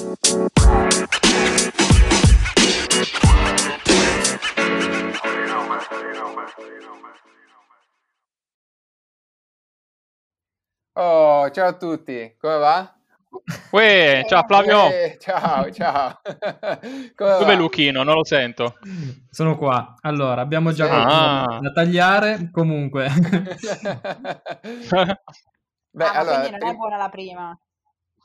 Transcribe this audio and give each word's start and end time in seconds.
Oh, 0.00 0.14
ciao 11.50 11.66
a 11.66 11.72
tutti, 11.72 12.36
come 12.38 12.58
va? 12.58 12.94
Uè, 13.72 14.24
ciao 14.28 14.44
Flavio. 14.46 14.88
Eh, 14.88 15.16
ciao, 15.18 15.68
ciao. 15.72 16.20
Come 17.16 17.16
Dov'è 17.16 17.56
Luchino? 17.56 18.04
Non 18.04 18.14
lo 18.14 18.24
sento. 18.24 18.76
Sono 19.28 19.56
qua. 19.56 19.96
Allora, 20.02 20.42
abbiamo 20.42 20.70
già 20.70 21.42
ah. 21.42 21.58
da 21.58 21.72
tagliare. 21.72 22.50
Comunque. 22.52 23.10
Beh, 25.90 26.04
ah, 26.04 26.12
allora, 26.12 26.38
quindi 26.38 26.56
non 26.56 26.68
è 26.68 26.74
buona 26.76 26.96
la 26.96 27.08
prima. 27.08 27.58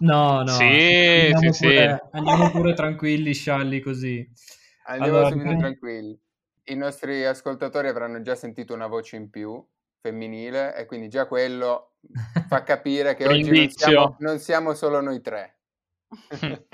No, 0.04 0.42
no. 0.42 0.48
Sì, 0.48 1.32
andiamo 1.32 1.54
sì, 1.54 1.68
pure, 1.68 2.02
sì. 2.04 2.18
Andiamo 2.18 2.52
pure 2.52 2.74
tranquilli, 2.74 3.34
scialli 3.34 3.80
così. 3.80 4.30
Andiamo 4.86 5.18
allora, 5.18 5.30
subito 5.30 5.58
tranquilli. 5.58 6.20
I 6.66 6.76
nostri 6.76 7.26
ascoltatori 7.26 7.88
avranno 7.88 8.22
già 8.22 8.36
sentito 8.36 8.74
una 8.74 8.88
voce 8.88 9.16
in 9.16 9.30
più 9.30 9.66
femminile 10.02 10.76
e 10.76 10.86
quindi 10.86 11.08
già 11.08 11.26
quello 11.26 11.96
fa 12.48 12.64
capire 12.64 13.16
che 13.16 13.26
oggi 13.26 13.50
non 13.50 13.70
siamo, 13.70 14.16
non 14.20 14.40
siamo, 14.40 14.74
solo 14.74 15.00
noi 15.00 15.22
tre. 15.22 15.60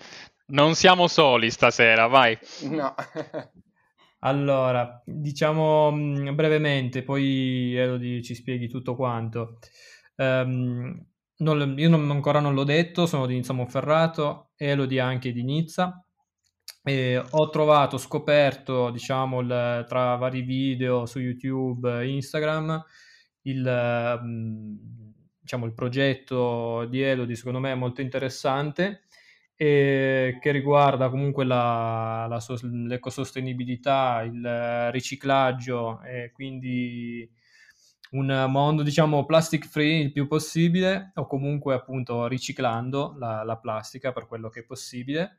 non 0.47 0.73
siamo 0.73 1.07
soli 1.07 1.51
stasera, 1.51 2.07
vai. 2.07 2.37
No. 2.63 2.95
allora, 4.21 5.03
diciamo 5.05 5.91
mm, 5.91 6.33
brevemente, 6.33 7.03
poi 7.03 7.75
Elodie 7.75 8.23
ci 8.23 8.33
spieghi 8.33 8.67
tutto 8.67 8.95
quanto. 8.95 9.59
Um, 10.15 11.08
non, 11.39 11.75
io 11.77 11.89
non, 11.89 12.09
ancora 12.11 12.39
non 12.39 12.53
l'ho 12.53 12.63
detto, 12.63 13.05
sono 13.05 13.25
di 13.25 13.35
Nizza 13.35 13.53
Monferrato, 13.53 14.51
Elodie 14.55 14.99
anche 14.99 15.31
di 15.31 15.43
Nizza. 15.43 16.03
E 16.83 17.21
ho 17.29 17.49
trovato, 17.49 17.97
scoperto, 17.97 18.89
diciamo, 18.89 19.41
il, 19.41 19.85
tra 19.87 20.15
vari 20.15 20.41
video 20.41 21.05
su 21.05 21.19
YouTube, 21.19 22.07
Instagram, 22.07 22.83
il, 23.43 24.19
mm, 24.23 24.75
diciamo, 25.39 25.65
il 25.65 25.73
progetto 25.73 26.85
di 26.85 27.01
Elodie 27.01 27.35
secondo 27.35 27.59
me 27.59 27.71
è 27.71 27.75
molto 27.75 28.01
interessante 28.01 29.03
che 29.59 30.51
riguarda 30.51 31.09
comunque 31.09 31.43
la, 31.43 32.27
la, 32.29 32.41
l'ecosostenibilità, 32.61 34.21
il 34.21 34.89
riciclaggio 34.91 36.01
e 36.01 36.31
quindi 36.31 37.29
un 38.11 38.45
mondo 38.49 38.81
diciamo 38.81 39.25
plastic 39.25 39.67
free 39.67 39.99
il 39.99 40.11
più 40.11 40.27
possibile 40.27 41.11
o 41.15 41.27
comunque 41.27 41.75
appunto 41.75 42.25
riciclando 42.27 43.15
la, 43.17 43.43
la 43.43 43.57
plastica 43.57 44.11
per 44.11 44.25
quello 44.27 44.49
che 44.49 44.61
è 44.61 44.63
possibile. 44.63 45.37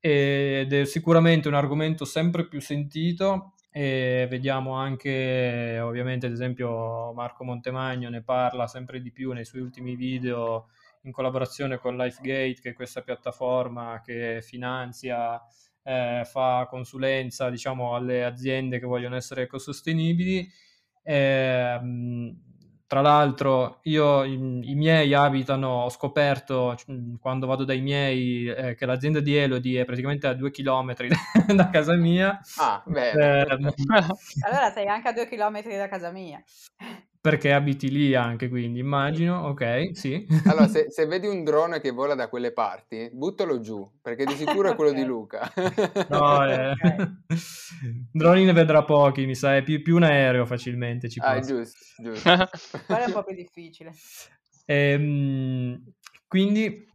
Ed 0.00 0.72
è 0.72 0.84
sicuramente 0.84 1.46
un 1.46 1.54
argomento 1.54 2.04
sempre 2.04 2.48
più 2.48 2.60
sentito 2.60 3.54
e 3.70 4.26
vediamo 4.28 4.74
anche 4.74 5.78
ovviamente 5.80 6.26
ad 6.26 6.32
esempio 6.32 7.12
Marco 7.14 7.42
Montemagno 7.42 8.10
ne 8.10 8.22
parla 8.22 8.66
sempre 8.66 9.00
di 9.00 9.10
più 9.10 9.32
nei 9.32 9.46
suoi 9.46 9.62
ultimi 9.62 9.96
video 9.96 10.68
in 11.04 11.12
collaborazione 11.12 11.78
con 11.78 11.96
LifeGate 11.96 12.60
che 12.60 12.70
è 12.70 12.74
questa 12.74 13.00
piattaforma 13.00 14.02
che 14.04 14.40
finanzia 14.42 15.40
eh, 15.82 16.22
fa 16.26 16.66
consulenza 16.68 17.48
diciamo 17.48 17.94
alle 17.94 18.24
aziende 18.24 18.78
che 18.78 18.84
vogliono 18.86 19.16
essere 19.16 19.42
ecosostenibili 19.42 20.46
eh, 21.02 21.80
tra 22.92 23.00
l'altro, 23.00 23.78
io 23.84 24.22
i, 24.22 24.34
i, 24.34 24.74
miei 24.74 25.14
abitano, 25.14 25.84
ho 25.84 25.88
scoperto 25.88 26.76
quando 27.20 27.46
vado 27.46 27.64
dai 27.64 27.80
miei 27.80 28.46
eh, 28.46 28.74
che 28.74 28.84
l'azienda 28.84 29.20
di 29.20 29.34
Elodie 29.34 29.80
è 29.80 29.84
praticamente 29.86 30.26
a 30.26 30.34
due 30.34 30.50
chilometri 30.50 31.08
da 31.56 31.70
casa 31.70 31.96
mia. 31.96 32.38
Ah, 32.58 32.82
bene. 32.84 33.46
Eh, 33.46 33.46
allora 34.46 34.70
sei 34.74 34.88
anche 34.88 35.08
a 35.08 35.12
due 35.14 35.26
chilometri 35.26 35.74
da 35.74 35.88
casa 35.88 36.10
mia. 36.10 36.44
Perché 37.22 37.52
abiti 37.52 37.88
lì 37.88 38.16
anche, 38.16 38.48
quindi 38.48 38.80
immagino, 38.80 39.46
ok, 39.46 39.90
sì. 39.92 40.26
Allora, 40.46 40.66
se, 40.66 40.86
se, 40.90 41.06
vedi 41.06 41.28
un 41.28 41.44
drone 41.44 41.80
che 41.80 41.92
vola 41.92 42.16
da 42.16 42.28
quelle 42.28 42.52
parti, 42.52 43.10
buttalo 43.12 43.60
giù, 43.60 43.88
perché 44.02 44.24
di 44.24 44.32
sicuro 44.32 44.72
è 44.72 44.74
quello 44.74 44.90
okay. 44.90 45.02
di 45.02 45.08
Luca. 45.08 45.52
no, 46.08 46.44
eh. 46.50 46.70
okay. 46.72 46.96
droni 48.10 48.44
ne 48.44 48.52
vedrà 48.52 48.82
pochi, 48.82 49.24
mi 49.24 49.36
sa, 49.36 49.54
è 49.54 49.62
più, 49.62 49.80
più 49.82 49.94
un 49.94 50.02
aereo 50.02 50.44
facilmente 50.46 51.08
ci 51.08 51.20
Ah, 51.22 51.38
giusto, 51.38 51.78
giusto. 51.96 52.48
Quello 52.86 53.02
è 53.02 53.06
un 53.06 53.12
po' 53.12 53.22
più 53.22 53.36
difficile. 53.36 53.92
Ehm, 54.64 55.80
quindi 56.26 56.86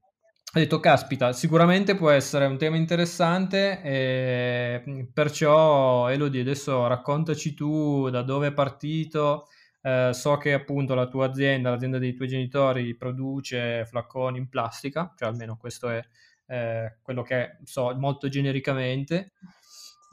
ho 0.54 0.60
detto, 0.60 0.82
caspita, 0.82 1.32
sicuramente 1.32 1.96
può 1.96 2.10
essere 2.10 2.48
un 2.48 2.58
tema 2.58 2.76
interessante, 2.76 3.80
e 3.82 5.08
perciò 5.14 6.10
Elodie, 6.10 6.42
adesso 6.42 6.86
raccontaci 6.86 7.54
tu 7.54 8.10
da 8.10 8.24
dove 8.24 8.48
è 8.48 8.54
partito 8.54 9.48
eh, 9.88 10.14
so 10.14 10.36
che 10.38 10.52
appunto 10.52 10.96
la 10.96 11.08
tua 11.08 11.28
azienda, 11.28 11.70
l'azienda 11.70 11.98
dei 11.98 12.14
tuoi 12.14 12.28
genitori, 12.28 12.96
produce 12.96 13.86
flacconi 13.86 14.38
in 14.38 14.50
plastica, 14.50 15.14
cioè 15.16 15.30
almeno 15.30 15.56
questo 15.56 15.90
è 15.90 16.04
eh, 16.48 16.98
quello 17.02 17.22
che 17.24 17.58
so 17.64 17.96
molto 17.98 18.28
genericamente. 18.28 19.32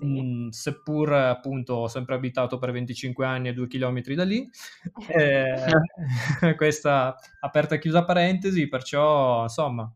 Mm, 0.04 0.48
seppur 0.48 1.12
appunto 1.12 1.74
ho 1.74 1.88
sempre 1.88 2.16
abitato 2.16 2.58
per 2.58 2.72
25 2.72 3.24
anni 3.24 3.48
a 3.48 3.52
due 3.52 3.68
chilometri 3.68 4.14
da 4.14 4.24
lì, 4.24 4.48
eh, 5.08 5.54
questa 6.56 7.16
aperta 7.40 7.74
e 7.76 7.78
chiusa 7.78 8.04
parentesi, 8.04 8.68
perciò 8.68 9.42
insomma 9.42 9.92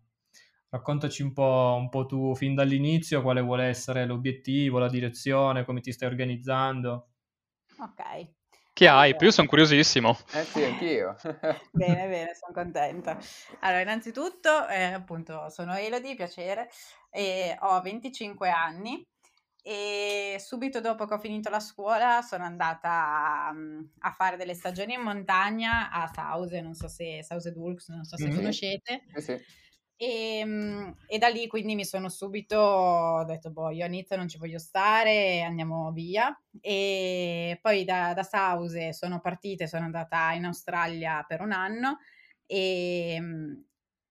raccontaci 0.71 1.23
un 1.23 1.33
po', 1.33 1.77
un 1.79 1.89
po' 1.89 2.07
tu 2.07 2.35
fin 2.35 2.55
dall'inizio 2.55 3.23
quale 3.23 3.41
vuole 3.41 3.65
essere 3.65 4.07
l'obiettivo, 4.07 4.79
la 4.79 4.89
direzione, 4.89 5.65
come 5.65 5.81
ti 5.81 5.93
stai 5.93 6.09
organizzando. 6.09 7.09
Ok, 7.79 8.37
che 8.79 8.87
hype, 8.87 9.25
io 9.25 9.33
sono 9.33 9.49
curiosissimo. 9.49 10.17
Eh 10.33 10.45
sì, 10.45 10.63
anch'io. 10.63 11.17
bene, 11.73 12.07
bene, 12.07 12.31
sono 12.37 12.53
contenta. 12.55 13.19
Allora, 13.59 13.81
innanzitutto, 13.81 14.69
eh, 14.69 14.93
appunto, 14.93 15.49
sono 15.51 15.77
Elodie, 15.77 16.15
piacere, 16.15 16.71
e 17.11 17.57
ho 17.59 17.81
25 17.81 18.49
anni 18.49 19.05
e 19.61 20.37
subito 20.39 20.81
dopo 20.81 21.07
che 21.07 21.15
ho 21.15 21.19
finito 21.19 21.51
la 21.51 21.59
scuola 21.59 22.23
sono 22.23 22.45
andata 22.45 23.49
a, 23.49 23.53
mm, 23.53 23.81
a 23.99 24.13
fare 24.13 24.37
delle 24.37 24.55
stagioni 24.55 24.95
in 24.95 25.01
montagna 25.01 25.91
a 25.91 26.09
Sause, 26.15 26.61
non 26.61 26.75
so 26.75 26.87
se 26.87 27.25
Sause 27.25 27.51
Dulx, 27.51 27.89
non 27.89 28.05
so 28.05 28.17
se 28.17 28.29
mm-hmm. 28.29 28.37
conoscete. 28.37 29.03
Eh 29.13 29.21
sì. 29.21 29.37
E, 30.01 30.39
ehm, 30.39 30.95
e, 31.09 31.19
da 31.19 31.27
lì 31.29 31.49
quindi 31.49 31.75
mi 31.75 31.85
sono 31.85 32.09
subito 32.09 33.25
detto, 33.27 33.51
boh, 33.51 33.71
io 33.71 33.85
a 33.85 33.89
Nizza 33.89 34.15
non 34.17 34.29
ci 34.29 34.39
voglio 34.39 34.59
stare, 34.61 35.43
andiamo 35.43 35.91
via. 35.91 36.33
E 36.61 37.59
poi 37.61 37.85
da, 37.85 38.15
da 38.15 38.23
Sause 38.23 38.93
sono 38.93 39.21
partita 39.21 39.67
sono 39.67 39.85
andata 39.85 40.33
in 40.35 40.45
Australia 40.45 41.25
per 41.27 41.41
un 41.41 41.51
anno 41.53 41.99
e, 42.47 43.15
ehm, 43.17 43.65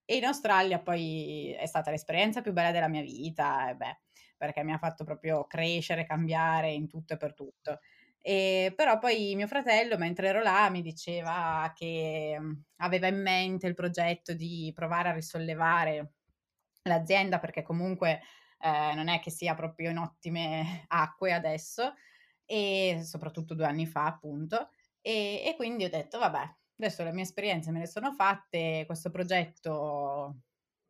e, 0.03 0.15
in 0.17 0.25
Australia 0.25 0.79
poi 0.79 1.51
è 1.57 1.65
stata 1.65 1.89
l'esperienza 1.91 2.41
più 2.41 2.51
bella 2.51 2.71
della 2.71 2.87
mia 2.89 3.01
vita, 3.01 3.73
beh, 3.73 3.99
perché 4.37 4.63
mi 4.63 4.73
ha 4.73 4.77
fatto 4.77 5.05
proprio 5.05 5.45
crescere, 5.47 6.05
cambiare 6.05 6.71
in 6.71 6.87
tutto 6.89 7.13
e 7.13 7.17
per 7.17 7.33
tutto. 7.33 7.79
E, 8.27 8.73
però 8.75 8.99
poi 8.99 9.35
mio 9.35 9.47
fratello, 9.47 9.97
mentre 9.97 10.27
ero 10.27 10.41
là, 10.41 10.69
mi 10.69 10.81
diceva 10.81 11.71
che 11.73 12.35
mhmm, 12.37 12.63
aveva 12.77 13.07
in 13.07 13.21
mente 13.21 13.67
il 13.67 13.73
progetto 13.73 14.33
di 14.33 14.69
provare 14.75 15.07
a 15.09 15.13
risollevare 15.13 16.15
l'azienda 16.83 17.39
perché 17.39 17.61
comunque 17.63 18.19
eh, 18.59 18.93
non 18.95 19.07
è 19.07 19.19
che 19.21 19.31
sia 19.31 19.55
proprio 19.55 19.89
in 19.91 19.97
ottime 19.97 20.83
acque 20.89 21.31
adesso 21.33 21.93
e 22.45 22.99
soprattutto 23.03 23.53
due 23.55 23.65
anni 23.65 23.85
fa 23.87 24.05
appunto. 24.05 24.69
E, 25.01 25.43
e 25.45 25.55
quindi 25.55 25.85
ho 25.85 25.89
detto 25.89 26.19
vabbè 26.19 26.55
adesso 26.79 27.03
le 27.03 27.13
mie 27.13 27.23
esperienze 27.23 27.71
me 27.71 27.79
le 27.79 27.87
sono 27.87 28.11
fatte 28.11 28.83
questo 28.85 29.09
progetto 29.09 30.41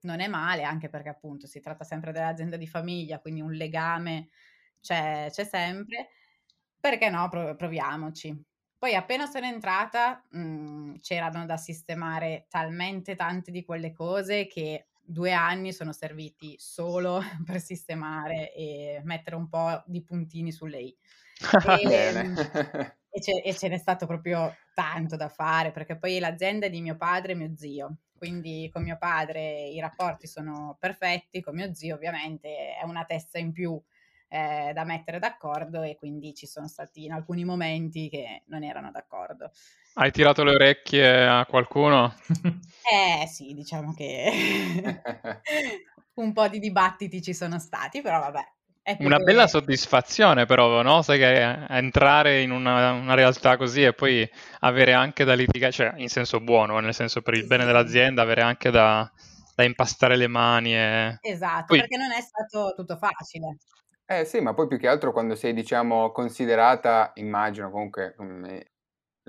non 0.02 0.20
è 0.22 0.28
male 0.28 0.64
anche 0.64 0.90
perché 0.90 1.10
appunto 1.10 1.46
si 1.48 1.60
tratta 1.60 1.84
sempre 1.84 2.12
dell'azienda 2.12 2.58
di 2.58 2.68
famiglia 2.68 3.20
quindi 3.20 3.42
un 3.42 3.52
legame 3.54 4.30
c'è, 4.82 5.28
c'è 5.30 5.44
sempre 5.44 6.10
perché 6.80 7.10
no, 7.10 7.28
proviamoci. 7.30 8.46
Poi 8.78 8.94
appena 8.94 9.26
sono 9.26 9.48
entrata 9.48 10.24
mh, 10.30 10.40
mhmm, 10.40 11.00
c'erano 11.00 11.46
da 11.46 11.58
sistemare 11.58 12.46
talmente 12.50 13.16
tante 13.16 13.52
di 13.52 13.64
quelle 13.64 13.92
cose 13.92 14.46
che 14.46 14.88
due 15.02 15.32
anni 15.32 15.74
sono 15.74 15.94
serviti 15.94 16.56
solo 16.60 17.22
per 17.46 17.60
sistemare 17.60 18.54
e 18.54 19.02
mettere 19.04 19.36
un 19.36 19.48
po' 19.48 19.82
di 19.86 20.04
puntini 20.04 20.52
sulle 20.52 20.80
i. 20.80 20.98
E, 21.80 21.94
ehm, 21.94 22.36
e, 23.10 23.42
e 23.44 23.54
ce 23.56 23.68
n'è 23.68 23.78
stato 23.78 24.08
proprio 24.08 24.56
tanto 24.74 25.16
da 25.16 25.30
fare 25.30 25.72
perché 25.72 25.96
poi 25.96 26.18
l'azienda 26.18 26.66
è 26.66 26.70
di 26.70 26.82
mio 26.82 26.98
padre 26.98 27.34
e 27.34 27.36
mio 27.36 27.56
zio, 27.56 27.98
quindi 28.18 28.70
con 28.72 28.82
mio 28.84 28.98
padre 28.98 29.68
i 29.68 29.80
rapporti 29.80 30.26
sono 30.26 30.76
perfetti, 30.80 31.42
con 31.42 31.56
mio 31.56 31.74
zio 31.74 31.96
ovviamente 31.96 32.76
è 32.76 32.84
una 32.86 33.06
testa 33.06 33.38
in 33.38 33.52
più 33.52 33.80
eh, 34.30 34.72
da 34.74 34.84
mettere 34.84 35.20
d'accordo 35.20 35.82
e 35.82 35.96
quindi 35.96 36.34
ci 36.34 36.46
sono 36.46 36.68
stati 36.68 37.06
in 37.06 37.12
alcuni 37.12 37.46
momenti 37.46 38.10
che 38.10 38.44
non 38.48 38.64
erano 38.64 38.92
d'accordo. 38.92 39.52
Hai 39.94 40.12
tirato 40.12 40.44
le 40.44 40.52
orecchie 40.52 41.28
a 41.28 41.46
qualcuno? 41.46 42.14
eh 42.92 43.26
sì, 43.28 43.54
diciamo 43.54 43.94
che 43.94 45.02
un 46.16 46.34
po' 46.34 46.48
di 46.48 46.60
dibattiti 46.60 47.22
ci 47.22 47.34
sono 47.34 47.60
stati, 47.60 48.02
però 48.02 48.20
vabbè. 48.20 48.56
Una 49.00 49.18
bella 49.18 49.48
soddisfazione 49.48 50.46
però, 50.46 50.82
no? 50.82 51.02
Sai 51.02 51.18
che 51.18 51.66
entrare 51.68 52.42
in 52.42 52.52
una, 52.52 52.94
una, 52.94 53.16
realtà 53.16 53.58
così 53.58 53.84
e 53.84 53.92
poi 53.92 54.28
avere 54.60 54.94
anche 54.94 55.26
da 55.26 55.34
litigare, 55.34 55.74
cioè 55.74 55.94
in 55.98 56.08
senso 56.08 56.40
buono, 56.40 56.80
nel 56.80 56.94
senso 56.94 57.22
per 57.22 57.34
il 57.34 57.46
bene 57.46 57.66
dell'azienda, 57.66 58.22
avere 58.22 58.44
anche 58.44 58.72
da, 58.72 59.12
da 59.54 59.64
impastare 59.64 60.16
le 60.16 60.28
mani. 60.28 60.74
E... 60.74 61.18
Esatto, 61.20 61.66
poi... 61.68 61.80
perché 61.80 61.98
non 61.98 62.12
è 62.14 62.22
stato 62.22 62.74
tutto 62.78 62.96
facile. 62.96 63.58
Eh 64.10 64.24
sì, 64.24 64.40
ma 64.40 64.54
poi 64.54 64.68
più 64.68 64.78
che 64.78 64.88
altro 64.88 65.12
quando 65.12 65.36
sei, 65.36 65.54
diciamo, 65.54 66.12
considerata, 66.12 67.12
immagino 67.16 67.70
comunque 67.70 68.14
come 68.16 68.72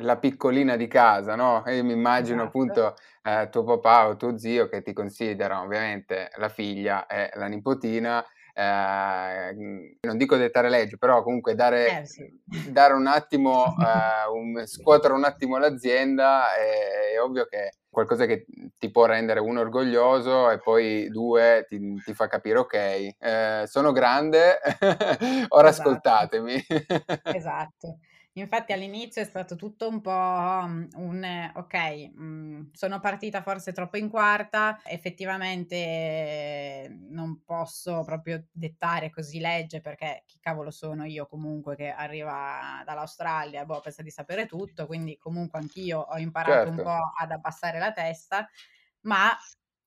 la 0.00 0.16
piccolina 0.18 0.76
di 0.76 0.86
casa, 0.86 1.34
no? 1.34 1.64
E 1.64 1.76
io 1.76 1.84
mi 1.84 1.92
immagino 1.92 2.42
esatto. 2.42 2.46
appunto 2.46 2.94
eh, 3.24 3.48
tuo 3.50 3.64
papà 3.64 4.06
o 4.06 4.16
tuo 4.16 4.38
zio 4.38 4.68
che 4.68 4.82
ti 4.82 4.92
considerano 4.92 5.62
ovviamente 5.62 6.30
la 6.36 6.48
figlia 6.48 7.06
e 7.06 7.30
la 7.34 7.46
nipotina 7.46 8.24
eh, 8.58 9.96
non 10.00 10.16
dico 10.16 10.36
dettare 10.36 10.68
legge, 10.68 10.98
però 10.98 11.22
comunque 11.22 11.54
dare, 11.54 12.00
eh, 12.00 12.06
sì. 12.06 12.28
dare 12.72 12.94
un 12.94 13.06
attimo, 13.06 13.66
eh, 13.78 14.28
un, 14.32 14.66
scuotere 14.66 15.14
un 15.14 15.24
attimo 15.24 15.58
l'azienda 15.58 16.56
è, 16.56 17.14
è, 17.14 17.20
ovvio 17.20 17.46
che 17.46 17.70
qualcosa 17.98 18.26
che 18.26 18.46
ti 18.78 18.90
può 18.92 19.06
rendere 19.06 19.40
uno 19.40 19.58
orgoglioso 19.58 20.50
e 20.50 20.60
poi 20.60 21.08
due 21.08 21.66
ti, 21.68 22.00
ti 22.04 22.14
fa 22.14 22.28
capire 22.28 22.58
ok, 22.58 22.74
eh, 23.18 23.64
sono 23.66 23.90
grande, 23.90 24.60
ora 25.48 25.68
esatto. 25.68 25.88
ascoltatemi. 25.88 26.64
esatto. 27.34 27.98
Infatti 28.42 28.72
all'inizio 28.72 29.22
è 29.22 29.24
stato 29.24 29.56
tutto 29.56 29.88
un 29.88 30.00
po' 30.00 30.10
un 30.10 31.50
ok, 31.54 31.74
mh, 32.14 32.70
sono 32.72 33.00
partita 33.00 33.42
forse 33.42 33.72
troppo 33.72 33.96
in 33.96 34.08
quarta, 34.08 34.80
effettivamente 34.84 36.88
non 37.10 37.42
posso 37.44 38.02
proprio 38.04 38.46
dettare 38.50 39.10
così 39.10 39.38
legge 39.40 39.80
perché 39.80 40.22
chi 40.26 40.38
cavolo 40.40 40.70
sono 40.70 41.04
io 41.04 41.26
comunque 41.26 41.76
che 41.76 41.90
arriva 41.90 42.82
dall'Australia, 42.84 43.64
boh, 43.64 43.80
pensa 43.80 44.02
di 44.02 44.10
sapere 44.10 44.46
tutto, 44.46 44.86
quindi 44.86 45.16
comunque 45.16 45.58
anch'io 45.58 46.00
ho 46.00 46.18
imparato 46.18 46.36
certo. 46.44 46.68
un 46.68 46.80
po' 46.80 46.96
ad 47.18 47.30
abbassare 47.30 47.78
la 47.78 47.92
testa, 47.92 48.48
ma 49.02 49.30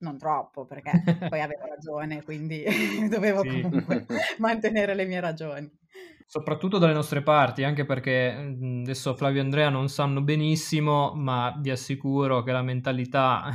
non 0.01 0.17
troppo 0.17 0.65
perché 0.65 0.91
poi 1.29 1.41
avevo 1.41 1.65
ragione, 1.65 2.23
quindi 2.23 2.63
dovevo 3.09 3.41
sì. 3.41 3.61
comunque 3.61 4.05
mantenere 4.37 4.93
le 4.93 5.05
mie 5.05 5.19
ragioni. 5.19 5.79
Soprattutto 6.25 6.77
dalle 6.77 6.93
nostre 6.93 7.21
parti, 7.23 7.63
anche 7.63 7.85
perché 7.85 8.33
mhmm, 8.33 8.83
adesso 8.83 9.15
Flavio 9.15 9.41
e 9.41 9.43
Andrea 9.43 9.69
non 9.69 9.89
sanno 9.89 10.21
benissimo, 10.21 11.13
ma 11.13 11.53
vi 11.59 11.71
assicuro 11.71 12.43
che 12.43 12.51
la 12.51 12.61
mentalità 12.61 13.49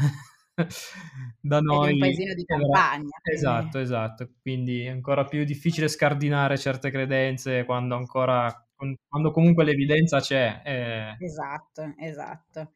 da 1.41 1.61
noi... 1.61 1.89
È 1.89 1.93
un 1.93 1.99
paesino 1.99 2.35
di 2.35 2.45
campagna. 2.45 3.19
Esatto, 3.23 3.79
esatto. 3.79 4.31
Quindi 4.41 4.85
è 4.85 4.91
ancora 4.91 5.25
più 5.25 5.45
difficile 5.45 5.89
scardinare 5.89 6.59
certe 6.59 6.91
credenze 6.91 7.65
quando 7.65 7.97
ancora... 7.97 8.53
quando 9.09 9.31
comunque 9.31 9.65
l'evidenza 9.65 10.21
c'è. 10.21 10.61
Eh... 10.65 11.25
Esatto, 11.25 11.95
esatto. 11.99 12.73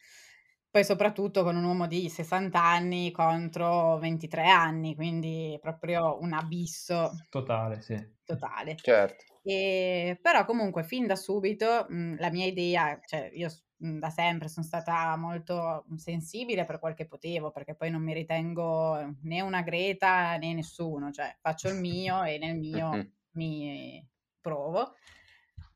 Poi 0.70 0.84
soprattutto 0.84 1.42
con 1.42 1.56
un 1.56 1.64
uomo 1.64 1.88
di 1.88 2.08
60 2.08 2.62
anni 2.62 3.10
contro 3.10 3.98
23 3.98 4.46
anni, 4.48 4.94
quindi 4.94 5.58
proprio 5.60 6.18
un 6.20 6.32
abisso. 6.32 7.10
Totale, 7.30 7.80
sì. 7.80 7.96
Totale. 8.24 8.82
Certo. 8.82 9.24
E, 9.42 10.18
però 10.22 10.44
comunque 10.44 10.84
fin 10.84 11.06
da 11.06 11.16
subito 11.16 11.86
mh, 11.88 11.94
mhmm, 11.96 12.16
la 12.18 12.30
mia 12.30 12.46
idea, 12.46 13.00
cioè 13.04 13.30
io 13.32 13.48
mh, 13.78 13.88
mhmm, 13.88 13.98
da 13.98 14.10
sempre 14.10 14.48
sono 14.48 14.64
stata 14.66 15.16
molto 15.16 15.86
sensibile 15.96 16.64
per 16.64 16.78
quel 16.78 16.94
che 16.94 17.06
potevo, 17.06 17.50
perché 17.50 17.74
poi 17.74 17.90
non 17.90 18.02
mi 18.02 18.14
ritengo 18.14 19.16
né 19.22 19.40
una 19.40 19.62
Greta 19.62 20.36
né 20.36 20.54
nessuno, 20.54 21.10
cioè 21.10 21.36
faccio 21.40 21.68
il 21.68 21.76
mio 21.76 22.22
e 22.22 22.38
nel 22.38 22.56
mio 22.58 23.06
mi 23.32 24.06
provo. 24.40 24.94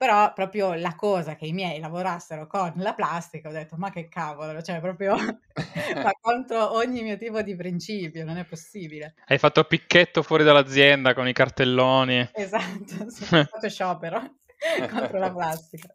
Però 0.04 0.34
proprio 0.34 0.74
la 0.74 0.94
cosa 0.94 1.34
che 1.34 1.46
i 1.46 1.54
miei 1.54 1.80
lavorassero 1.80 2.46
con 2.46 2.74
la 2.76 2.92
plastica, 2.92 3.48
ho 3.48 3.52
detto 3.52 3.76
ma 3.78 3.90
che 3.90 4.06
cavolo, 4.06 4.60
cioè 4.60 4.78
proprio 4.78 5.14
va 5.94 6.12
contro 6.20 6.74
ogni 6.74 7.02
mio 7.02 7.16
tipo 7.16 7.40
di 7.40 7.56
principio, 7.56 8.22
non 8.22 8.36
è 8.36 8.44
possibile. 8.44 9.14
Hai 9.24 9.38
fatto 9.38 9.64
picchetto 9.64 10.22
fuori 10.22 10.44
dall'azienda 10.44 11.14
con 11.14 11.26
i 11.26 11.32
cartelloni. 11.32 12.32
Esatto, 12.34 13.08
sì, 13.08 13.24
fatto 13.48 13.66
sciopero 13.70 14.34
contro 14.92 15.18
la 15.18 15.32
plastica. 15.32 15.88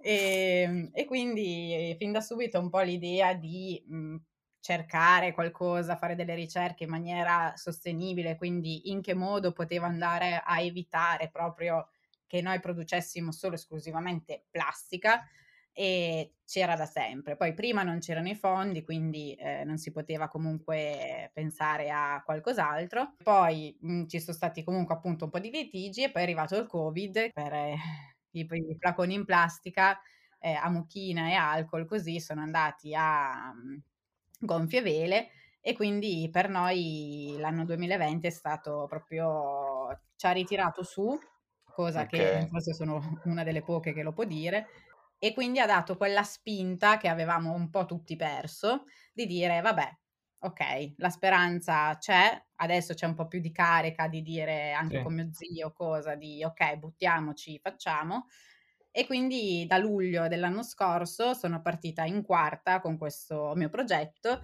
E, 0.00 0.62
ehm, 0.62 0.90
e, 0.94 1.04
quindi 1.04 1.94
fin 1.98 2.12
da 2.12 2.22
subito 2.22 2.58
un 2.58 2.70
po' 2.70 2.80
l'idea 2.80 3.34
di 3.34 3.84
mh, 3.86 4.16
cercare 4.58 5.34
qualcosa, 5.34 5.96
fare 5.96 6.14
delle 6.14 6.34
ricerche 6.34 6.84
in 6.84 6.90
maniera 6.90 7.52
sostenibile, 7.56 8.38
quindi 8.38 8.90
in 8.90 9.02
che 9.02 9.12
modo 9.12 9.52
potevo 9.52 9.84
andare 9.84 10.42
a 10.42 10.62
evitare 10.62 11.28
proprio 11.28 11.88
che 12.34 12.42
noi 12.42 12.58
producessimo 12.58 13.30
solo 13.30 13.54
esclusivamente 13.54 14.46
plastica 14.50 15.24
e 15.72 16.34
c'era 16.44 16.74
da 16.74 16.84
sempre. 16.84 17.36
Poi 17.36 17.54
prima 17.54 17.84
non 17.84 18.00
c'erano 18.00 18.28
i 18.28 18.34
fondi, 18.34 18.82
quindi 18.82 19.34
eh, 19.34 19.62
non 19.62 19.78
si 19.78 19.92
poteva 19.92 20.26
comunque 20.26 21.30
pensare 21.32 21.90
a 21.90 22.20
qualcos'altro. 22.24 23.14
Poi 23.22 23.76
mh, 23.80 23.92
mm, 23.92 24.06
ci 24.08 24.18
sono 24.18 24.36
stati 24.36 24.64
comunque 24.64 24.96
appunto 24.96 25.26
un 25.26 25.30
po' 25.30 25.38
di 25.38 25.50
litigi 25.50 26.02
e 26.02 26.10
poi 26.10 26.22
è 26.22 26.24
arrivato 26.24 26.56
il 26.56 26.66
Covid 26.66 27.30
per 27.32 27.52
eh, 27.52 27.76
i, 28.34 28.40
i, 28.50 28.76
flaconi 28.80 29.14
in 29.14 29.24
plastica 29.24 29.96
eh, 30.40 30.54
a 30.54 30.68
mucchina 30.70 31.28
e 31.28 31.34
alcol, 31.34 31.86
così 31.86 32.18
sono 32.18 32.40
andati 32.40 32.96
a 32.96 33.52
um, 33.54 33.80
gonfie 34.40 34.82
vele 34.82 35.28
e 35.60 35.74
quindi 35.74 36.28
per 36.32 36.48
noi 36.48 37.36
l'anno 37.38 37.64
2020 37.64 38.26
è 38.26 38.30
stato 38.30 38.86
proprio 38.88 40.00
ci 40.16 40.26
ha 40.26 40.32
ritirato 40.32 40.82
su 40.82 41.16
cosa 41.74 42.02
okay. 42.02 42.40
che 42.40 42.46
forse 42.48 42.72
sono 42.72 43.00
una 43.24 43.42
delle 43.42 43.62
poche 43.62 43.92
che 43.92 44.02
lo 44.02 44.12
può 44.12 44.24
dire, 44.24 44.66
e 45.18 45.32
quindi 45.32 45.58
ha 45.58 45.66
dato 45.66 45.96
quella 45.96 46.22
spinta 46.22 46.96
che 46.96 47.08
avevamo 47.08 47.52
un 47.52 47.70
po' 47.70 47.86
tutti 47.86 48.16
perso 48.16 48.84
di 49.12 49.26
dire 49.26 49.60
vabbè, 49.60 49.98
ok, 50.40 50.94
la 50.98 51.08
speranza 51.08 51.96
c'è, 51.98 52.42
adesso 52.56 52.94
c'è 52.94 53.06
un 53.06 53.14
po' 53.14 53.26
più 53.26 53.40
di 53.40 53.50
carica 53.50 54.06
di 54.08 54.22
dire 54.22 54.72
anche 54.72 54.98
sì. 54.98 55.02
con 55.02 55.14
mio 55.14 55.28
zio 55.32 55.72
cosa 55.72 56.14
di 56.14 56.44
ok, 56.44 56.76
buttiamoci, 56.76 57.58
facciamo. 57.62 58.26
E 58.90 59.06
quindi 59.06 59.66
da 59.66 59.78
luglio 59.78 60.28
dell'anno 60.28 60.62
scorso 60.62 61.34
sono 61.34 61.60
partita 61.60 62.04
in 62.04 62.22
quarta 62.22 62.80
con 62.80 62.96
questo 62.96 63.52
mio 63.56 63.68
progetto 63.68 64.40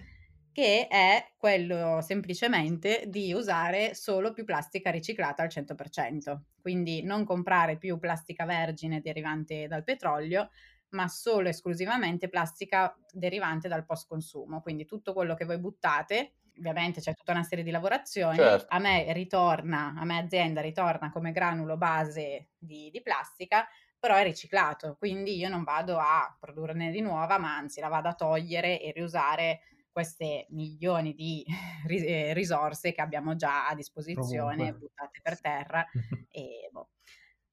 che 0.60 0.88
è 0.88 1.32
quello 1.38 2.02
semplicemente 2.02 3.04
di 3.06 3.32
usare 3.32 3.94
solo 3.94 4.30
più 4.30 4.44
plastica 4.44 4.90
riciclata 4.90 5.42
al 5.42 5.48
100%, 5.48 6.38
quindi 6.60 7.02
non 7.02 7.24
comprare 7.24 7.78
più 7.78 7.98
plastica 7.98 8.44
vergine 8.44 9.00
derivante 9.00 9.66
dal 9.68 9.84
petrolio, 9.84 10.50
ma 10.90 11.08
solo 11.08 11.48
esclusivamente 11.48 12.28
plastica 12.28 12.94
derivante 13.10 13.68
dal 13.68 13.86
post 13.86 14.06
consumo, 14.06 14.60
quindi 14.60 14.84
tutto 14.84 15.14
quello 15.14 15.34
che 15.34 15.46
voi 15.46 15.58
buttate 15.58 16.34
ovviamente 16.58 17.00
c'è 17.00 17.14
tutta 17.14 17.32
una 17.32 17.42
serie 17.42 17.64
di 17.64 17.70
lavorazioni, 17.70 18.36
certo. 18.36 18.66
a 18.68 18.78
me 18.78 19.10
ritorna, 19.14 19.94
a 19.96 20.04
me 20.04 20.18
azienda 20.18 20.60
ritorna 20.60 21.10
come 21.10 21.32
granulo 21.32 21.78
base 21.78 22.50
di, 22.58 22.90
di, 22.92 23.00
plastica, 23.00 23.66
però 23.98 24.16
è 24.16 24.22
riciclato, 24.24 24.94
quindi 24.98 25.38
io 25.38 25.48
non 25.48 25.64
vado 25.64 25.96
a 25.96 26.36
produrne 26.38 26.90
di 26.90 27.00
nuova, 27.00 27.38
ma 27.38 27.56
anzi 27.56 27.80
la 27.80 27.88
vado 27.88 28.08
a 28.08 28.14
togliere 28.14 28.78
e 28.78 28.92
riusare 28.92 29.60
queste 29.92 30.46
milioni 30.50 31.14
di 31.14 31.44
eh, 31.88 32.32
risorse 32.34 32.92
che 32.92 33.00
abbiamo 33.00 33.36
già 33.36 33.68
a 33.68 33.74
disposizione 33.74 34.72
Comunque. 34.72 34.74
buttate 34.74 35.20
per 35.22 35.40
terra 35.40 35.86
e, 36.30 36.68
boh. 36.72 36.90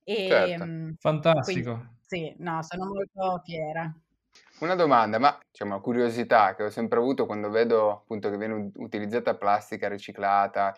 e 0.03 0.15
certo. 0.25 0.51
Ehm, 0.51 0.95
fantastico 0.99 1.73
quindi, 1.73 1.95
sì 1.99 2.35
no 2.39 2.61
sono 2.63 2.85
molto 2.87 3.41
fiera 3.45 3.91
una 4.59 4.75
domanda, 4.75 5.19
ma 5.19 5.37
c'è 5.51 5.63
una 5.63 5.79
curiosità 5.79 6.55
che 6.55 6.63
ho 6.63 6.69
sempre 6.69 6.97
avuto 6.99 7.25
quando 7.25 7.49
vedo 7.49 7.91
appunto 7.91 8.29
che 8.29 8.37
viene 8.37 8.71
utilizzata 8.75 9.37
plastica 9.37 9.87
riciclata, 9.87 10.73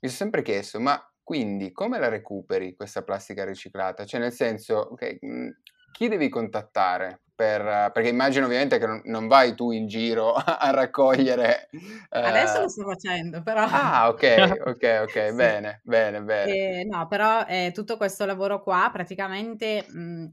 mi 0.00 0.08
sono 0.08 0.12
sempre 0.12 0.42
chiesto, 0.42 0.80
ma 0.80 1.00
quindi 1.22 1.70
come 1.72 1.98
la 2.00 2.08
recuperi 2.08 2.74
questa 2.74 3.02
plastica 3.02 3.44
riciclata? 3.44 4.04
Cioè 4.04 4.20
nel 4.20 4.32
senso, 4.32 4.92
okay, 4.92 5.18
mhmm, 5.20 5.50
chi 5.92 6.08
devi 6.08 6.28
contattare? 6.28 7.22
Per, 7.40 7.90
perché 7.94 8.10
immagino 8.10 8.44
ovviamente 8.44 8.78
che 8.78 8.84
non, 8.86 9.00
non, 9.06 9.26
vai 9.26 9.54
tu 9.54 9.70
in 9.70 9.86
giro 9.86 10.34
a 10.36 10.68
raccogliere. 10.72 11.70
Adesso 12.10 12.58
eh... 12.58 12.60
lo 12.60 12.68
sto 12.68 12.84
facendo, 12.84 13.42
però. 13.42 13.64
Ah, 13.66 14.10
ok, 14.10 14.60
ok, 14.68 14.98
ok, 15.04 15.28
sì. 15.28 15.34
bene, 15.34 15.80
bene, 15.82 16.20
bene. 16.20 16.52
Eh, 16.52 16.84
no, 16.84 17.06
però 17.06 17.46
eh, 17.46 17.70
tutto 17.72 17.96
questo 17.96 18.26
lavoro 18.26 18.62
qua 18.62 18.90
praticamente 18.92 19.86
mh, 19.88 20.26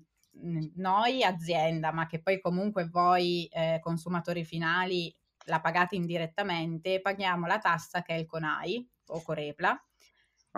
noi 0.75 1.23
azienda, 1.23 1.93
ma 1.93 2.07
che 2.07 2.21
poi 2.21 2.41
comunque 2.41 2.89
voi 2.89 3.47
eh, 3.53 3.79
consumatori 3.81 4.43
finali 4.43 5.15
la 5.45 5.61
pagate 5.61 5.95
indirettamente, 5.95 6.99
paghiamo 6.99 7.47
la 7.47 7.59
tassa 7.59 8.01
che 8.01 8.15
è 8.15 8.17
il 8.17 8.25
CONAI 8.25 8.85
o 9.11 9.21
Corepla 9.21 9.81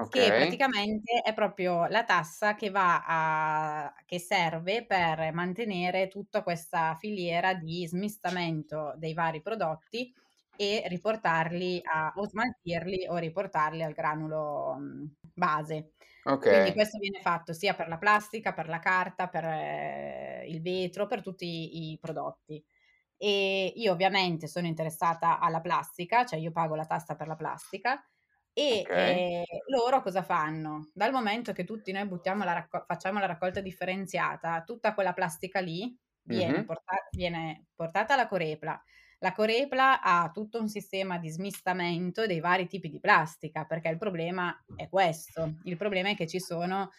che 0.08 0.28
praticamente 0.28 1.22
è 1.24 1.34
proprio 1.34 1.88
la 1.88 2.04
tassa 2.04 2.56
che 2.56 2.70
va 2.70 3.04
a 3.06 3.94
che 4.06 4.20
serve 4.20 4.86
per 4.86 5.34
mantenere 5.34 6.08
tutta 6.08 6.44
questa 6.44 6.96
filiera 6.96 7.54
di 7.54 7.86
smistamento 7.88 8.94
dei 8.98 9.14
vari 9.14 9.42
prodotti 9.42 10.14
e 10.56 10.84
riportarli 10.88 11.82
a, 11.84 12.14
o 12.16 12.28
smaltirli 12.28 13.08
o 13.08 13.18
riportarli 13.18 13.82
al 13.82 13.94
granulo 13.94 14.76
mh, 14.78 15.16
base. 15.34 15.92
Okay. 16.22 16.54
Quindi 16.54 16.74
questo 16.74 16.98
viene 16.98 17.22
fatto 17.22 17.54
sia 17.54 17.74
per 17.74 17.88
la 17.88 17.98
plastica, 17.98 18.54
per 18.54 18.68
la 18.68 18.80
carta, 18.80 19.28
per 19.30 19.46
eh, 19.46 20.46
il 20.50 20.62
vetro, 20.62 21.08
per 21.08 21.22
tutti 21.22 21.46
i, 21.46 21.92
i 21.92 21.98
prodotti. 21.98 22.64
E 23.16 23.72
io 23.76 23.92
ovviamente 23.92 24.48
sono 24.48 24.68
interessata 24.68 25.40
alla 25.40 25.62
plastica, 25.62 26.26
cioè 26.26 26.40
io 26.40 26.52
pago 26.52 26.76
la 26.76 26.86
tassa 26.86 27.16
per 27.16 27.28
la 27.28 27.36
plastica 27.36 28.04
e 28.60 28.82
okay. 28.82 29.16
eh, 29.16 29.46
loro 29.68 30.02
cosa 30.02 30.22
fanno? 30.22 30.90
Dal 30.94 31.14
momento 31.14 31.54
che 31.54 31.64
tutti 31.64 31.94
noi 31.94 32.08
la 32.24 32.54
racco- 32.54 32.84
facciamo 32.86 33.20
la 33.20 33.26
raccolta 33.26 33.62
differenziata, 33.62 34.64
tutta 34.64 34.94
quella 34.94 35.14
plastica 35.14 35.62
lì 35.62 35.98
viene, 36.24 36.58
mm-hmm. 36.58 36.66
porta- 36.66 37.08
viene 37.12 37.68
portata 37.74 38.16
alla 38.16 38.28
Corepla. 38.28 38.82
La 39.20 39.32
Corepla 39.32 40.02
ha 40.02 40.30
tutto 40.34 40.60
un 40.60 40.68
sistema 40.68 41.18
di 41.18 41.30
smistamento 41.30 42.26
dei 42.26 42.40
vari 42.40 42.68
tipi 42.68 42.90
di 42.90 43.00
plastica, 43.00 43.66
perché 43.66 43.90
il 43.90 43.98
problema 43.98 44.54
è 44.76 44.90
questo. 44.90 45.56
Il 45.64 45.78
problema 45.78 46.10
è 46.10 46.16
che 46.16 46.28
ci 46.28 46.40
sono 46.40 46.92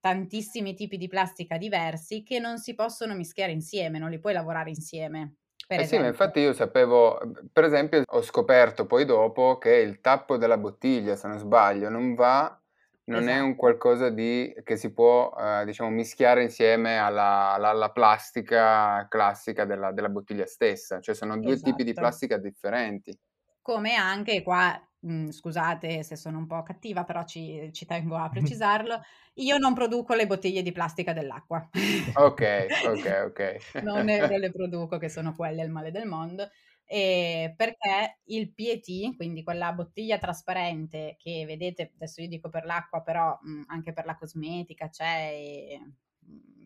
tantissimi 0.00 0.74
tipi 0.74 0.96
di 0.96 1.08
plastica 1.08 1.58
diversi 1.58 2.22
che 2.22 2.38
non 2.38 2.58
si 2.58 2.74
possono 2.74 3.14
mischiare 3.14 3.52
insieme, 3.52 3.98
non 3.98 4.10
li 4.10 4.18
puoi 4.18 4.32
lavorare 4.32 4.70
insieme. 4.70 5.36
Eh 5.68 5.86
sì, 5.86 5.98
ma 5.98 6.06
infatti 6.06 6.40
io 6.40 6.52
sapevo, 6.52 7.20
per 7.52 7.64
esempio, 7.64 8.02
ho 8.04 8.22
scoperto 8.22 8.86
poi 8.86 9.04
dopo 9.04 9.58
che 9.58 9.74
il 9.76 10.00
tappo 10.00 10.36
della 10.36 10.58
bottiglia, 10.58 11.16
se 11.16 11.28
non 11.28 11.38
sbaglio, 11.38 11.88
non 11.88 12.14
va, 12.14 12.60
non 13.04 13.22
esatto. 13.22 13.32
è 13.32 13.38
un 13.38 13.44
esatto. 13.46 13.56
qualcosa 13.56 14.08
di, 14.10 14.54
che 14.64 14.76
si 14.76 14.92
può, 14.92 15.34
eh, 15.38 15.64
diciamo, 15.64 15.90
mischiare 15.90 16.42
insieme 16.42 16.98
alla, 16.98 17.52
alla, 17.52 17.70
alla 17.70 17.90
plastica 17.90 19.06
classica 19.08 19.64
della, 19.64 19.92
della, 19.92 20.08
bottiglia 20.08 20.46
stessa, 20.46 21.00
cioè 21.00 21.14
sono 21.14 21.38
due 21.38 21.54
esatto. 21.54 21.70
tipi 21.70 21.84
di 21.84 21.90
esatto. 21.90 22.06
plastica 22.06 22.36
differenti. 22.36 23.18
Come 23.62 23.94
anche 23.94 24.42
qua 24.42 24.78
Mhmm, 25.04 25.30
scusate 25.30 26.02
se 26.04 26.14
sono 26.16 26.38
un 26.38 26.46
po' 26.46 26.62
cattiva, 26.62 27.04
però 27.04 27.24
ci 27.24 27.70
ci 27.72 27.86
tengo 27.86 28.16
a 28.16 28.28
precisarlo, 28.28 29.00
io 29.34 29.58
non 29.58 29.74
produco 29.74 30.14
le 30.14 30.26
bottiglie 30.26 30.62
di 30.62 30.70
plastica 30.72 31.12
dell'acqua. 31.12 31.68
Ok, 32.14 32.40
ok, 32.84 33.06
ok. 33.26 33.38
Non 33.82 34.04
ne 34.04 34.26
non 34.26 34.38
le 34.38 34.50
produco, 34.52 34.98
che 34.98 35.08
sono 35.08 35.34
quelle 35.34 35.62
il 35.64 35.70
male 35.70 35.90
del 35.90 36.06
mondo, 36.06 36.48
ehm, 36.86 37.54
perché 37.56 38.20
il 38.26 38.52
PET, 38.54 39.16
quindi 39.16 39.42
quella 39.42 39.72
bottiglia 39.72 40.18
trasparente 40.18 41.16
che 41.18 41.44
vedete 41.46 41.92
adesso 41.94 42.20
io 42.22 42.28
dico 42.28 42.48
per 42.48 42.64
l'acqua, 42.64 43.02
però, 43.02 43.38
mhmm, 43.42 43.64
anche 43.68 43.92
per 43.92 44.04
la 44.06 44.14
cosmetica 44.16 44.88
c'è 44.88 45.30
e 45.32 45.78
Mhmm, 45.80 45.94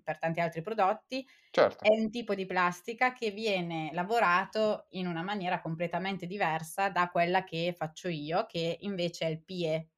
per 0.06 0.20
tanti 0.20 0.38
altri 0.38 0.62
prodotti, 0.62 1.26
certo. 1.50 1.82
è 1.82 1.90
un 1.90 2.10
tipo 2.10 2.36
di 2.36 2.46
plastica 2.46 3.12
che 3.12 3.32
viene 3.32 3.90
lavorato 3.92 4.86
in 4.90 5.08
una 5.08 5.22
maniera 5.22 5.60
completamente 5.60 6.26
diversa 6.26 6.90
da 6.90 7.08
quella 7.08 7.42
che 7.42 7.74
faccio 7.76 8.06
io, 8.06 8.46
che 8.46 8.78
invece 8.82 9.26
è 9.26 9.30
il 9.30 9.42
PE. 9.42 9.88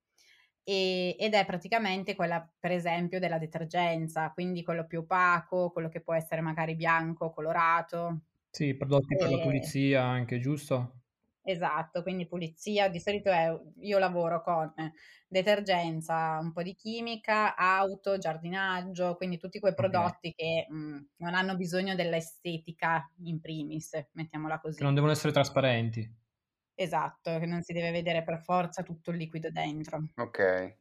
E, 0.65 1.17
ed 1.19 1.35
è 1.35 1.45
praticamente 1.45 2.15
quella, 2.15 2.47
per 2.59 2.73
esempio, 2.73 3.19
della 3.19 3.38
detergenza, 3.38 4.31
quindi 4.33 4.62
quello 4.62 4.87
più 4.87 5.00
opaco, 5.00 5.71
quello 5.71 5.91
che 5.91 6.00
può 6.00 6.15
essere 6.15 6.41
magari 6.41 6.75
bianco, 6.75 7.31
colorato. 7.31 8.21
Sì, 8.50 8.75
prodotti 8.75 9.12
e... 9.12 9.17
per 9.19 9.31
la 9.31 9.41
pulizia 9.41 10.05
anche, 10.05 10.38
giusto? 10.41 11.00
Esatto, 11.50 12.02
quindi 12.02 12.26
pulizia, 12.26 12.90
di 12.90 13.00
solito 13.00 13.31
è, 13.31 13.50
io 13.81 13.99
lavoro 13.99 14.43
con 14.43 14.71
detergenza, 15.26 16.38
un 16.43 16.52
po' 16.52 16.62
di 16.62 16.75
chimica, 16.75 17.57
auto, 17.57 18.19
giardinaggio, 18.19 19.17
quindi 19.17 19.38
tutti 19.38 19.59
quei 19.59 19.73
prodotti 19.73 20.28
okay. 20.28 20.35
che 20.35 20.67
mh, 20.69 20.76
mhmm, 20.76 21.09
non 21.17 21.33
hanno 21.33 21.57
bisogno 21.57 21.95
dell'estetica 21.95 23.11
in 23.23 23.40
primis, 23.40 23.93
mettiamola 24.12 24.61
così. 24.61 24.76
Che 24.76 24.85
non 24.85 24.93
devono 24.93 25.12
essere 25.12 25.33
trasparenti. 25.33 26.17
Esatto, 26.75 27.38
che 27.38 27.47
non 27.47 27.62
si 27.62 27.73
deve 27.73 27.93
vedere 27.93 28.23
per 28.23 28.43
forza 28.43 28.83
tutto 28.83 29.11
il 29.11 29.17
liquido 29.17 29.50
dentro. 29.50 30.05
Ok. 30.17 30.76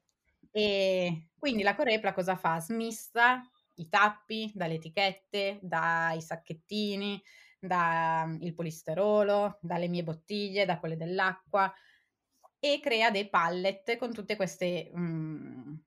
E 0.51 1.29
quindi 1.37 1.63
la 1.63 1.75
Corepla 1.75 2.13
cosa 2.13 2.35
fa? 2.35 2.59
Smista 2.59 3.41
i 3.75 3.87
tappi 3.87 4.51
dalle 4.53 4.73
etichette, 4.75 5.59
dai 5.61 6.21
sacchettini, 6.21 7.21
dal 7.67 8.29
mhmm, 8.29 8.53
polisterolo, 8.53 9.59
dalle 9.61 9.87
mie 9.87 10.03
bottiglie, 10.03 10.65
da 10.65 10.79
quelle 10.79 10.97
dell'acqua 10.97 11.71
e 12.59 12.79
crea 12.81 13.11
dei 13.11 13.29
pallet 13.29 13.97
con 13.97 14.13
tutte 14.13 14.35
queste 14.35 14.89
mh, 14.93 14.99
mhmm, 15.01 15.81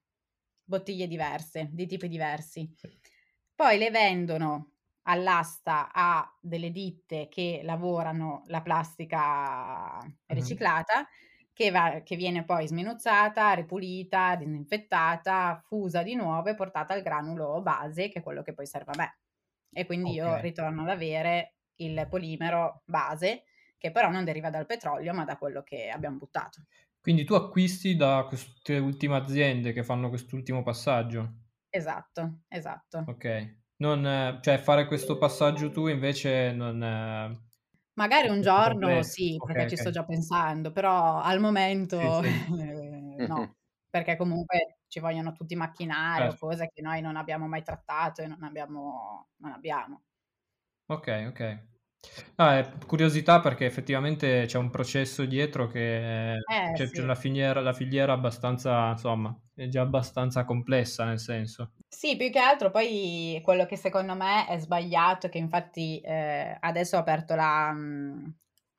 bottiglie 0.64 1.06
diverse, 1.08 1.68
di 1.72 1.87
tipi 1.87 2.08
diversi. 2.08 2.72
Poi 3.54 3.78
le 3.78 3.90
vendono 3.90 4.72
all'asta 5.02 5.90
a 5.92 6.38
delle 6.40 6.70
ditte 6.70 7.28
che 7.28 7.60
lavorano 7.64 8.42
la 8.46 8.62
plastica 8.62 9.99
riciclata, 10.26 11.06
che, 11.52 11.70
va, 11.70 12.00
che 12.02 12.16
viene 12.16 12.44
poi 12.44 12.66
sminuzzata, 12.66 13.52
ripulita, 13.52 14.37
disinfettata, 14.37 15.60
fusa 15.66 16.02
di 16.02 16.14
nuovo 16.14 16.49
e 16.49 16.54
portata 16.54 16.94
al 16.94 17.02
granulo 17.02 17.60
base, 17.62 18.08
che 18.08 18.20
è 18.20 18.22
quello 18.22 18.42
che 18.42 18.54
poi 18.54 18.66
serve 18.66 18.92
a 18.92 18.96
me. 18.96 19.18
E 19.72 19.84
quindi 19.87 20.12
okay. 20.12 20.14
io 20.14 20.38
ritorno 20.40 20.82
ad 20.82 20.88
avere 20.88 21.56
il 21.84 22.06
polimero 22.08 22.82
base, 22.84 23.44
che 23.78 23.90
però 23.90 24.10
non 24.10 24.25
deriva 24.25 24.50
dal 24.50 24.66
petrolio, 24.66 25.12
ma 25.12 25.25
da 25.25 25.37
quello 25.37 25.62
che 25.62 25.88
abbiamo 25.88 26.18
buttato. 26.18 26.64
Quindi 27.00 27.25
tu 27.25 27.34
acquisti 27.34 27.96
da 27.96 28.25
queste 28.28 28.78
ultime 28.78 29.16
aziende 29.16 29.72
che 29.72 29.82
fanno 29.82 30.08
quest'ultimo 30.08 30.62
passaggio? 30.62 31.34
Esatto, 31.70 32.40
esatto. 32.49 33.04
Ok. 33.06 33.58
Non, 33.76 34.38
cioè 34.42 34.58
fare 34.58 34.87
questo 34.87 35.16
passaggio 35.16 35.70
tu 35.70 35.87
invece 35.87 36.52
non... 36.52 37.49
Magari 37.94 38.28
un 38.28 38.40
giorno 38.40 39.02
sì, 39.02 39.37
perché 39.38 39.62
okay, 39.62 39.68
ci 39.68 39.75
okay. 39.75 39.76
sto 39.76 39.90
già 39.90 40.04
pensando, 40.04 40.72
però 40.72 41.20
al 41.20 41.40
momento 41.40 42.22
sì, 42.22 42.30
sì. 42.30 43.08
Eh, 43.20 43.26
no, 43.26 43.56
perché 43.90 44.16
comunque 44.16 44.78
ci 44.87 44.99
vogliono 44.99 45.32
tutti 45.32 45.54
macchinari 45.54 46.30
certo. 46.30 46.46
cose 46.46 46.70
che 46.72 46.80
noi 46.80 47.02
non 47.02 47.16
abbiamo 47.16 47.46
mai 47.46 47.62
trattato 47.62 48.22
e 48.22 48.26
non 48.26 48.42
abbiamo. 48.42 49.28
Non 49.37 49.52
abbiamo. 49.52 50.02
Ok, 50.87 51.26
ok. 51.28 51.69
Ah, 52.37 52.59
è 52.59 52.73
curiosità 52.87 53.40
perché 53.40 53.66
effettivamente 53.66 54.45
c'è 54.47 54.59
un 54.59 54.71
processo 54.71 55.25
dietro 55.26 55.66
che 55.69 56.45
Eh, 56.50 56.73
c'è, 56.73 56.90
c'è 56.90 57.02
la 57.04 57.14
filiera, 57.14 57.61
la 57.61 57.73
filiera 57.73 58.12
abbastanza, 58.14 58.90
insomma, 58.90 59.38
è 59.54 59.69
già 59.69 59.83
abbastanza 59.83 60.45
complessa 60.45 61.04
nel 61.04 61.19
senso. 61.21 61.73
Sì, 61.92 62.16
più 62.16 62.30
che 62.30 62.38
altro 62.38 62.71
poi 62.71 63.40
quello 63.42 63.66
che 63.66 63.76
secondo 63.76 64.14
me 64.14 64.47
è 64.47 64.59
sbagliato, 64.59 65.28
che 65.28 65.38
infatti 65.38 66.00
eh, 66.00 66.57
adesso 66.61 66.97
ho 66.97 67.00
aperto 67.00 67.35
la, 67.35 67.73
mm, 67.73 68.26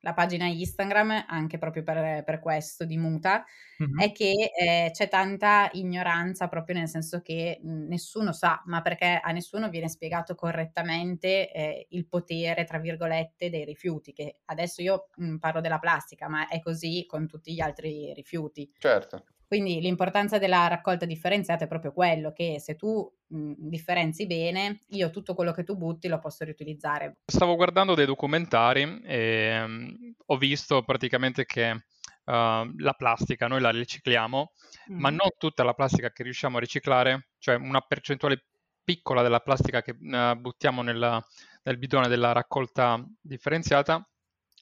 la 0.02 0.14
pagina 0.14 0.46
Instagram 0.46 1.24
anche 1.26 1.58
proprio 1.58 1.82
per, 1.82 2.22
per 2.24 2.40
questo 2.40 2.84
di 2.84 2.96
Muta, 2.96 3.44
mm-hmm. 3.82 3.98
è 3.98 4.12
che 4.12 4.50
eh, 4.56 4.90
c'è 4.92 5.08
tanta 5.08 5.68
ignoranza 5.72 6.48
proprio 6.48 6.76
nel 6.76 6.88
senso 6.88 7.20
che 7.22 7.60
nessuno 7.62 8.32
sa, 8.32 8.62
ma 8.66 8.82
perché 8.82 9.20
a 9.22 9.30
nessuno 9.30 9.68
viene 9.68 9.88
spiegato 9.88 10.34
correttamente 10.34 11.50
eh, 11.52 11.86
il 11.90 12.06
potere, 12.06 12.64
tra 12.64 12.78
virgolette, 12.78 13.48
dei 13.48 13.64
rifiuti, 13.64 14.12
che 14.12 14.40
adesso 14.46 14.82
io 14.82 15.08
mh, 15.16 15.36
parlo 15.36 15.60
della 15.60 15.78
plastica, 15.78 16.28
ma 16.28 16.48
è 16.48 16.60
così 16.60 17.04
con 17.06 17.26
tutti 17.26 17.52
gli 17.52 17.60
altri 17.60 18.12
rifiuti. 18.12 18.70
Certo. 18.78 19.24
Quindi 19.52 19.82
l'importanza 19.82 20.38
della 20.38 20.66
raccolta 20.66 21.04
differenziata 21.04 21.64
è 21.64 21.68
proprio 21.68 21.92
quello 21.92 22.32
che 22.32 22.58
se 22.58 22.74
tu 22.74 23.06
mh, 23.26 23.52
differenzi 23.58 24.26
bene, 24.26 24.80
io 24.92 25.10
tutto 25.10 25.34
quello 25.34 25.52
che 25.52 25.62
tu 25.62 25.76
butti 25.76 26.08
lo 26.08 26.18
posso 26.18 26.44
riutilizzare. 26.44 27.18
Stavo 27.26 27.54
guardando 27.54 27.94
dei 27.94 28.06
documentari 28.06 29.02
e 29.04 29.62
um, 29.62 30.14
ho 30.24 30.38
visto 30.38 30.82
praticamente 30.84 31.44
che 31.44 31.70
uh, 31.70 31.82
la 32.24 32.94
plastica 32.96 33.46
noi 33.46 33.60
la 33.60 33.68
ricicliamo, 33.68 34.52
mm. 34.90 34.98
ma 34.98 35.10
non 35.10 35.28
tutta 35.36 35.64
la 35.64 35.74
plastica 35.74 36.10
che 36.12 36.22
riusciamo 36.22 36.56
a 36.56 36.60
riciclare, 36.60 37.26
cioè 37.36 37.56
una 37.56 37.82
percentuale 37.82 38.46
piccola 38.82 39.20
della 39.20 39.40
plastica 39.40 39.82
che 39.82 39.90
uh, 39.90 40.34
buttiamo 40.34 40.80
nella, 40.80 41.22
nel 41.64 41.76
bidone 41.76 42.08
della 42.08 42.32
raccolta 42.32 43.04
differenziata 43.20 44.02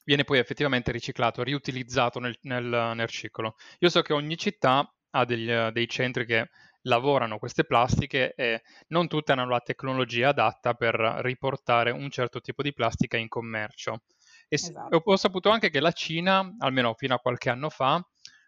viene 0.05 0.25
poi 0.25 0.39
effettivamente 0.39 0.93
riciclato, 0.93 1.43
riutilizzato 1.43 2.19
nel, 2.19 2.37
nel, 2.43 2.65
nel 2.65 3.07
riciclo. 3.07 3.57
Io 3.79 3.89
so 3.89 4.03
che 4.03 4.13
ogni 4.13 4.37
città 4.37 4.93
ha 5.11 5.25
degli, 5.25 5.51
dei 5.51 5.89
centri 5.89 6.25
che 6.25 6.51
lavorano 6.83 7.39
queste 7.39 7.65
plastiche 7.65 8.33
e 8.35 8.63
non 8.89 9.09
tutte 9.09 9.33
hanno 9.33 9.49
la 9.49 9.61
tecnologia 9.61 10.29
adatta 10.29 10.75
per 10.75 10.95
riportare 11.23 11.91
un 11.91 12.09
certo 12.11 12.41
tipo 12.41 12.63
di 12.63 12.73
plastica 12.73 13.17
in 13.17 13.29
commercio. 13.29 14.03
E 14.49 14.57
esatto. 14.57 15.03
ho 15.05 15.17
saputo 15.17 15.51
anche 15.51 15.71
che 15.71 15.81
la 15.81 15.93
Cina, 15.93 16.55
almeno 16.59 16.95
fino 16.95 17.15
a 17.15 17.19
qualche 17.19 17.51
anno 17.51 17.69
fa, 17.69 18.03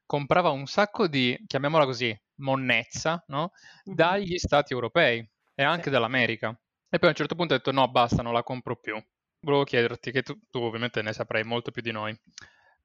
comprava 0.06 0.50
un 0.50 0.66
sacco 0.66 1.06
di, 1.06 1.38
chiamiamola 1.46 1.84
così, 1.84 2.16
monnezza, 2.36 3.22
no? 3.28 3.52
dagli 3.84 4.36
stati 4.38 4.72
europei 4.72 5.26
e 5.54 5.62
anche 5.62 5.84
sì. 5.84 5.90
dall'America. 5.90 6.48
E 6.88 6.98
poi 6.98 7.08
a 7.08 7.12
un 7.12 7.16
certo 7.16 7.34
punto 7.34 7.54
ho 7.54 7.56
detto 7.56 7.72
no, 7.72 7.88
basta, 7.90 8.22
non 8.22 8.32
la 8.32 8.42
compro 8.42 8.76
più 8.76 9.02
volevo 9.42 9.64
chiederti, 9.64 10.10
che 10.10 10.22
tu, 10.22 10.38
tu, 10.50 10.60
ovviamente 10.60 11.02
ne 11.02 11.12
saprai 11.12 11.44
molto 11.44 11.70
più 11.70 11.82
di 11.82 11.92
noi, 11.92 12.16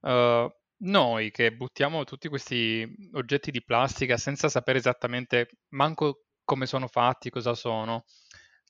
uh, 0.00 0.48
noi 0.80 1.30
che 1.30 1.52
buttiamo 1.52 2.04
tutti 2.04 2.28
questi 2.28 2.86
oggetti 3.14 3.50
di 3.50 3.64
plastica 3.64 4.16
senza 4.16 4.48
sapere 4.48 4.78
esattamente 4.78 5.48
manco 5.70 6.24
come 6.44 6.66
sono 6.66 6.86
fatti, 6.86 7.30
cosa 7.30 7.54
sono, 7.54 8.04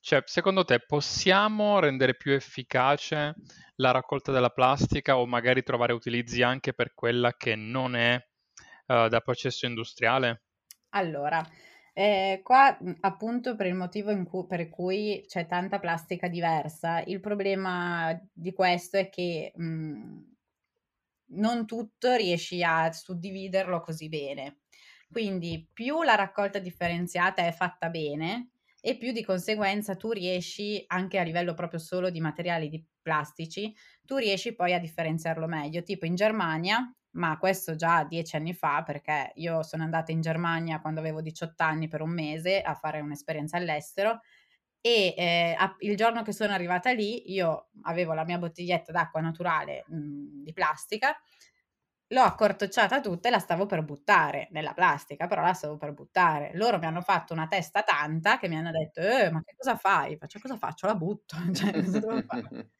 cioè, 0.00 0.22
secondo 0.24 0.64
te 0.64 0.80
possiamo 0.80 1.80
rendere 1.80 2.16
più 2.16 2.32
efficace 2.32 3.34
la 3.76 3.90
raccolta 3.90 4.32
della 4.32 4.50
plastica 4.50 5.18
o 5.18 5.26
magari 5.26 5.62
trovare 5.62 5.92
utilizzi 5.92 6.42
anche 6.42 6.72
per 6.72 6.94
quella 6.94 7.34
che 7.34 7.56
non 7.56 7.94
è 7.96 8.14
uh, 8.86 9.08
da 9.08 9.20
processo 9.20 9.66
industriale? 9.66 10.44
Allora, 10.90 11.46
eh, 11.98 12.40
qua 12.44 12.78
appunto 13.00 13.56
per 13.56 13.66
il 13.66 13.74
motivo 13.74 14.14
cui, 14.24 14.46
per 14.46 14.68
cui 14.68 15.24
c'è 15.26 15.46
tanta 15.46 15.80
plastica 15.80 16.28
diversa, 16.28 17.02
il 17.02 17.18
problema 17.18 18.16
di 18.32 18.52
questo 18.52 18.98
è 18.98 19.08
che 19.08 19.52
mh, 19.54 20.20
non 21.30 21.66
tutto 21.66 22.14
riesci 22.14 22.62
a 22.62 22.92
suddividerlo 22.92 23.80
così 23.80 24.08
bene. 24.08 24.60
Quindi 25.10 25.68
più 25.72 26.02
la 26.02 26.14
raccolta 26.14 26.58
differenziata 26.60 27.44
è 27.44 27.50
fatta 27.52 27.88
bene 27.88 28.50
e 28.80 28.96
più 28.96 29.10
di 29.10 29.24
conseguenza 29.24 29.96
tu 29.96 30.12
riesci 30.12 30.84
anche 30.86 31.18
a 31.18 31.22
livello 31.24 31.54
proprio 31.54 31.80
solo 31.80 32.10
di 32.10 32.20
materiali 32.20 32.68
di 32.68 32.84
plastici, 33.02 33.74
tu 34.04 34.16
riesci 34.16 34.54
poi 34.54 34.72
a 34.72 34.78
differenziarlo 34.78 35.46
meglio. 35.48 35.82
Tipo 35.82 36.06
in 36.06 36.14
Germania, 36.14 36.94
ma 37.12 37.38
questo 37.38 37.74
già 37.76 38.04
dieci 38.04 38.36
anni 38.36 38.54
fa, 38.54 38.82
perché 38.82 39.32
io 39.36 39.62
sono 39.62 39.82
andata 39.84 40.12
in 40.12 40.20
Germania 40.20 40.80
quando 40.80 41.00
avevo 41.00 41.20
18 41.22 41.62
anni 41.62 41.88
per 41.88 42.02
un 42.02 42.10
mese 42.10 42.60
a 42.62 42.74
fare 42.74 43.00
un'esperienza 43.00 43.56
all'estero 43.56 44.20
e 44.80 45.14
eh, 45.16 45.56
il 45.80 45.96
giorno 45.96 46.22
che 46.22 46.32
sono 46.32 46.52
arrivata 46.52 46.92
lì 46.92 47.32
io 47.32 47.70
avevo 47.82 48.14
la 48.14 48.24
mia 48.24 48.38
bottiglietta 48.38 48.92
d'acqua 48.92 49.20
naturale 49.20 49.84
mh, 49.88 49.96
mhmm, 49.96 50.42
di 50.44 50.52
plastica 50.52 51.16
l'ho 52.12 52.22
accortocciata 52.22 53.00
tutta 53.00 53.28
e 53.28 53.30
la 53.30 53.38
stavo 53.38 53.66
per 53.66 53.82
buttare 53.82 54.48
nella 54.52 54.72
plastica, 54.72 55.26
però 55.26 55.42
la 55.42 55.52
stavo 55.52 55.76
per 55.76 55.92
buttare. 55.92 56.52
Loro 56.54 56.78
mi 56.78 56.86
hanno 56.86 57.02
fatto 57.02 57.32
una 57.34 57.46
testa 57.46 57.82
tanta 57.82 58.38
che 58.38 58.48
mi 58.48 58.56
hanno 58.56 58.70
detto: 58.70 59.00
"Eh, 59.00 59.30
ma 59.30 59.42
che 59.44 59.54
cosa 59.56 59.76
fai?" 59.76 60.16
Faccio: 60.16 60.38
"Cosa 60.40 60.56
faccio? 60.56 60.86
La 60.86 60.94
butto." 60.94 61.36
Cioè, 61.54 61.72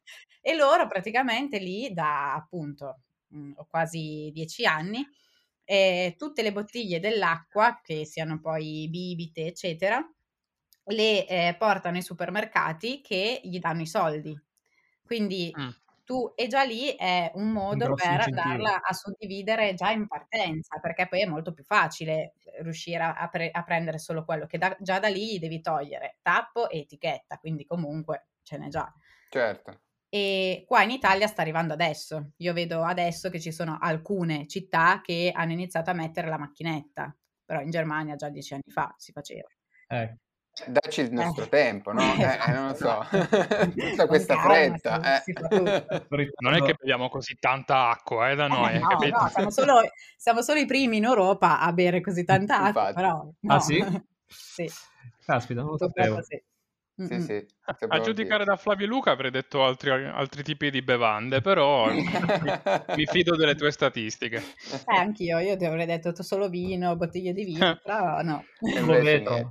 e 0.41 0.55
loro 0.55 0.87
praticamente 0.87 1.59
lì 1.59 1.93
da 1.93 2.33
appunto, 2.33 3.01
mhmm, 3.29 3.53
ho 3.57 3.65
quasi 3.69 4.29
dieci 4.33 4.65
anni, 4.65 5.05
ehm, 5.65 6.15
tutte 6.15 6.41
le 6.41 6.51
bottiglie 6.51 6.99
dell'acqua, 6.99 7.79
che 7.83 8.05
siano 8.05 8.39
poi 8.39 8.87
bibite, 8.89 9.45
eccetera, 9.47 10.01
le, 10.85 11.27
ehm, 11.27 11.57
portano 11.57 11.97
ai 11.97 12.01
supermercati 12.03 13.01
che 13.01 13.41
gli 13.43 13.59
danno 13.59 13.81
i 13.81 13.87
soldi. 13.87 14.37
Quindi 15.03 15.57
Mh 15.57 15.73
tu 16.03 16.31
e 16.35 16.47
già 16.47 16.63
lì 16.63 16.89
è 16.95 17.31
un 17.35 17.51
modo 17.51 17.93
un 17.93 17.93
per 17.93 18.07
incentivo. 18.13 18.67
andarla 18.67 18.81
a 18.81 18.93
suddividere 18.93 19.75
già 19.75 19.91
in 19.91 20.07
partenza, 20.07 20.79
perché 20.79 21.07
poi 21.07 21.21
è 21.21 21.25
molto 21.27 21.53
più 21.53 21.63
facile 21.63 22.33
eh, 22.45 22.63
riuscire 22.63 23.03
a, 23.03 23.27
pre- 23.29 23.51
a 23.51 23.63
prendere 23.63 23.99
solo 23.99 24.25
quello 24.25 24.47
che 24.47 24.57
da- 24.57 24.75
già 24.79 24.99
da 24.99 25.07
lì 25.09 25.37
devi 25.39 25.61
togliere 25.61 26.17
tappo 26.23 26.67
e 26.69 26.79
etichetta, 26.79 27.37
quindi 27.37 27.65
comunque 27.65 28.29
ce 28.41 28.57
n'è 28.57 28.69
già. 28.69 28.91
Certo. 29.35 29.81
E 30.09 30.63
qua 30.67 30.81
in 30.81 30.89
Italia 30.89 31.27
sta 31.27 31.41
arrivando 31.41 31.73
adesso. 31.73 32.31
Io 32.37 32.53
vedo 32.53 32.83
adesso 32.83 33.29
che 33.29 33.39
ci 33.39 33.51
sono 33.51 33.77
alcune 33.79 34.47
città 34.47 35.01
che 35.03 35.31
hanno 35.33 35.51
iniziato 35.51 35.91
a 35.91 35.93
mettere 35.93 36.27
la 36.27 36.39
macchinetta, 36.39 37.15
però 37.45 37.61
in 37.61 37.69
Germania 37.69 38.15
già 38.15 38.29
dieci 38.29 38.53
anni 38.53 38.71
fa 38.71 38.93
si 38.97 39.11
faceva. 39.11 39.47
Eh. 39.87 40.17
Dacci 40.67 41.01
il 41.01 41.13
nostro 41.13 41.45
eh. 41.45 41.49
tempo, 41.49 41.93
no? 41.93 42.01
Eh, 42.19 42.39
eh, 42.47 42.51
non 42.51 42.67
lo 42.69 42.73
so, 42.73 43.05
tutta 43.75 44.07
questa 44.07 44.37
fretta. 44.39 45.21
Eh. 45.23 45.33
Non 46.39 46.53
è 46.53 46.61
che 46.61 46.75
beviamo 46.77 47.07
così 47.07 47.37
tanta 47.39 47.89
acqua 47.89 48.31
eh, 48.31 48.35
da 48.35 48.47
noi, 48.47 48.79
no, 48.79 48.87
no, 48.87 49.29
siamo, 49.29 49.51
solo, 49.51 49.81
siamo, 50.17 50.41
solo, 50.41 50.59
i 50.59 50.65
primi 50.65 50.97
in 50.97 51.05
Europa 51.05 51.59
a 51.59 51.71
bere 51.71 52.01
così 52.01 52.25
tanta 52.25 52.61
acqua, 52.61 52.91
però... 52.93 53.09
Ah, 53.09 53.29
no. 53.39 53.53
Ah 53.53 53.59
sì? 53.59 53.83
sì. 54.27 54.69
Caspita, 55.23 55.61
non 55.61 55.71
lo 55.71 55.77
sapevo. 55.77 56.21
Sì. 56.23 56.41
Sì, 57.07 57.19
sì, 57.21 57.45
a 57.87 58.01
giudicare 58.01 58.43
da 58.43 58.57
Flavio 58.57 58.85
Luca 58.85 59.11
avrei 59.11 59.31
detto 59.31 59.63
altri, 59.63 59.89
altri 59.89 60.43
tipi 60.43 60.69
di 60.69 60.81
bevande, 60.81 61.39
però 61.39 61.85
mi, 61.93 62.03
mi, 62.95 63.05
fido 63.05 63.37
delle 63.37 63.55
tue 63.55 63.71
statistiche. 63.71 64.37
Eh, 64.37 64.97
anch'io, 64.97 65.39
io 65.39 65.55
ti 65.55 65.63
avrei 65.63 65.85
detto 65.85 66.21
solo 66.21 66.49
vino, 66.49 66.95
bottiglie 66.97 67.31
di 67.31 67.45
vino, 67.45 67.79
però 67.81 68.21
no. 68.21 68.43
Lo 68.85 68.99
vedo, 68.99 69.49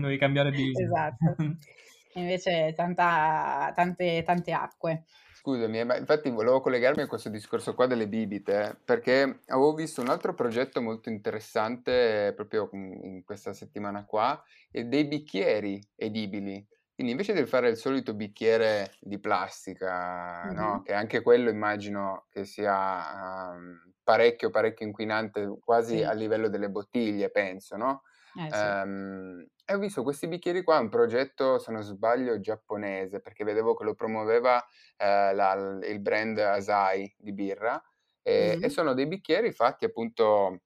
devi 0.00 0.18
cambiare 0.18 0.50
di 0.50 0.72
Esatto, 0.74 1.36
invece 2.18 2.72
tanta, 2.74 3.72
tante, 3.74 4.22
tante 4.24 4.52
acque. 4.52 5.04
Scusami, 5.34 5.78
eh, 5.78 5.84
ma 5.84 5.96
infatti 5.96 6.30
volevo 6.30 6.60
collegarmi 6.60 7.02
a 7.02 7.06
questo 7.06 7.28
discorso 7.28 7.74
qua 7.74 7.86
delle 7.86 8.08
bibite, 8.08 8.76
perché 8.84 9.42
avevo 9.46 9.72
visto 9.72 10.00
un 10.00 10.08
altro 10.08 10.34
progetto 10.34 10.82
molto 10.82 11.10
interessante 11.10 12.32
proprio 12.34 12.68
in 12.72 13.22
questa 13.24 13.52
settimana 13.52 14.04
qua, 14.04 14.42
e 14.72 14.84
dei 14.84 15.06
bicchieri 15.06 15.80
edibili. 15.94 16.66
Quindi 16.98 17.14
invece 17.14 17.32
di 17.32 17.46
fare 17.48 17.68
il 17.68 17.76
solito 17.76 18.12
bicchiere 18.12 18.96
di 18.98 19.20
plastica, 19.20 20.46
mm-hmm. 20.46 20.56
no? 20.56 20.82
che 20.82 20.94
anche 20.94 21.22
quello 21.22 21.48
immagino 21.48 22.26
che 22.28 22.44
sia 22.44 23.52
um, 23.52 23.92
parecchio, 24.02 24.50
parecchio 24.50 24.84
inquinante, 24.84 25.58
quasi 25.64 25.98
sì. 25.98 26.02
a 26.02 26.10
livello 26.10 26.48
delle 26.48 26.68
bottiglie, 26.68 27.30
penso, 27.30 27.76
no? 27.76 28.02
Eh, 28.34 28.50
sì. 28.50 28.64
um, 28.64 29.46
e 29.64 29.74
ho 29.74 29.78
visto 29.78 30.02
questi 30.02 30.26
bicchieri 30.26 30.64
qua, 30.64 30.80
un 30.80 30.88
progetto, 30.88 31.60
se 31.60 31.70
non 31.70 31.82
sbaglio, 31.82 32.40
giapponese, 32.40 33.20
perché 33.20 33.44
vedevo 33.44 33.76
che 33.76 33.84
lo 33.84 33.94
promuoveva 33.94 34.60
eh, 34.96 35.32
la, 35.34 35.78
il 35.80 36.00
brand 36.00 36.36
Asai 36.38 37.14
di 37.16 37.32
birra, 37.32 37.80
e, 38.22 38.54
mm-hmm. 38.56 38.64
e 38.64 38.68
sono 38.70 38.92
dei 38.92 39.06
bicchieri 39.06 39.52
fatti 39.52 39.84
appunto 39.84 40.62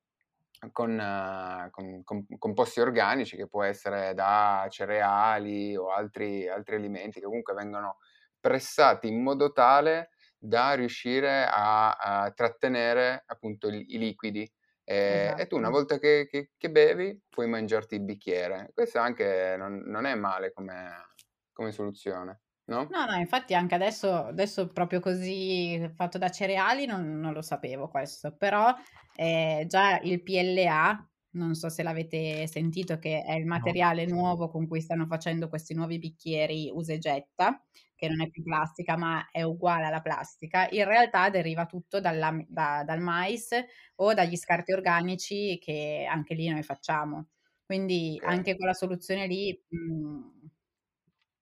con, 0.71 0.99
uh, 0.99 1.71
con, 1.71 2.05
con, 2.05 2.27
composti 2.39 2.81
organici 2.81 3.37
che 3.37 3.49
può 3.49 3.63
essere 3.65 4.15
da 4.15 4.67
cereali 4.71 5.77
o 5.77 5.91
altri, 5.91 6.49
altri 6.49 6.77
alimenti 6.77 7.19
che 7.19 7.27
comunque 7.27 7.55
vengono 7.55 7.99
pressati 8.39 9.09
in 9.09 9.23
modo 9.23 9.53
tale 9.53 10.11
da 10.39 10.75
riuscire 10.75 11.47
a, 11.49 11.93
a 11.93 12.31
trattenere 12.33 13.23
appunto 13.27 13.69
i, 13.69 13.95
i 13.95 13.99
liquidi. 13.99 14.51
E, 14.85 14.95
esatto. 14.97 15.43
e, 15.43 15.47
tu 15.47 15.57
una 15.57 15.69
esatto. 15.69 15.79
volta 15.79 15.99
che, 15.99 16.27
che, 16.29 16.51
che, 16.57 16.71
bevi 16.71 17.21
puoi 17.29 17.49
mangiarti 17.49 17.95
il 17.95 18.03
bicchiere. 18.03 18.71
Questo 18.75 18.99
anche 18.99 19.55
non, 19.57 19.83
non 19.87 20.05
è 20.05 20.15
male 20.15 20.53
come, 20.53 21.15
come 21.53 21.71
soluzione. 21.71 22.42
No? 22.65 22.87
No, 22.91 23.05
no, 23.07 23.17
infatti 23.17 23.55
anche 23.55 23.75
adesso, 23.75 24.13
adesso 24.27 24.69
proprio 24.69 25.01
così 25.01 25.91
fatto 25.95 26.17
da 26.17 26.31
cereali 26.31 26.87
non, 26.87 27.19
non 27.19 27.33
lo 27.33 27.43
sapevo 27.43 27.89
questo, 27.89 28.37
però 28.37 28.73
eh, 29.17 29.65
già 29.69 29.99
il 30.01 30.23
PLA, 30.23 31.11
non 31.31 31.55
so 31.55 31.69
se 31.69 31.83
l'avete 31.83 32.47
sentito, 32.47 32.99
che 32.99 33.23
è 33.23 33.35
il 33.35 33.47
materiale 33.47 34.07
no. 34.07 34.15
nuovo 34.15 34.49
con 34.49 34.69
cui 34.69 34.81
stanno 34.81 35.07
facendo 35.07 35.49
questi 35.49 35.75
nuovi 35.75 35.99
bicchieri 35.99 36.71
usa 36.73 36.93
e 36.93 36.99
getta, 36.99 37.61
che 37.97 38.09
non 38.09 38.21
è 38.21 38.31
più 38.31 38.43
plastica 38.43 38.97
ma 38.97 39.29
è 39.31 39.43
uguale 39.43 39.87
alla 39.87 40.01
plastica, 40.01 40.69
in 40.71 40.85
realtà 40.85 41.31
deriva 41.31 41.67
tutto 41.67 42.01
dalla, 42.01 42.37
da, 42.47 42.85
dal 42.85 43.01
mais 43.01 43.51
o 43.97 44.15
dagli 44.15 44.37
scarti 44.37 44.73
organici 44.73 45.59
che 45.61 46.07
anche 46.09 46.35
lì 46.35 46.49
noi 46.49 46.63
facciamo. 46.63 47.29
Quindi 47.65 48.19
okay. 48.21 48.37
anche 48.37 48.57
quella 48.57 48.75
soluzione 48.75 49.27
lì... 49.27 49.61
Mh, 49.69 49.77
mhmm, 49.77 50.42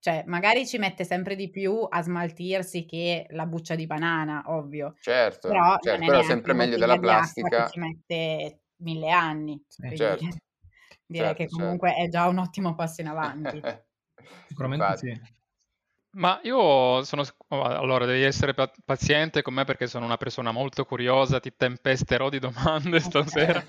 cioè, 0.00 0.24
magari 0.26 0.66
ci 0.66 0.78
mette 0.78 1.04
sempre 1.04 1.36
di 1.36 1.50
più 1.50 1.86
a 1.86 2.02
smaltirsi 2.02 2.86
che 2.86 3.26
la 3.30 3.44
buccia 3.44 3.74
di 3.74 3.86
banana, 3.86 4.44
ovvio. 4.46 4.94
Certo, 4.98 5.48
però, 5.48 5.76
certo, 5.78 6.06
però 6.06 6.20
è 6.20 6.24
sempre 6.24 6.54
meglio 6.54 6.78
della 6.78 6.98
plastica. 6.98 7.64
Che 7.64 7.70
ci 7.72 7.78
mette 7.78 8.60
mille 8.76 9.10
anni. 9.10 9.62
Sì. 9.68 9.94
Certo. 9.94 10.24
Direi 11.10 11.34
certo, 11.34 11.42
che 11.42 11.48
comunque 11.48 11.88
certo. 11.88 12.04
è 12.04 12.08
già 12.08 12.28
un 12.28 12.38
ottimo 12.38 12.74
passo 12.74 13.02
in 13.02 13.08
avanti. 13.08 13.60
Sicuramente 14.48 14.84
Infatti. 14.84 15.14
sì. 15.14 15.38
Ma 16.12 16.40
io 16.42 17.04
sono... 17.04 17.22
Oh, 17.48 17.62
allora, 17.62 18.04
devi 18.04 18.22
essere 18.22 18.52
paziente 18.84 19.42
con 19.42 19.54
me 19.54 19.64
perché 19.64 19.86
sono 19.86 20.04
una 20.06 20.16
persona 20.16 20.50
molto 20.50 20.84
curiosa, 20.84 21.38
ti 21.38 21.52
tempesterò 21.56 22.28
di 22.28 22.38
domande 22.40 22.98
stasera. 23.00 23.62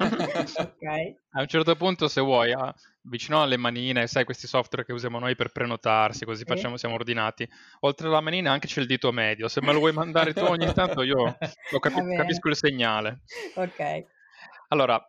Ok. 0.58 1.16
A 1.34 1.42
un 1.42 1.48
certo 1.48 1.76
punto, 1.76 2.08
se 2.08 2.20
vuoi, 2.20 2.52
a- 2.52 2.74
vicino 3.04 3.42
alle 3.44 3.58
manine, 3.58 4.08
sai 4.08 4.26
questi 4.26 4.48
software 4.48 4.84
che 4.86 4.92
usiamo 4.92 5.20
noi 5.20 5.36
per 5.36 5.52
prenotarsi, 5.52 6.26
così 6.26 6.40
Sì. 6.40 6.46
facciamo, 6.46 6.78
siamo 6.78 6.96
ordinati. 6.96 7.48
Oltre 7.82 8.08
alla 8.08 8.22
manina 8.22 8.52
anche 8.52 8.68
c'è 8.68 8.82
il 8.82 8.88
dito 8.88 9.12
medio. 9.12 9.48
Se 9.48 9.62
me 9.62 9.72
lo 9.72 9.80
vuoi 9.80 9.94
mandare 9.94 10.34
tu 10.34 10.44
ogni 10.44 10.72
tanto, 10.74 11.04
io 11.04 11.38
capi- 11.80 12.16
capisco 12.16 12.50
il 12.50 12.56
segnale. 12.56 13.20
Ok. 13.56 14.06
Allora, 14.70 15.00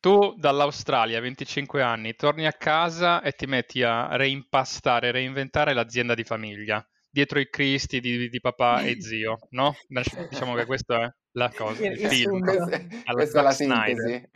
tu 0.00 0.34
dall'Australia, 0.36 1.20
25 1.20 1.82
anni, 1.82 2.14
torni 2.14 2.46
a 2.46 2.52
casa 2.52 3.20
e 3.22 3.32
ti 3.32 3.46
metti 3.46 3.82
a 3.82 4.16
reimpastare, 4.16 5.10
reinventare 5.10 5.74
l'azienda 5.74 6.14
di 6.14 6.24
famiglia, 6.24 6.86
dietro 7.10 7.40
i 7.40 7.48
cristi 7.48 8.00
di, 8.00 8.28
di 8.28 8.40
papà 8.40 8.82
e 8.82 8.96
zio, 9.02 9.38
no? 9.50 9.74
Diciamo 10.30 10.54
che 10.54 10.66
questa 10.66 11.04
è 11.04 11.08
la 11.32 11.50
cosa, 11.50 11.84
il, 11.84 11.92
il 11.92 12.08
film. 12.08 12.40
Questa 13.04 13.40
è 13.40 13.42
la 13.42 13.50
sintesi. 13.52 14.28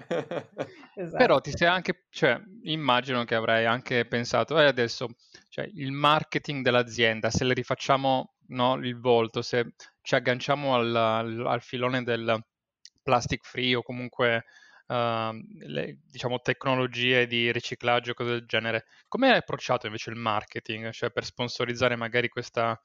esatto. 0.95 1.17
Però 1.17 1.41
ti 1.41 1.53
sei 1.53 1.69
anche, 1.69 2.07
cioè, 2.11 2.41
immagino 2.63 3.25
che 3.25 3.35
avrai 3.35 3.65
anche 3.67 4.07
pensato, 4.07 4.59
eh, 4.59 4.67
adesso, 4.67 5.09
cioè, 5.49 5.69
il 5.75 5.93
marketing 5.93 6.63
dell'azienda, 6.63 7.31
se 7.31 7.45
le 7.45 7.55
rifacciamo 7.55 8.35
no, 8.49 8.75
il 8.77 8.99
volto, 8.99 9.43
se 9.43 9.75
ci 10.01 10.15
agganciamo 10.15 10.75
al, 10.75 10.95
al, 10.95 11.47
al 11.47 11.63
filone 11.63 12.03
del 12.03 12.41
plastic 13.03 13.45
free 13.45 13.75
o 13.75 13.83
comunque 13.83 14.45
le, 14.87 15.99
diciamo, 16.11 16.41
tecnologie 16.41 17.27
di 17.27 17.51
riciclaggio, 17.53 18.15
cose 18.15 18.31
del 18.31 18.47
genere. 18.47 18.85
Come 19.09 19.31
hai 19.31 19.39
approcciato 19.39 19.87
invece 19.87 20.11
il 20.11 20.17
marketing, 20.17 20.91
cioè 20.91 21.11
per 21.11 21.25
sponsorizzare 21.25 21.97
magari 21.97 22.29
questa 22.29 22.79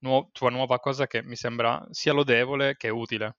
nu- 0.00 0.28
tua 0.32 0.50
nuova 0.50 0.78
cosa 0.78 1.06
che 1.06 1.22
mi 1.22 1.36
sembra 1.36 1.84
sia 1.90 2.12
lodevole 2.12 2.76
che 2.76 2.88
utile? 2.88 3.36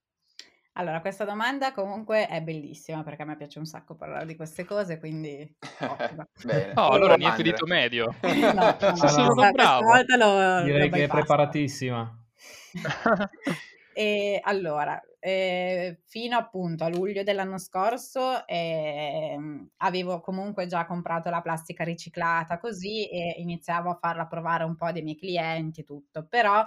Allora, 0.78 1.00
questa 1.00 1.24
domanda 1.24 1.72
comunque 1.72 2.28
è 2.28 2.42
bellissima 2.42 3.02
perché 3.02 3.22
a 3.22 3.26
me 3.26 3.38
piace 3.38 3.60
un 3.60 3.66
sacco 3.66 3.96
parlare 3.96 4.26
di 4.26 4.36
queste 4.36 4.66
cose, 4.66 5.00
quindi 5.00 5.56
Bene. 6.44 6.74
Oh, 6.76 6.90
allora 6.90 7.16
niente 7.16 7.44
dito 7.44 7.66
medio. 7.66 8.14
no, 8.22 8.54
no, 8.54 8.76
no, 8.80 9.08
sono 9.08 9.34
no, 9.34 9.52
bravo. 9.52 9.86
Lo, 10.18 10.64
Direi 10.64 10.90
lo 10.90 10.96
che 10.96 11.04
è 11.06 11.08
preparatissima. 11.08 12.20
e 13.98 14.42
allora, 14.44 15.02
eh, 15.20 16.02
fino 16.04 16.36
appunto 16.36 16.84
a 16.84 16.90
luglio 16.90 17.24
dell'anno 17.24 17.58
scorso 17.58 18.46
eh, 18.46 19.38
avevo 19.78 20.20
comunque 20.20 20.68
già 20.68 20.86
comprato 20.86 21.30
la 21.30 21.40
plastica 21.40 21.86
riciclata 21.86 22.60
così 22.60 23.08
e 23.10 23.36
iniziavo 23.38 23.90
a 23.90 23.98
farla 23.98 24.28
provare 24.28 24.66
un 24.66 24.76
po' 24.76 24.92
dei 24.92 25.02
miei 25.02 25.16
clienti, 25.16 25.86
tutto, 25.86 26.28
però 26.28 26.62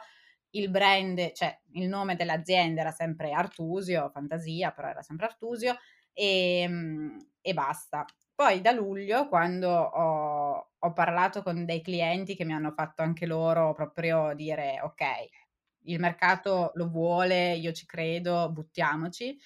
il 0.52 0.70
brand, 0.70 1.32
cioè 1.32 1.54
il 1.72 1.86
nome 1.86 2.16
dell'azienda 2.16 2.80
era 2.80 2.92
sempre 2.92 3.32
Artusio, 3.32 4.08
Fantasia, 4.08 4.70
però 4.70 4.88
era 4.88 5.02
sempre 5.02 5.26
Artusio 5.26 5.76
e, 6.14 6.60
ehm, 6.62 7.26
e 7.42 7.52
basta. 7.52 8.06
Poi 8.34 8.62
da 8.62 8.72
luglio, 8.72 9.28
quando 9.28 9.68
ho, 9.68 10.70
ho, 10.78 10.92
parlato 10.94 11.42
con 11.42 11.66
dei 11.66 11.82
clienti 11.82 12.34
che 12.34 12.46
mi 12.46 12.54
hanno 12.54 12.72
fatto 12.72 13.02
anche 13.02 13.26
loro 13.26 13.74
proprio 13.74 14.32
dire 14.34 14.80
ok, 14.82 15.04
il 15.84 15.98
mercato 16.00 16.70
lo 16.74 16.88
vuole, 16.88 17.54
io 17.54 17.72
ci 17.72 17.86
credo, 17.86 18.50
buttiamoci. 18.52 19.38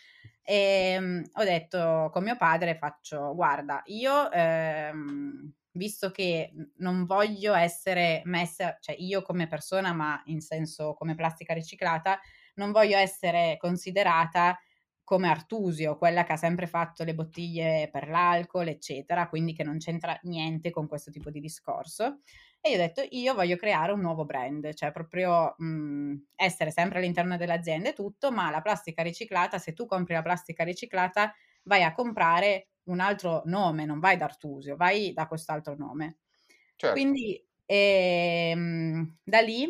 E 0.45 0.97
um, 0.99 1.23
ho 1.35 1.45
detto 1.45 2.11
con 2.13 2.25
mio 2.25 2.37
padre 2.37 2.77
faccio, 2.77 3.35
guarda, 3.35 3.83
io 3.87 4.31
ehm, 4.31 5.53
visto 5.73 6.11
che 6.11 6.53
non 6.79 7.05
voglio 7.05 7.55
essere 7.55 8.23
messa, 8.25 8.77
cioè 8.81 8.97
io 8.99 9.23
come 9.23 9.47
persona, 9.47 9.93
ma 9.93 10.21
in 10.27 10.41
senso 10.41 10.95
come 10.95 11.15
plastica 11.15 11.55
riciclata, 11.55 12.19
non 12.55 12.73
voglio 12.73 12.97
essere 12.99 13.57
considerata 13.59 14.59
come 15.05 15.29
Artusio, 15.29 15.97
quella 15.99 16.25
che 16.25 16.33
ha 16.33 16.37
sempre 16.37 16.67
fatto 16.67 17.05
le 17.05 17.15
bottiglie 17.15 17.89
per 17.91 18.09
l'alcol, 18.09 18.69
eccetera, 18.69 19.29
quindi 19.29 19.53
che 19.53 19.65
non 19.65 19.79
c'entra 19.79 20.19
niente 20.23 20.71
con 20.71 20.87
questo 20.89 21.11
tipo 21.11 21.31
di 21.31 21.41
discorso. 21.41 22.21
E 22.65 22.71
io 22.71 22.77
ho 22.77 22.79
detto, 22.79 23.05
io 23.11 23.35
voglio 23.35 23.57
creare 23.57 23.91
un 23.91 24.01
nuovo 24.01 24.25
brand, 24.25 24.73
cioè 24.75 24.93
proprio 24.93 25.55
mh, 25.59 26.27
essere 26.37 26.71
sempre 26.71 26.99
all'interno 27.01 27.37
dell'azienda 27.37 27.89
e 27.89 27.93
tutto, 27.93 28.31
ma 28.31 28.51
la 28.51 28.61
plastica 28.61 29.03
riciclata, 29.03 29.59
se 29.59 29.73
tu 29.73 29.85
compri 29.85 30.15
la 30.15 30.23
plastica 30.23 30.63
riciclata, 30.63 31.35
vai 31.65 31.83
a 31.83 31.93
comprare 31.93 32.69
un 32.85 33.01
altro 33.01 33.43
nome, 33.47 33.85
non 33.85 33.99
vai 33.99 34.17
da 34.17 34.27
Artusio, 34.27 34.77
vai 34.77 35.13
da 35.13 35.27
quest'altro 35.27 35.75
nome. 35.77 36.19
Certo. 36.77 36.93
Quindi 36.93 37.45
ehm, 37.67 39.19
da 39.25 39.41
lì, 39.41 39.69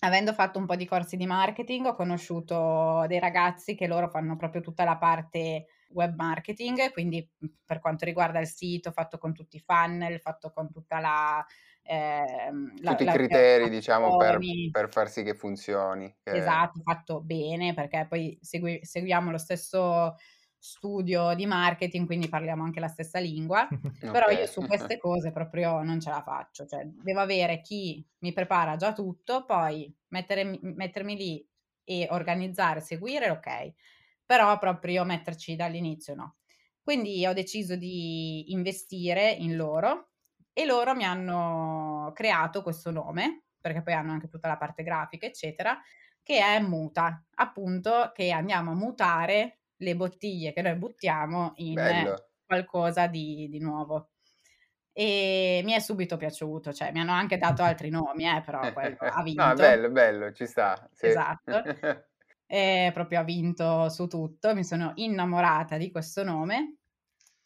avendo 0.00 0.32
fatto 0.34 0.58
un 0.58 0.66
po' 0.66 0.76
di 0.76 0.86
corsi 0.86 1.16
di 1.16 1.26
marketing, 1.26 1.86
ho 1.86 1.94
conosciuto 1.94 3.04
dei 3.08 3.18
ragazzi 3.18 3.74
che 3.74 3.86
loro 3.86 4.08
fanno 4.08 4.36
proprio 4.36 4.60
tutta 4.60 4.84
la 4.84 4.96
parte 4.98 5.66
web 5.90 6.14
marketing, 6.16 6.90
quindi 6.92 7.28
per 7.64 7.80
quanto 7.80 8.04
riguarda 8.04 8.38
il 8.40 8.46
sito, 8.46 8.92
fatto 8.92 9.16
con 9.18 9.32
tutti 9.32 9.56
i 9.56 9.60
funnel, 9.64 10.20
fatto 10.20 10.50
con 10.50 10.70
tutta 10.70 11.00
la... 11.00 11.44
Eh, 11.86 12.50
tutti 12.80 13.04
la, 13.04 13.12
i 13.12 13.14
criteri, 13.14 13.68
diciamo, 13.68 14.16
per, 14.16 14.38
per, 14.70 14.88
far 14.88 15.10
sì 15.10 15.22
che 15.22 15.34
funzioni. 15.34 16.14
Che... 16.22 16.30
Esatto, 16.30 16.80
fatto 16.82 17.20
bene, 17.20 17.74
perché 17.74 18.06
poi 18.08 18.38
segui, 18.40 18.80
seguiamo 18.82 19.30
lo 19.30 19.36
stesso 19.36 20.16
studio 20.56 21.34
di 21.34 21.44
marketing, 21.44 22.06
quindi 22.06 22.30
parliamo 22.30 22.64
anche 22.64 22.80
la 22.80 22.88
stessa 22.88 23.18
lingua, 23.18 23.68
okay. 23.70 23.90
però 24.10 24.30
io 24.30 24.46
su 24.46 24.66
queste 24.66 24.96
cose 24.98 25.30
proprio 25.30 25.82
non 25.82 26.00
ce 26.00 26.08
la 26.08 26.22
faccio, 26.22 26.64
cioè 26.64 26.86
devo 26.86 27.20
avere 27.20 27.60
chi 27.60 28.02
mi 28.20 28.32
prepara 28.32 28.76
già 28.76 28.94
tutto, 28.94 29.44
poi 29.44 29.94
mettere, 30.08 30.58
mettermi 30.62 31.16
lì 31.16 31.46
e 31.84 32.08
organizzare, 32.10 32.80
seguire, 32.80 33.28
ok, 33.28 33.72
però 34.24 34.58
proprio 34.58 35.04
metterci 35.04 35.54
dall'inizio 35.54 36.14
no. 36.14 36.36
Quindi 36.82 37.26
ho 37.26 37.34
deciso 37.34 37.76
di 37.76 38.50
investire 38.52 39.30
in 39.30 39.56
loro 39.56 40.13
e 40.54 40.64
loro 40.64 40.94
mi 40.94 41.04
hanno 41.04 42.12
creato 42.14 42.62
questo 42.62 42.90
nome, 42.90 43.42
perché 43.60 43.82
poi 43.82 43.92
hanno 43.92 44.12
anche 44.12 44.28
tutta 44.28 44.48
la 44.48 44.56
parte 44.56 44.84
grafica, 44.84 45.26
eccetera, 45.26 45.78
che 46.22 46.38
è 46.38 46.60
muta, 46.60 47.22
appunto 47.34 48.12
che 48.14 48.30
andiamo 48.30 48.70
a 48.70 48.74
mutare 48.74 49.58
le 49.76 49.96
bottiglie 49.96 50.52
che 50.52 50.62
noi 50.62 50.76
buttiamo 50.76 51.52
in 51.56 51.74
Bello. 51.74 52.28
qualcosa 52.46 53.08
di, 53.08 53.48
di, 53.50 53.58
nuovo. 53.58 54.10
E 54.92 55.60
mi 55.64 55.72
è 55.72 55.80
subito 55.80 56.16
piaciuto, 56.16 56.72
cioè 56.72 56.92
mi 56.92 57.00
hanno 57.00 57.12
anche 57.12 57.36
dato 57.36 57.64
altri 57.64 57.90
nomi, 57.90 58.24
eh, 58.24 58.40
però 58.44 58.60
quello 58.72 58.96
ha 59.00 59.22
vinto. 59.22 59.44
No, 59.44 59.54
bello, 59.54 59.90
bello, 59.90 60.32
ci 60.32 60.46
sta. 60.46 60.88
Sì. 60.92 61.06
Esatto. 61.06 61.62
e 62.46 62.90
proprio 62.94 63.18
ha 63.18 63.24
vinto 63.24 63.88
su 63.88 64.06
tutto, 64.06 64.54
mi 64.54 64.62
sono 64.62 64.92
innamorata 64.94 65.76
di 65.76 65.90
questo 65.90 66.22
nome. 66.22 66.76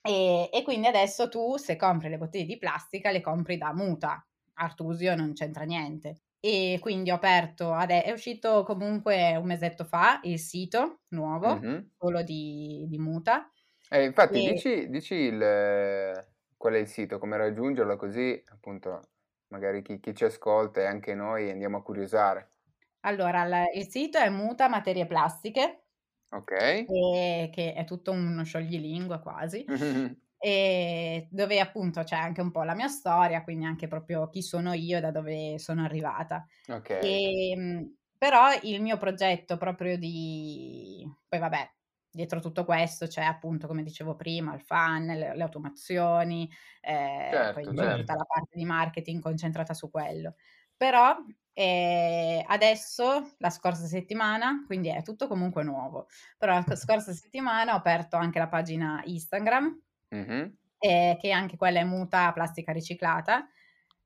E, 0.09 0.49
e 0.53 0.63
quindi 0.63 0.87
adesso 0.87 1.29
tu, 1.29 1.57
se 1.57 1.77
compri 1.77 2.09
le 2.09 2.19
bottiglie 2.19 2.47
di 2.47 2.57
plastica, 2.59 3.11
le 3.11 3.21
compri 3.21 3.59
da 3.59 3.75
muta. 3.75 4.25
Artusio 4.55 5.15
non 5.15 5.35
c'entra 5.35 5.65
niente 5.65 6.23
e 6.41 6.79
quindi 6.81 7.11
ho 7.11 7.17
aperto, 7.17 7.73
ade- 7.73 8.05
è 8.05 8.13
uscito 8.13 8.63
comunque 8.63 9.35
un 9.37 9.47
mesetto 9.47 9.85
fa 9.85 10.21
il 10.23 10.39
sito 10.39 11.01
nuovo, 11.09 11.57
mm-hmm. 11.57 11.79
quello 11.97 12.23
di, 12.23 12.87
di 12.89 12.99
Muta. 12.99 13.51
Eh, 13.91 14.05
infatti 14.05 14.47
e... 14.47 14.53
dici, 14.53 14.89
dici 14.89 15.15
il, 15.15 16.27
qual 16.57 16.75
è 16.75 16.79
il 16.79 16.87
sito, 16.87 17.19
come 17.19 17.37
raggiungerlo 17.37 17.97
così 17.97 18.41
appunto 18.53 19.09
magari 19.49 19.83
chi, 19.83 19.99
chi 19.99 20.15
ci 20.15 20.25
ascolta 20.25 20.81
e 20.81 20.85
anche 20.85 21.15
noi 21.15 21.51
andiamo 21.51 21.79
a 21.79 21.83
curiosare. 21.83 22.53
Allora, 23.01 23.45
la, 23.45 23.65
il 23.73 23.89
sito 23.89 24.19
è 24.19 24.29
Muta 24.29 24.69
Materie 24.69 25.07
Plastiche. 25.07 25.88
Ok. 26.31 26.53
E, 26.53 27.51
che 27.53 27.75
è 27.75 27.85
tutto 27.85 28.13
uno 28.13 28.45
scioglilingua 28.45 29.21
quasi. 29.21 29.65
e 30.41 31.27
dove 31.31 31.59
appunto 31.59 32.03
c'è 32.03 32.17
anche 32.17 32.41
un 32.41 32.51
po' 32.51 32.63
la 32.63 32.75
mia 32.75 32.89
storia, 32.89 33.43
quindi 33.43 33.65
anche 33.65 33.89
proprio 33.89 34.29
chi 34.29 34.43
sono 34.43 34.73
io 34.73 34.99
e 34.99 35.01
da 35.01 35.11
dove 35.11 35.59
sono 35.59 35.83
arrivata. 35.85 36.47
Okay. 36.67 37.03
E, 37.03 37.51
ehm, 37.51 37.97
però 38.17 38.49
il 38.63 38.83
mio 38.83 38.97
progetto 38.99 39.57
proprio 39.57 39.97
di... 39.97 41.09
poi 41.29 41.39
vabbè, 41.39 41.71
dietro 42.11 42.41
tutto 42.41 42.65
questo 42.65 43.07
c'è 43.07 43.23
appunto, 43.23 43.67
come 43.67 43.83
dicevo 43.83 44.17
prima, 44.17 44.55
il 44.55 44.61
funnel, 44.61 45.19
le, 45.19 45.37
le 45.37 45.43
automazioni, 45.43 46.51
eh, 46.81 47.29
certo, 47.31 47.53
poi 47.61 47.77
certo. 47.77 47.99
tutta 47.99 48.15
la 48.15 48.25
parte 48.25 48.57
di 48.57 48.65
marketing 48.65 49.23
concentrata 49.23 49.73
su 49.73 49.91
quello. 49.91 50.35
Però 50.79 51.17
eh, 51.55 52.45
adesso, 52.49 53.35
la 53.39 53.51
scorsa 53.51 53.87
settimana, 53.87 54.65
quindi 54.67 54.89
è 54.91 55.03
tutto 55.03 55.29
comunque 55.29 55.65
nuovo, 55.65 56.07
però 56.39 56.55
la 56.67 56.77
scorsa 56.77 57.13
settimana 57.13 57.75
ho 57.75 57.77
aperto 57.79 58.17
anche 58.17 58.39
la 58.39 58.49
pagina 58.49 59.03
Instagram 59.05 59.83
Mh-mh. 60.13 60.53
ehm, 60.79 61.17
che 61.19 61.31
anche 61.31 61.57
quella 61.57 61.81
è 61.81 61.85
muta 61.85 62.33
plastica 62.33 62.73
riciclata, 62.73 63.49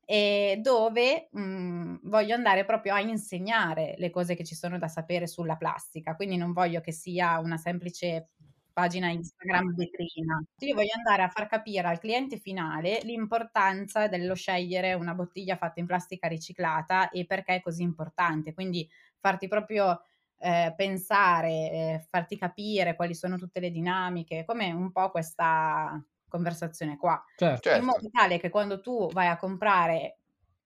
ehm, 0.04 0.60
dove, 0.60 1.28
mhmm, 1.32 2.00
voglio 2.04 2.34
andare 2.34 2.64
proprio 2.64 2.94
a 2.94 3.00
insegnare 3.00 3.94
le 3.98 4.10
cose 4.10 4.34
che 4.34 4.44
ci 4.44 4.54
sono 4.54 4.78
da 4.78 4.88
sapere 4.88 5.26
sulla 5.26 5.56
plastica, 5.56 6.16
quindi 6.16 6.36
non 6.36 6.52
voglio 6.52 6.80
che 6.80 6.92
sia 6.92 7.38
una 7.38 7.56
semplice 7.56 8.30
pagina 8.72 9.10
Instagram 9.10 9.74
vetrina. 9.74 10.42
Io 10.58 10.74
voglio 10.74 10.92
andare 10.96 11.22
a 11.22 11.28
far 11.28 11.46
capire 11.46 11.88
al 11.88 11.98
cliente 11.98 12.38
finale 12.38 13.00
l'importanza 13.02 14.08
dello 14.08 14.34
scegliere 14.34 14.94
una 14.94 15.14
bottiglia 15.14 15.56
fatta 15.56 15.80
in 15.80 15.86
plastica 15.86 16.28
riciclata 16.28 17.10
e 17.10 17.26
perché 17.26 17.56
è 17.56 17.60
così 17.60 17.82
importante, 17.82 18.54
quindi 18.54 18.88
farti 19.18 19.48
proprio 19.48 20.02
eh, 20.38 20.74
pensare, 20.76 21.50
eh, 21.50 22.06
farti 22.08 22.36
capire 22.36 22.96
quali 22.96 23.14
sono 23.14 23.38
tutte 23.38 23.60
le 23.60 23.70
dinamiche, 23.70 24.44
come 24.44 24.72
un 24.72 24.90
po' 24.90 25.10
questa 25.10 26.02
conversazione 26.28 26.96
qua. 26.96 27.22
Certo. 27.36 27.70
In 27.70 27.84
modo 27.84 28.00
certo. 28.00 28.18
tale 28.18 28.38
che 28.38 28.48
quando 28.48 28.80
tu 28.80 29.08
vai 29.12 29.28
a 29.28 29.36
comprare 29.36 30.18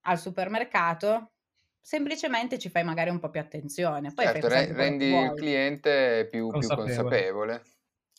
al 0.02 0.18
supermercato, 0.18 1.32
semplicemente 1.80 2.58
ci 2.58 2.70
fai 2.70 2.84
magari 2.84 3.10
un 3.10 3.18
po' 3.18 3.30
più 3.30 3.40
attenzione. 3.40 4.12
Poi 4.12 4.24
certo, 4.24 4.48
re- 4.48 4.72
rendi 4.72 5.12
il 5.12 5.34
cliente 5.34 6.26
più 6.30 6.48
consapevole. 6.48 6.86
più 6.86 7.02
consapevole. 7.02 7.62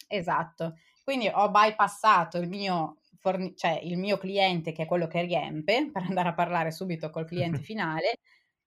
Esatto. 0.07 0.77
Quindi 1.03 1.29
ho 1.33 1.49
bypassato 1.49 2.37
il 2.37 2.47
mio, 2.47 2.97
forni- 3.19 3.55
cioè 3.55 3.79
il 3.83 3.97
mio 3.97 4.17
cliente, 4.17 4.71
che 4.71 4.83
è 4.83 4.85
quello 4.85 5.07
che 5.07 5.21
riempie, 5.21 5.89
per 5.91 6.03
andare 6.03 6.29
a 6.29 6.33
parlare 6.33 6.71
subito 6.71 7.09
col 7.09 7.25
cliente 7.25 7.59
finale, 7.63 8.19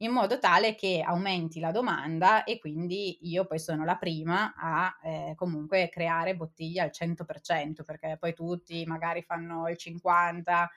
in 0.03 0.12
modo 0.12 0.38
tale 0.38 0.74
che 0.74 1.03
aumenti 1.05 1.61
la 1.61 1.72
domanda 1.72 2.44
e 2.44 2.59
quindi 2.59 3.18
io 3.29 3.44
poi 3.44 3.59
sono 3.59 3.85
la 3.85 3.96
prima 3.96 4.55
a 4.57 4.98
eh, 5.03 5.35
comunque 5.37 5.90
creare 5.90 6.35
bottiglie 6.35 6.81
al 6.81 6.90
100%, 6.90 7.83
perché 7.85 8.16
poi 8.18 8.33
tutti 8.33 8.85
magari 8.87 9.22
fanno 9.22 9.68
il 9.68 9.76
50%, 9.76 10.68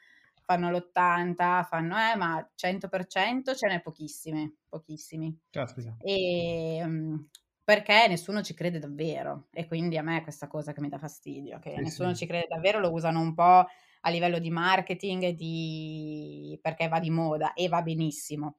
fanno 0.45 0.69
l'80%, 0.69 1.63
fanno 1.63 1.95
eh, 1.97 2.15
ma 2.17 2.49
100% 2.54 3.56
ce 3.56 3.67
n'è 3.67 3.82
pochissime, 3.82 4.56
pochissimi. 4.67 5.39
Caspita. 5.49 5.95
E 6.02 6.82
um, 6.84 7.30
perché 7.63 8.08
nessuno 8.08 8.41
ci 8.41 8.54
crede 8.54 8.80
davvero 8.80 9.47
e 9.54 9.67
quindi 9.67 9.97
a 9.97 10.02
me 10.02 10.17
è 10.17 10.23
questa 10.23 10.47
cosa 10.47 10.73
che 10.73 10.82
mi 10.82 10.89
dà 10.89 10.97
fastidio, 10.97 11.60
che 11.60 11.73
sì, 11.76 11.82
nessuno 11.82 12.10
sì. 12.10 12.17
ci 12.17 12.26
crede 12.28 12.47
davvero, 12.49 12.80
lo 12.80 12.91
usano 12.91 13.21
un 13.21 13.34
po' 13.34 13.65
a 14.06 14.10
livello 14.10 14.39
di 14.39 14.49
marketing 14.49 15.30
di... 15.30 16.60
perché 16.62 16.88
va 16.88 16.99
di 16.99 17.10
moda 17.10 17.54
e 17.54 17.69
va 17.69 17.82
benissimo. 17.82 18.58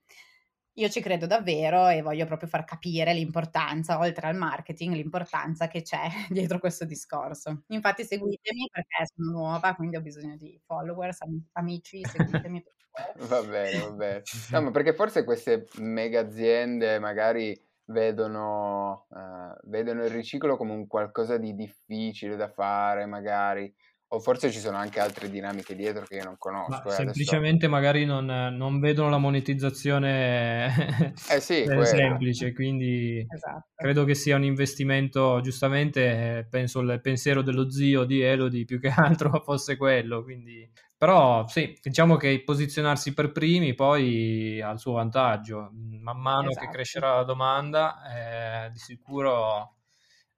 Io 0.76 0.88
ci 0.88 1.00
credo 1.00 1.26
davvero 1.26 1.86
e 1.88 2.02
voglio 2.02 2.26
proprio 2.26 2.48
far 2.48 2.64
capire 2.64 3.12
l'importanza, 3.12 3.98
oltre 3.98 4.26
al 4.26 4.34
marketing, 4.34 4.94
l'importanza 4.94 5.68
che 5.68 5.82
c'è 5.82 6.08
dietro 6.30 6.58
questo 6.58 6.84
discorso. 6.84 7.64
Infatti 7.68 8.04
seguitemi 8.04 8.68
perché 8.72 9.12
sono 9.14 9.30
nuova, 9.30 9.74
quindi 9.74 9.96
ho 9.96 10.00
bisogno 10.00 10.36
di 10.36 10.58
followers, 10.64 11.18
amici, 11.52 12.00
seguitemi. 12.04 12.64
va 13.28 13.42
bene, 13.42 13.78
va 13.80 13.90
bene. 13.90 14.22
No, 14.50 14.62
ma 14.62 14.70
perché 14.72 14.94
forse 14.94 15.24
queste 15.24 15.66
mega 15.76 16.20
aziende 16.20 16.98
magari 16.98 17.56
vedono, 17.86 19.06
eh, 19.10 19.58
vedono 19.64 20.04
il 20.04 20.10
riciclo 20.10 20.56
come 20.56 20.72
un 20.72 20.86
qualcosa 20.86 21.36
di 21.36 21.54
difficile 21.54 22.36
da 22.36 22.48
fare, 22.48 23.06
magari 23.06 23.72
o 24.14 24.20
forse 24.20 24.50
ci 24.52 24.60
sono 24.60 24.76
anche 24.76 25.00
altre 25.00 25.28
dinamiche 25.28 25.74
dietro 25.74 26.04
che 26.04 26.16
io 26.16 26.24
non 26.24 26.36
conosco. 26.38 26.88
Eh, 26.88 26.92
semplicemente 26.92 27.66
adesso... 27.66 27.70
magari 27.70 28.04
non, 28.04 28.26
non, 28.26 28.78
vedono 28.78 29.08
la 29.08 29.18
monetizzazione 29.18 31.12
eh 31.30 31.40
sì, 31.40 31.64
semplice, 31.84 32.52
quindi 32.52 33.26
esatto. 33.28 33.68
credo 33.74 34.04
che 34.04 34.14
sia 34.14 34.36
un 34.36 34.44
investimento, 34.44 35.40
giustamente 35.40 36.38
eh, 36.38 36.46
penso 36.48 36.80
il 36.80 37.00
pensiero 37.02 37.42
dello 37.42 37.70
zio 37.70 38.04
di 38.04 38.20
Elodie 38.20 38.64
più 38.64 38.78
che 38.78 38.88
altro 38.94 39.42
fosse 39.42 39.76
quello, 39.76 40.22
quindi... 40.22 40.70
però 41.04 41.46
sì, 41.48 41.78
diciamo 41.82 42.16
che 42.16 42.42
posizionarsi 42.42 43.12
per 43.12 43.30
primi 43.30 43.74
poi 43.74 44.58
ha 44.62 44.70
il 44.70 44.78
suo 44.78 44.92
vantaggio, 44.92 45.68
man 46.00 46.18
mano 46.18 46.48
esatto. 46.48 46.64
che 46.64 46.72
crescerà 46.72 47.16
la 47.16 47.24
domanda 47.24 48.64
eh, 48.64 48.70
di 48.70 48.78
sicuro 48.78 49.74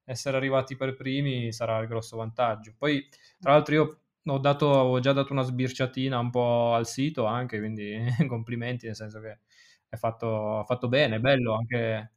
essere 0.03 0.37
arrivati 0.37 0.75
per 0.75 0.97
primi 0.97 1.53
sarà 1.53 1.79
il 1.79 1.87
grosso 1.87 2.17
vantaggio. 2.17 2.75
Poi, 2.77 3.09
tra 3.39 3.53
l'altro, 3.53 3.75
io 3.77 4.01
ho, 4.25 4.39
dato, 4.39 4.67
ho 4.67 4.99
già 4.99 5.13
dato 5.13 5.33
una 5.33 5.43
sbirciatina 5.43 6.19
un 6.19 6.31
po' 6.31 6.75
al 6.75 6.89
sito 6.89 7.27
anche, 7.27 7.61
quindi 7.61 7.97
complimenti, 8.27 8.87
nel 8.87 8.97
senso 8.97 9.21
che 9.21 9.39
è 9.89 9.95
fatto, 9.95 10.65
fatto 10.67 10.89
bene, 10.89 11.15
è 11.15 11.21
bello 11.21 11.55
anche, 11.55 12.13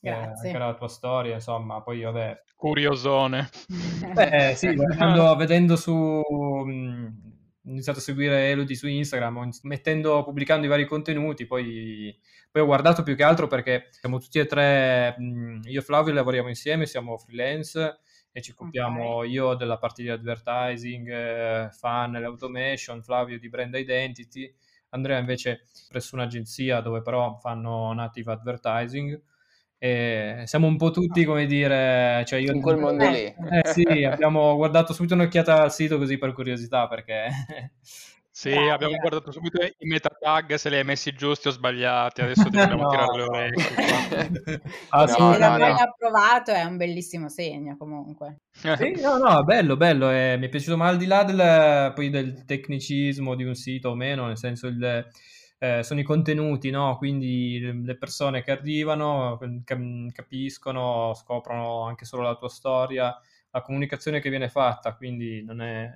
eh, 0.00 0.10
anche, 0.10 0.58
la 0.58 0.74
tua 0.74 0.86
storia, 0.86 1.34
insomma, 1.34 1.82
poi 1.82 2.02
vabbè. 2.02 2.40
Curiosone. 2.54 3.48
Beh, 4.12 4.52
sì, 4.54 4.68
vedendo, 4.78 5.34
vedendo 5.34 5.74
su... 5.74 6.22
Iniziato 7.66 7.98
a 7.98 8.02
seguire 8.02 8.50
Elodie 8.50 8.76
su 8.76 8.86
Instagram, 8.86 9.48
mettendo, 9.62 10.22
pubblicando 10.22 10.66
i 10.66 10.68
vari 10.68 10.86
contenuti, 10.86 11.46
poi, 11.46 12.14
poi, 12.50 12.62
ho 12.62 12.66
guardato 12.66 13.02
più 13.02 13.16
che 13.16 13.22
altro 13.22 13.46
perché 13.46 13.88
siamo 13.90 14.18
tutti 14.18 14.38
e 14.38 14.46
tre, 14.46 15.16
io 15.62 15.80
e 15.80 15.82
Flavio 15.82 16.12
lavoriamo 16.12 16.48
insieme, 16.48 16.84
siamo 16.84 17.16
freelance 17.16 18.00
e 18.32 18.42
ci 18.42 18.50
occupiamo 18.50 19.14
okay. 19.16 19.30
io 19.30 19.54
della 19.54 19.78
parte 19.78 20.02
di 20.02 20.10
advertising, 20.10 21.08
eh, 21.08 21.68
funnel, 21.70 22.24
automation, 22.24 23.02
Flavio 23.02 23.38
di 23.38 23.48
brand 23.48 23.74
identity, 23.74 24.54
Andrea 24.90 25.18
invece 25.18 25.62
presso 25.88 26.14
un'agenzia 26.16 26.80
dove 26.80 27.00
però 27.00 27.38
fanno 27.40 27.92
native 27.92 28.32
advertising 28.32 29.22
e 29.84 30.44
siamo 30.46 30.66
un 30.66 30.78
po' 30.78 30.90
tutti, 30.90 31.26
come 31.26 31.44
dire, 31.44 32.24
cioè 32.26 32.38
io... 32.38 32.54
In 32.54 32.62
quel 32.62 32.78
mondo 32.80 33.06
lì. 33.06 33.24
Eh 33.24 33.62
sì, 33.70 34.04
abbiamo 34.04 34.56
guardato 34.56 34.94
subito 34.94 35.12
un'occhiata 35.12 35.60
al 35.60 35.72
sito 35.72 35.98
così 35.98 36.16
per 36.16 36.32
curiosità, 36.32 36.88
perché... 36.88 37.28
Sì, 38.36 38.50
Grazie. 38.50 38.70
abbiamo 38.72 38.96
guardato 38.96 39.30
subito 39.30 39.62
i 39.62 39.86
meta 39.86 40.08
tag, 40.08 40.54
se 40.54 40.68
li 40.68 40.74
hai 40.74 40.82
messi 40.82 41.12
giusti 41.12 41.46
o 41.46 41.50
sbagliati, 41.52 42.20
adesso 42.22 42.42
dobbiamo 42.42 42.82
no. 42.82 42.88
tirare 42.88 43.16
le 43.16 43.22
orecchie. 43.22 44.62
ah, 44.88 45.04
no, 45.04 45.36
no, 45.38 45.38
no, 45.38 45.56
no. 45.56 45.76
approvato 45.76 46.50
è 46.50 46.64
un 46.64 46.76
bellissimo 46.76 47.28
segno 47.28 47.76
comunque. 47.76 48.40
Sì, 48.50 49.00
no, 49.00 49.18
no, 49.18 49.44
bello, 49.44 49.76
bello, 49.76 50.10
eh, 50.10 50.36
mi 50.36 50.46
è 50.46 50.48
piaciuto, 50.48 50.76
ma 50.76 50.88
al 50.88 50.96
di 50.96 51.06
là 51.06 51.22
del, 51.22 51.92
poi 51.94 52.10
del 52.10 52.44
tecnicismo 52.44 53.36
di 53.36 53.44
un 53.44 53.54
sito 53.54 53.90
o 53.90 53.94
meno, 53.94 54.26
nel 54.26 54.36
senso 54.36 54.66
il 54.66 55.06
eh, 55.58 55.82
sono 55.82 56.00
i 56.00 56.04
contenuti, 56.04 56.70
no? 56.70 56.96
quindi 56.96 57.58
le 57.84 57.96
persone 57.96 58.42
che 58.42 58.50
arrivano 58.50 59.38
capiscono, 60.12 61.14
scoprono 61.14 61.82
anche 61.82 62.04
solo 62.04 62.22
la 62.22 62.36
tua 62.36 62.48
storia, 62.48 63.16
la 63.50 63.62
comunicazione 63.62 64.20
che 64.20 64.30
viene 64.30 64.48
fatta, 64.48 64.96
quindi 64.96 65.44
non 65.44 65.60
è, 65.60 65.90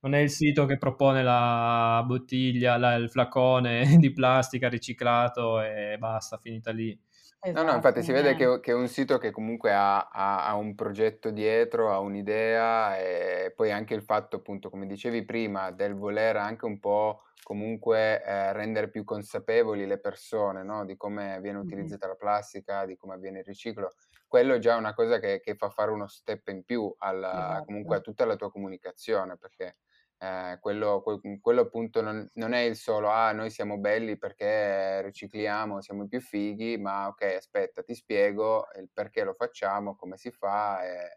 non 0.00 0.14
è 0.14 0.18
il 0.18 0.30
sito 0.30 0.64
che 0.64 0.78
propone 0.78 1.22
la 1.22 2.02
bottiglia, 2.06 2.78
la, 2.78 2.94
il 2.94 3.10
flacone 3.10 3.96
di 4.00 4.10
plastica 4.10 4.68
riciclato 4.68 5.60
e 5.60 5.96
basta, 5.98 6.38
finita 6.38 6.70
lì. 6.70 6.98
Esatto, 7.40 7.62
no, 7.62 7.70
no, 7.70 7.76
infatti 7.76 8.02
si 8.02 8.10
vede 8.10 8.34
che, 8.34 8.58
che, 8.60 8.72
è 8.72 8.74
un 8.74 8.88
sito 8.88 9.16
che 9.18 9.30
comunque 9.30 9.72
ha, 9.72 10.08
ha, 10.08 10.48
ha, 10.48 10.56
un 10.56 10.74
progetto 10.74 11.30
dietro, 11.30 11.92
ha 11.92 12.00
un'idea 12.00 12.98
e 12.98 13.52
poi 13.54 13.70
anche 13.70 13.94
il 13.94 14.02
fatto, 14.02 14.36
appunto, 14.36 14.70
come 14.70 14.86
dicevi 14.86 15.24
prima, 15.24 15.70
del 15.70 15.94
voler 15.94 16.36
anche 16.36 16.64
un 16.64 16.80
po' 16.80 17.22
comunque 17.48 18.22
eh, 18.22 18.52
rendere 18.52 18.90
più 18.90 19.04
consapevoli 19.04 19.86
le 19.86 19.96
persone 19.96 20.62
no? 20.62 20.84
di 20.84 20.98
come 20.98 21.40
viene 21.40 21.56
utilizzata 21.56 22.06
la 22.06 22.14
plastica, 22.14 22.84
di 22.84 22.94
come 22.94 23.14
avviene 23.14 23.38
il 23.38 23.44
riciclo, 23.46 23.94
quello 24.26 24.52
è 24.52 24.58
già 24.58 24.76
una 24.76 24.92
cosa 24.92 25.18
che, 25.18 25.40
che 25.40 25.54
fa 25.54 25.70
fare 25.70 25.90
uno 25.90 26.06
step 26.08 26.48
in 26.48 26.62
più 26.62 26.94
alla, 26.98 27.30
esatto. 27.30 27.64
comunque 27.64 27.96
a 27.96 28.00
tutta 28.00 28.26
la 28.26 28.36
tua 28.36 28.50
comunicazione, 28.50 29.38
perché 29.38 29.78
eh, 30.18 30.58
quello, 30.60 31.02
quello, 31.40 31.60
appunto 31.62 32.02
non, 32.02 32.28
non, 32.34 32.52
è 32.52 32.60
il 32.60 32.76
solo, 32.76 33.08
ah, 33.08 33.32
noi 33.32 33.48
siamo 33.48 33.78
belli 33.78 34.18
perché 34.18 35.00
ricicliamo, 35.00 35.80
siamo 35.80 36.02
i 36.02 36.08
più 36.08 36.20
fighi, 36.20 36.76
ma 36.76 37.06
ok, 37.06 37.22
aspetta, 37.34 37.82
ti 37.82 37.94
spiego 37.94 38.66
il 38.78 38.90
perché 38.92 39.24
lo 39.24 39.32
facciamo, 39.32 39.96
come 39.96 40.18
si 40.18 40.30
fa 40.30 40.84
e, 40.84 41.14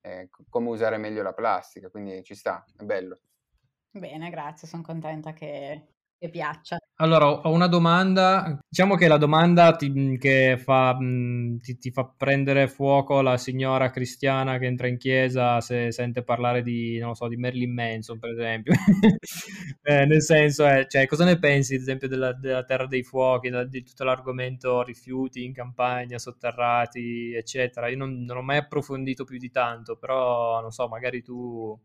e 0.00 0.28
come 0.48 0.70
usare 0.70 0.96
meglio 0.96 1.22
la 1.22 1.34
plastica, 1.34 1.88
quindi 1.88 2.24
ci 2.24 2.34
sta, 2.34 2.64
è 2.76 2.82
bello. 2.82 3.20
Bene, 3.90 4.30
grazie, 4.30 4.66
son 4.68 4.82
contenta 4.82 5.32
che 5.32 5.88
che 6.18 6.28
piaccia. 6.30 6.78
Allora, 7.00 7.28
ho 7.28 7.52
una 7.52 7.68
domanda. 7.68 8.58
Diciamo 8.68 8.96
che 8.96 9.06
la 9.06 9.18
domanda 9.18 9.76
ti, 9.76 9.88
mhmm, 9.88 10.16
che 10.16 10.56
fa, 10.58 10.96
mhmm, 10.98 11.58
ti, 11.58 11.78
ti, 11.78 11.90
fa 11.92 12.04
prendere 12.04 12.66
fuoco 12.66 13.20
la 13.22 13.36
signora 13.36 13.90
cristiana 13.90 14.58
che 14.58 14.66
entra 14.66 14.88
in 14.88 14.98
chiesa 14.98 15.60
se 15.60 15.92
sente 15.92 16.24
parlare 16.24 16.62
di, 16.62 16.98
non 16.98 17.14
so, 17.14 17.28
di 17.28 17.36
Marilyn 17.36 17.72
Manson, 17.72 18.18
per 18.18 18.30
esempio. 18.30 18.72
eh, 19.82 20.06
nel 20.06 20.22
senso, 20.22 20.66
è, 20.66 20.86
cioè, 20.88 21.06
cosa 21.06 21.24
ne 21.24 21.38
pensi, 21.38 21.74
ad 21.76 21.80
esempio, 21.82 22.08
della, 22.08 22.32
della 22.32 22.64
Terra 22.64 22.86
dei 22.86 23.04
Fuochi, 23.04 23.48
da, 23.50 23.64
di 23.64 23.84
tutto 23.84 24.02
l'argomento 24.02 24.82
rifiuti 24.82 25.44
in 25.44 25.52
campagna, 25.52 26.18
sotterrati, 26.18 27.32
eccetera? 27.34 27.88
Io 27.88 27.96
non, 27.96 28.24
non 28.24 28.38
ho 28.38 28.42
mai 28.42 28.56
approfondito 28.58 29.22
più 29.24 29.38
di 29.38 29.50
tanto, 29.50 29.96
però, 29.96 30.60
non 30.60 30.72
so, 30.72 30.88
magari 30.88 31.22
tu 31.22 31.78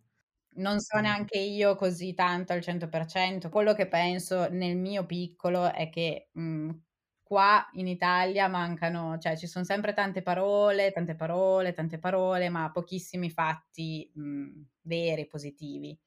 non 0.55 0.79
so 0.79 0.99
neanche 0.99 1.37
io 1.39 1.75
così 1.75 2.13
tanto 2.13 2.53
al 2.53 2.61
100%. 2.61 3.49
Quello 3.49 3.73
che 3.73 3.87
penso 3.87 4.49
nel 4.49 4.77
mio 4.77 5.05
piccolo 5.05 5.71
è 5.71 5.89
che 5.89 6.29
mh, 6.33 6.41
mhmm, 6.41 6.81
qua 7.23 7.67
in 7.73 7.87
Italia 7.87 8.47
mancano, 8.47 9.17
cioè 9.17 9.37
ci 9.37 9.47
sono 9.47 9.65
sempre 9.65 9.93
tante 9.93 10.21
parole, 10.21 10.91
tante 10.91 11.15
parole, 11.15 11.73
tante 11.73 11.99
parole, 11.99 12.49
ma 12.49 12.71
pochissimi 12.71 13.29
fatti 13.29 14.09
mh, 14.13 14.21
mhmm, 14.21 14.65
veri, 14.81 15.27
positivi. 15.27 15.97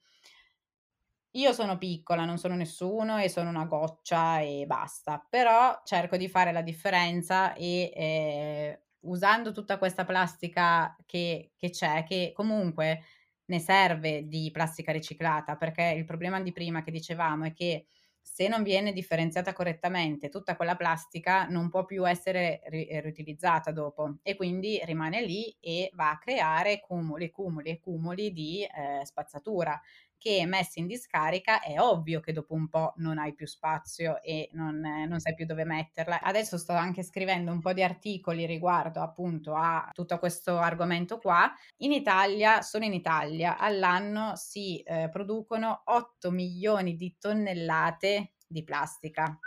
Io 1.31 1.53
sono 1.53 1.77
piccola, 1.77 2.25
non 2.25 2.37
sono 2.39 2.55
nessuno 2.55 3.17
e 3.19 3.29
sono 3.29 3.49
una 3.49 3.65
goccia 3.65 4.39
e 4.39 4.63
basta, 4.65 5.23
però 5.29 5.81
cerco 5.83 6.17
di 6.17 6.27
fare 6.27 6.51
la 6.51 6.61
differenza 6.63 7.53
e 7.53 7.91
eh, 7.93 8.81
usando 9.01 9.51
tutta 9.51 9.77
questa 9.77 10.03
plastica 10.03 10.95
che, 11.05 11.51
che 11.55 11.69
c'è, 11.69 12.03
che 12.07 12.31
comunque 12.33 13.03
ne 13.47 13.59
serve 13.59 14.27
di 14.27 14.49
plastica 14.51 14.91
riciclata, 14.91 15.55
perché 15.57 15.93
il 15.97 16.05
problema 16.05 16.41
di 16.41 16.51
prima 16.51 16.81
che 16.83 16.91
dicevamo 16.91 17.45
è 17.45 17.53
che 17.53 17.85
se 18.21 18.47
non 18.49 18.61
viene 18.61 18.91
differenziata 18.91 19.53
correttamente, 19.53 20.29
tutta 20.29 20.55
quella 20.57 20.75
plastica 20.75 21.47
non 21.47 21.69
può 21.69 21.85
più 21.85 22.07
essere 22.07 22.61
ri- 22.65 22.87
riutilizzata 23.01 23.71
dopo 23.71 24.17
e 24.21 24.35
quindi 24.35 24.79
rimane 24.83 25.21
lì 25.25 25.55
e 25.61 25.89
va 25.93 26.11
a 26.11 26.17
creare 26.17 26.81
cumuli, 26.81 27.31
cumuli 27.31 27.69
e 27.69 27.79
cumuli 27.79 28.33
di 28.33 28.63
eh, 28.63 29.05
spazzatura 29.05 29.79
che 30.17 30.45
messi 30.45 30.79
in 30.79 30.87
discarica 30.87 31.61
è 31.61 31.79
ovvio 31.79 32.19
che 32.19 32.33
dopo 32.33 32.53
un 32.53 32.67
po' 32.67 32.93
non 32.97 33.17
hai 33.17 33.33
più 33.33 33.45
spazio 33.45 34.21
e 34.21 34.49
non, 34.53 34.79
non, 34.79 35.19
sai 35.19 35.35
più 35.35 35.45
dove 35.45 35.63
metterla. 35.63 36.21
Adesso 36.21 36.57
sto 36.57 36.73
anche 36.73 37.03
scrivendo 37.03 37.51
un 37.51 37.59
po' 37.59 37.73
di 37.73 37.83
articoli 37.83 38.45
riguardo 38.45 39.01
appunto 39.01 39.53
a 39.55 39.89
tutto 39.93 40.17
questo 40.19 40.57
argomento 40.57 41.17
qua. 41.17 41.51
In 41.77 41.91
Italia, 41.91 42.61
solo 42.61 42.85
in 42.85 42.93
Italia, 42.93 43.57
all'anno 43.57 44.33
si 44.35 44.81
eh, 44.81 45.09
producono 45.11 45.81
8 45.85 46.31
milioni 46.31 46.95
di 46.95 47.15
tonnellate 47.19 48.33
di 48.47 48.63
plastica. 48.63 49.37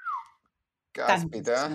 Caspita. 0.90 1.68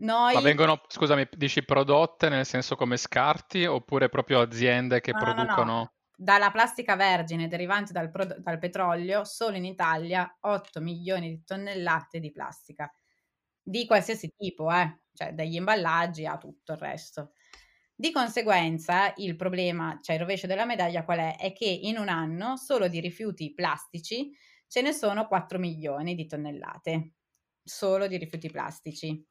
Noi... 0.00 0.34
Ma 0.34 0.40
vengono, 0.40 0.80
scusami, 0.86 1.28
dici 1.32 1.62
prodotte 1.62 2.30
nel 2.30 2.46
senso 2.46 2.74
come 2.74 2.96
scarti 2.96 3.66
oppure 3.66 4.08
proprio 4.08 4.40
aziende 4.40 5.00
che 5.00 5.12
no, 5.12 5.18
producono... 5.18 5.72
No, 5.72 5.78
no, 5.78 5.92
dalla 6.22 6.50
plastica 6.50 6.96
vergine 6.96 7.48
derivante 7.48 7.94
dal, 7.94 8.10
pro- 8.10 8.26
dal, 8.26 8.58
petrolio, 8.58 9.24
solo 9.24 9.56
in 9.56 9.64
Italia 9.64 10.36
8 10.40 10.78
milioni 10.82 11.30
di 11.30 11.44
tonnellate 11.44 12.20
di 12.20 12.30
plastica, 12.30 12.92
di 13.62 13.86
qualsiasi 13.86 14.30
tipo, 14.36 14.70
eh? 14.70 15.00
cioè 15.14 15.32
dagli 15.32 15.54
imballaggi 15.54 16.26
a 16.26 16.36
tutto 16.36 16.72
il 16.72 16.78
resto. 16.78 17.32
Di 17.94 18.12
conseguenza, 18.12 19.14
il 19.16 19.34
problema, 19.34 19.98
cioè 20.02 20.16
il 20.16 20.20
rovescio 20.20 20.46
della 20.46 20.66
medaglia 20.66 21.04
qual 21.04 21.20
è? 21.20 21.36
È 21.38 21.54
che 21.54 21.64
in 21.64 21.96
un 21.96 22.08
anno 22.08 22.58
solo 22.58 22.88
di 22.88 23.00
rifiuti 23.00 23.54
plastici 23.54 24.30
ce 24.66 24.82
ne 24.82 24.92
sono 24.92 25.26
4 25.26 25.58
milioni 25.58 26.14
di 26.14 26.26
tonnellate, 26.26 27.12
solo 27.62 28.06
di 28.06 28.18
rifiuti 28.18 28.50
plastici. 28.50 29.26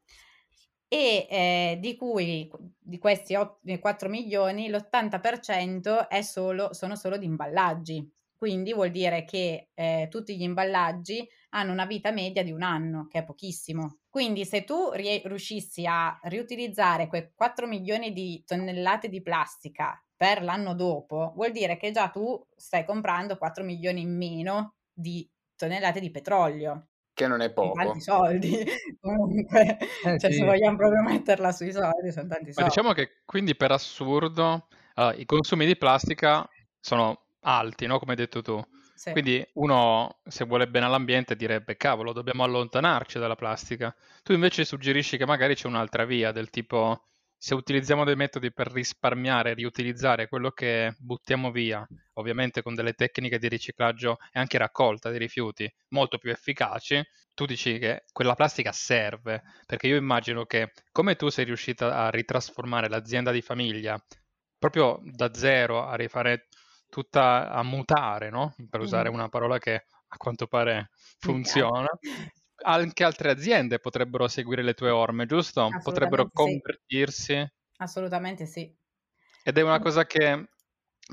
E 0.91 1.27
eh, 1.29 1.77
di 1.79 1.95
cui 1.95 2.49
di 2.79 2.97
questi 2.97 3.35
8, 3.35 3.59
4 3.79 4.09
milioni 4.09 4.69
l'80% 4.69 6.07
è 6.07 6.21
solo, 6.23 6.73
sono 6.73 6.95
solo 6.95 7.17
di 7.17 7.25
imballaggi. 7.25 8.11
Quindi 8.35 8.73
vuol 8.73 8.89
dire 8.89 9.25
che 9.25 9.69
eh, 9.73 10.07
tutti 10.09 10.35
gli 10.37 10.43
imballaggi 10.43 11.27
hanno 11.49 11.73
una 11.73 11.85
vita 11.85 12.11
media 12.11 12.41
di 12.41 12.51
un 12.51 12.63
anno, 12.63 13.05
che 13.07 13.19
è 13.19 13.23
pochissimo. 13.25 13.99
Quindi 14.09 14.45
se 14.45 14.63
tu 14.63 14.91
riuscissi 14.91 15.85
a 15.85 16.17
riutilizzare 16.23 17.07
quei 17.07 17.31
4 17.35 17.67
milioni 17.67 18.13
di 18.13 18.41
tonnellate 18.45 19.09
di 19.09 19.21
plastica 19.21 20.01
per 20.15 20.41
l'anno 20.41 20.73
dopo, 20.73 21.33
vuol 21.35 21.51
dire 21.51 21.77
che 21.77 21.91
già 21.91 22.09
tu 22.09 22.41
stai 22.55 22.85
comprando 22.85 23.37
4 23.37 23.63
milioni 23.63 24.01
in 24.01 24.15
meno 24.15 24.75
di 24.91 25.29
tonnellate 25.55 25.99
di 25.99 26.09
petrolio. 26.09 26.88
Che 27.19 27.27
non 27.27 27.41
è 27.41 27.51
poco. 27.51 27.73
Tanti 27.73 27.99
soldi, 27.99 28.63
comunque, 29.01 29.77
eh, 30.05 30.17
cioè, 30.17 30.31
sì. 30.31 30.37
se 30.37 30.45
vogliamo 30.45 30.77
proprio 30.77 31.01
metterla 31.01 31.51
sui 31.51 31.73
soldi, 31.73 32.13
sono 32.13 32.29
tanti 32.29 32.53
soldi. 32.53 32.61
Ma 32.61 32.67
diciamo 32.67 32.93
che 32.93 33.17
quindi 33.25 33.57
per 33.57 33.73
assurdo 33.73 34.67
uh, 34.95 35.09
i 35.17 35.25
consumi 35.25 35.65
di 35.65 35.75
plastica 35.75 36.47
sono 36.79 37.25
alti, 37.41 37.87
no? 37.87 37.99
come 37.99 38.11
hai 38.11 38.17
detto 38.17 38.41
tu. 38.41 38.63
Sì. 38.95 39.11
Quindi 39.11 39.45
uno, 39.55 40.19
se 40.23 40.45
vuole 40.45 40.69
bene 40.69 40.85
all'ambiente, 40.85 41.35
direbbe, 41.35 41.75
cavolo, 41.75 42.13
dobbiamo 42.13 42.45
allontanarci 42.45 43.19
dalla 43.19 43.35
plastica. 43.35 43.93
Tu 44.23 44.31
invece 44.31 44.63
suggerisci 44.63 45.17
che 45.17 45.25
magari 45.25 45.55
c'è 45.55 45.67
un'altra 45.67 46.05
via, 46.05 46.31
del 46.31 46.49
tipo, 46.49 47.03
se 47.41 47.55
utilizziamo 47.55 48.03
dei 48.03 48.17
metodi 48.17 48.51
per 48.51 48.69
risparmiare, 48.69 49.53
riutilizzare 49.53 50.27
quello 50.27 50.51
che 50.51 50.93
buttiamo 50.99 51.51
via, 51.51 51.87
ovviamente 52.15 52.61
con 52.61 52.75
delle 52.75 52.93
tecniche 52.93 53.39
di 53.39 53.47
riciclaggio 53.47 54.17
e 54.33 54.39
anche 54.39 54.57
raccolta 54.57 55.09
dei 55.09 55.19
rifiuti 55.19 55.71
molto 55.89 56.17
più 56.17 56.31
efficaci, 56.31 57.01
tu 57.33 57.45
dici 57.45 57.79
che 57.79 58.03
quella 58.11 58.35
plastica 58.35 58.73
serve, 58.73 59.41
perché 59.65 59.87
io 59.87 59.95
immagino 59.95 60.45
che 60.45 60.73
come 60.91 61.15
tu 61.15 61.29
sei 61.29 61.45
riuscita 61.45 61.95
a 61.95 62.09
ritrasformare 62.09 62.89
l'azienda 62.89 63.31
di 63.31 63.41
famiglia 63.41 63.97
proprio 64.57 64.99
da 65.01 65.33
zero 65.33 65.85
a 65.85 65.95
rifare 65.95 66.49
tutta 66.89 67.49
a 67.49 67.63
mutare, 67.63 68.29
no? 68.29 68.53
per 68.69 68.81
usare 68.81 69.09
mm. 69.09 69.13
una 69.13 69.29
parola 69.29 69.57
che 69.59 69.85
a 70.09 70.17
quanto 70.17 70.45
pare 70.47 70.89
funziona. 71.19 71.87
Anche 72.61 73.03
altre 73.03 73.31
aziende 73.31 73.79
potrebbero 73.79 74.27
seguire 74.27 74.63
le 74.63 74.73
tue 74.73 74.89
orme, 74.89 75.25
giusto? 75.25 75.69
Potrebbero 75.83 76.29
convertirsi. 76.31 77.33
Sì. 77.33 77.51
Assolutamente 77.77 78.45
sì. 78.45 78.73
Ed 79.43 79.57
è 79.57 79.61
una 79.61 79.79
cosa 79.79 80.05
che 80.05 80.49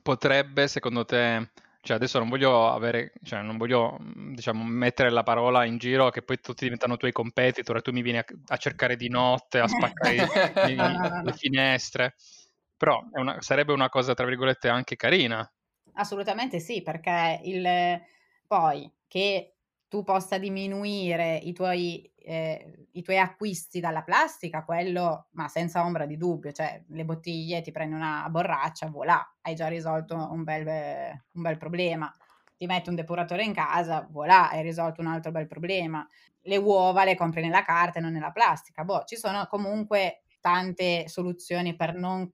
potrebbe, 0.02 0.68
secondo 0.68 1.04
te, 1.04 1.50
cioè 1.80 1.96
adesso 1.96 2.18
non 2.18 2.28
voglio 2.28 2.68
avere, 2.68 3.12
cioè 3.22 3.42
non 3.42 3.56
voglio 3.56 3.96
diciamo 4.34 4.64
mettere 4.64 5.10
la 5.10 5.22
parola 5.22 5.64
in 5.64 5.78
giro 5.78 6.10
che 6.10 6.22
poi 6.22 6.40
tutti 6.40 6.64
diventano 6.64 6.96
tuoi 6.96 7.12
competitor 7.12 7.76
e 7.76 7.82
tu 7.82 7.92
mi 7.92 8.02
vieni 8.02 8.18
a, 8.18 8.24
a 8.46 8.56
cercare 8.56 8.96
di 8.96 9.08
notte, 9.08 9.60
a 9.60 9.68
spaccare 9.68 10.14
i, 10.70 10.76
le 10.76 11.32
finestre, 11.32 12.14
però 12.76 13.00
una, 13.12 13.40
sarebbe 13.40 13.72
una 13.72 13.88
cosa 13.88 14.14
tra 14.14 14.26
virgolette 14.26 14.68
anche 14.68 14.96
carina 14.96 15.48
Assolutamente 15.98 16.60
sì, 16.60 16.82
perché 16.82 17.40
il, 17.44 18.00
poi 18.46 18.90
che 19.06 19.55
tu 19.88 20.02
possa 20.02 20.38
diminuire 20.38 21.36
i 21.36 21.52
tuoi, 21.52 22.10
eh, 22.18 22.86
i 22.92 23.02
tuoi 23.02 23.18
acquisti 23.18 23.80
dalla 23.80 24.02
plastica, 24.02 24.64
quello, 24.64 25.28
ma 25.32 25.48
senza 25.48 25.84
ombra 25.84 26.06
di 26.06 26.16
dubbio, 26.16 26.52
cioè 26.52 26.82
le 26.88 27.04
bottiglie 27.04 27.62
ti 27.62 27.70
prendi 27.70 27.94
una 27.94 28.26
borraccia, 28.28 28.88
voilà, 28.88 29.24
hai 29.42 29.54
già 29.54 29.68
risolto 29.68 30.14
un 30.16 30.42
bel, 30.42 30.66
un 31.32 31.42
bel 31.42 31.56
problema. 31.56 32.12
Ti 32.56 32.66
metti 32.66 32.88
un 32.88 32.94
depuratore 32.94 33.44
in 33.44 33.52
casa, 33.52 34.06
voilà, 34.10 34.50
hai 34.50 34.62
risolto 34.62 35.00
un 35.02 35.08
altro 35.08 35.30
bel 35.30 35.46
problema. 35.46 36.06
Le 36.42 36.56
uova 36.56 37.04
le 37.04 37.14
compri 37.14 37.42
nella 37.42 37.62
carta 37.62 37.98
e 37.98 38.02
non 38.02 38.12
nella 38.12 38.30
plastica. 38.32 38.82
Boh, 38.84 39.04
ci 39.04 39.16
sono 39.16 39.46
comunque 39.46 40.22
tante 40.40 41.06
soluzioni 41.08 41.76
per 41.76 41.94
non 41.94 42.30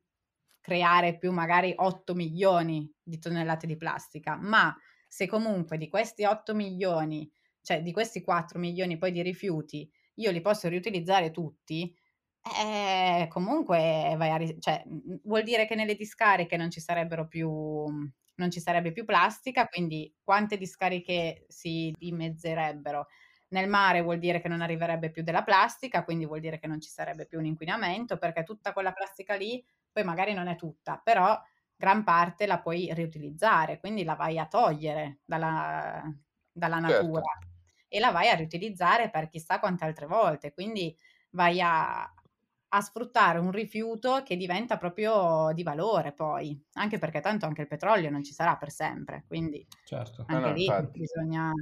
creare 0.60 1.18
più 1.18 1.32
magari 1.32 1.72
8 1.76 2.14
milioni 2.14 2.90
di 3.02 3.18
tonnellate 3.18 3.66
di 3.66 3.76
plastica, 3.76 4.36
ma 4.36 4.74
se 5.08 5.26
comunque 5.26 5.76
di 5.76 5.88
questi 5.88 6.24
8 6.24 6.54
milioni, 6.54 7.30
cioè 7.62 7.82
di 7.82 7.92
questi 7.92 8.22
4 8.22 8.58
milioni 8.58 8.98
poi 8.98 9.12
di 9.12 9.22
rifiuti, 9.22 9.90
io 10.16 10.30
li 10.30 10.40
posso 10.40 10.68
riutilizzare 10.68 11.30
tutti, 11.30 11.94
eh, 12.42 13.28
comunque 13.28 14.16
a, 14.18 14.58
cioè, 14.58 14.82
vuol 15.24 15.42
dire 15.44 15.66
che 15.66 15.74
nelle 15.76 15.94
discariche 15.94 16.56
non 16.56 16.70
ci 16.70 16.80
sarebbero 16.80 17.28
più 17.28 17.86
non 18.34 18.50
ci 18.50 18.60
sarebbe 18.60 18.92
più 18.92 19.04
plastica, 19.04 19.66
quindi 19.66 20.12
quante 20.22 20.56
discariche 20.56 21.44
si 21.48 21.92
dimezzerebbero? 21.96 23.06
Nel 23.48 23.68
mare 23.68 24.00
vuol 24.02 24.18
dire 24.18 24.40
che 24.40 24.48
non 24.48 24.62
arriverebbe 24.62 25.10
più 25.10 25.22
della 25.22 25.44
plastica, 25.44 26.02
quindi 26.04 26.26
vuol 26.26 26.40
dire 26.40 26.58
che 26.58 26.66
non 26.66 26.80
ci 26.80 26.88
sarebbe 26.88 27.26
più 27.26 27.38
un 27.38 27.44
inquinamento, 27.44 28.16
perché 28.18 28.42
tutta 28.42 28.72
quella 28.72 28.92
plastica 28.92 29.34
lì 29.34 29.64
poi 29.92 30.04
magari 30.04 30.32
non 30.32 30.48
è 30.48 30.56
tutta, 30.56 31.00
però 31.02 31.38
gran 31.76 32.02
parte 32.04 32.46
la 32.46 32.60
puoi 32.60 32.92
riutilizzare, 32.94 33.78
quindi 33.78 34.04
la 34.04 34.14
vai 34.14 34.38
a 34.38 34.46
togliere 34.46 35.20
dalla, 35.24 36.02
dalla 36.50 36.78
natura 36.78 37.20
certo. 37.22 37.51
E 37.94 38.00
la 38.00 38.10
vai 38.10 38.30
a 38.30 38.34
riutilizzare 38.34 39.10
per 39.10 39.28
chissà 39.28 39.58
quante 39.58 39.84
altre 39.84 40.06
volte, 40.06 40.54
quindi 40.54 40.96
vai 41.32 41.60
a, 41.60 42.02
a 42.04 42.80
sfruttare 42.80 43.38
un 43.38 43.50
rifiuto 43.50 44.22
che 44.22 44.34
diventa 44.38 44.78
proprio 44.78 45.50
di 45.52 45.62
valore 45.62 46.12
poi, 46.12 46.58
anche 46.72 46.96
perché 46.96 47.20
tanto 47.20 47.44
anche 47.44 47.60
il 47.60 47.68
petrolio 47.68 48.08
non 48.08 48.24
ci 48.24 48.32
sarà 48.32 48.56
per 48.56 48.70
sempre, 48.70 49.24
quindi 49.28 49.66
certo. 49.84 50.24
anche 50.26 50.40
no, 50.40 50.48
no, 50.48 50.54
lì 50.54 50.64
infatti. 50.64 51.00
bisogna 51.00 51.52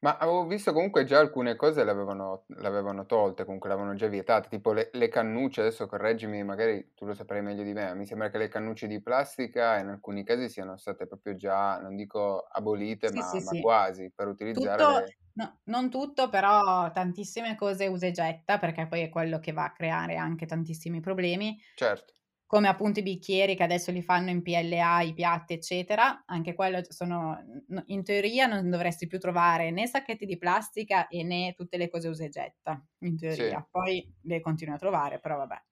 ma 0.00 0.16
avevo 0.16 0.46
visto 0.46 0.72
comunque 0.72 1.04
già 1.04 1.18
alcune 1.18 1.56
cose 1.56 1.84
l'avevano, 1.84 2.44
l'avevano 2.56 3.04
tolte, 3.06 3.44
comunque 3.44 3.68
l'avevano 3.68 3.94
già 3.94 4.06
vietate, 4.06 4.48
tipo 4.48 4.72
le, 4.72 4.88
le 4.92 5.08
cannucce, 5.08 5.60
adesso 5.60 5.86
correggimi, 5.86 6.42
magari 6.42 6.92
tu 6.94 7.04
lo 7.04 7.14
saprai 7.14 7.42
meglio 7.42 7.62
di 7.62 7.72
me, 7.72 7.94
mi 7.94 8.06
sembra 8.06 8.30
che 8.30 8.38
le 8.38 8.48
cannucce 8.48 8.86
di 8.86 9.02
plastica 9.02 9.78
in 9.78 9.88
alcuni 9.88 10.24
casi 10.24 10.48
siano 10.48 10.76
state 10.76 11.06
proprio 11.06 11.34
già, 11.34 11.78
non 11.80 11.96
dico 11.96 12.40
abolite, 12.50 13.08
sì, 13.08 13.18
ma, 13.18 13.22
sì, 13.24 13.36
ma 13.44 13.50
sì. 13.50 13.60
quasi, 13.60 14.12
per 14.14 14.28
utilizzare... 14.28 14.82
Tutto, 14.82 14.98
le... 14.98 15.16
no, 15.34 15.58
non 15.64 15.90
tutto, 15.90 16.28
però 16.30 16.90
tantissime 16.92 17.54
cose 17.56 17.86
usa 17.86 18.06
e 18.06 18.12
getta, 18.12 18.58
perché 18.58 18.86
poi 18.86 19.02
è 19.02 19.10
quello 19.10 19.38
che 19.38 19.52
va 19.52 19.64
a 19.64 19.72
creare 19.72 20.16
anche 20.16 20.46
tantissimi 20.46 21.00
problemi. 21.00 21.58
Certo 21.74 22.14
come 22.50 22.66
appunto 22.66 22.98
i 22.98 23.04
bicchieri 23.04 23.54
che 23.54 23.62
adesso 23.62 23.92
li 23.92 24.02
fanno 24.02 24.28
in 24.30 24.42
PLA, 24.42 25.02
i 25.02 25.14
piatti, 25.14 25.52
eccetera, 25.52 26.24
anche 26.26 26.52
quello 26.52 26.80
sono, 26.88 27.38
in 27.86 28.02
teoria 28.02 28.46
non 28.46 28.68
dovresti 28.68 29.06
più 29.06 29.20
trovare 29.20 29.70
né 29.70 29.86
sacchetti 29.86 30.26
di 30.26 30.36
plastica 30.36 31.06
e 31.06 31.22
né 31.22 31.54
tutte 31.54 31.76
le 31.76 31.88
cose 31.88 32.08
usa 32.08 32.24
e 32.24 32.28
getta, 32.28 32.84
in 33.04 33.16
teoria. 33.16 33.60
Sì. 33.60 33.66
Poi 33.70 34.14
le 34.22 34.40
continui 34.40 34.74
a 34.74 34.78
trovare, 34.78 35.20
però 35.20 35.36
vabbè. 35.36 35.62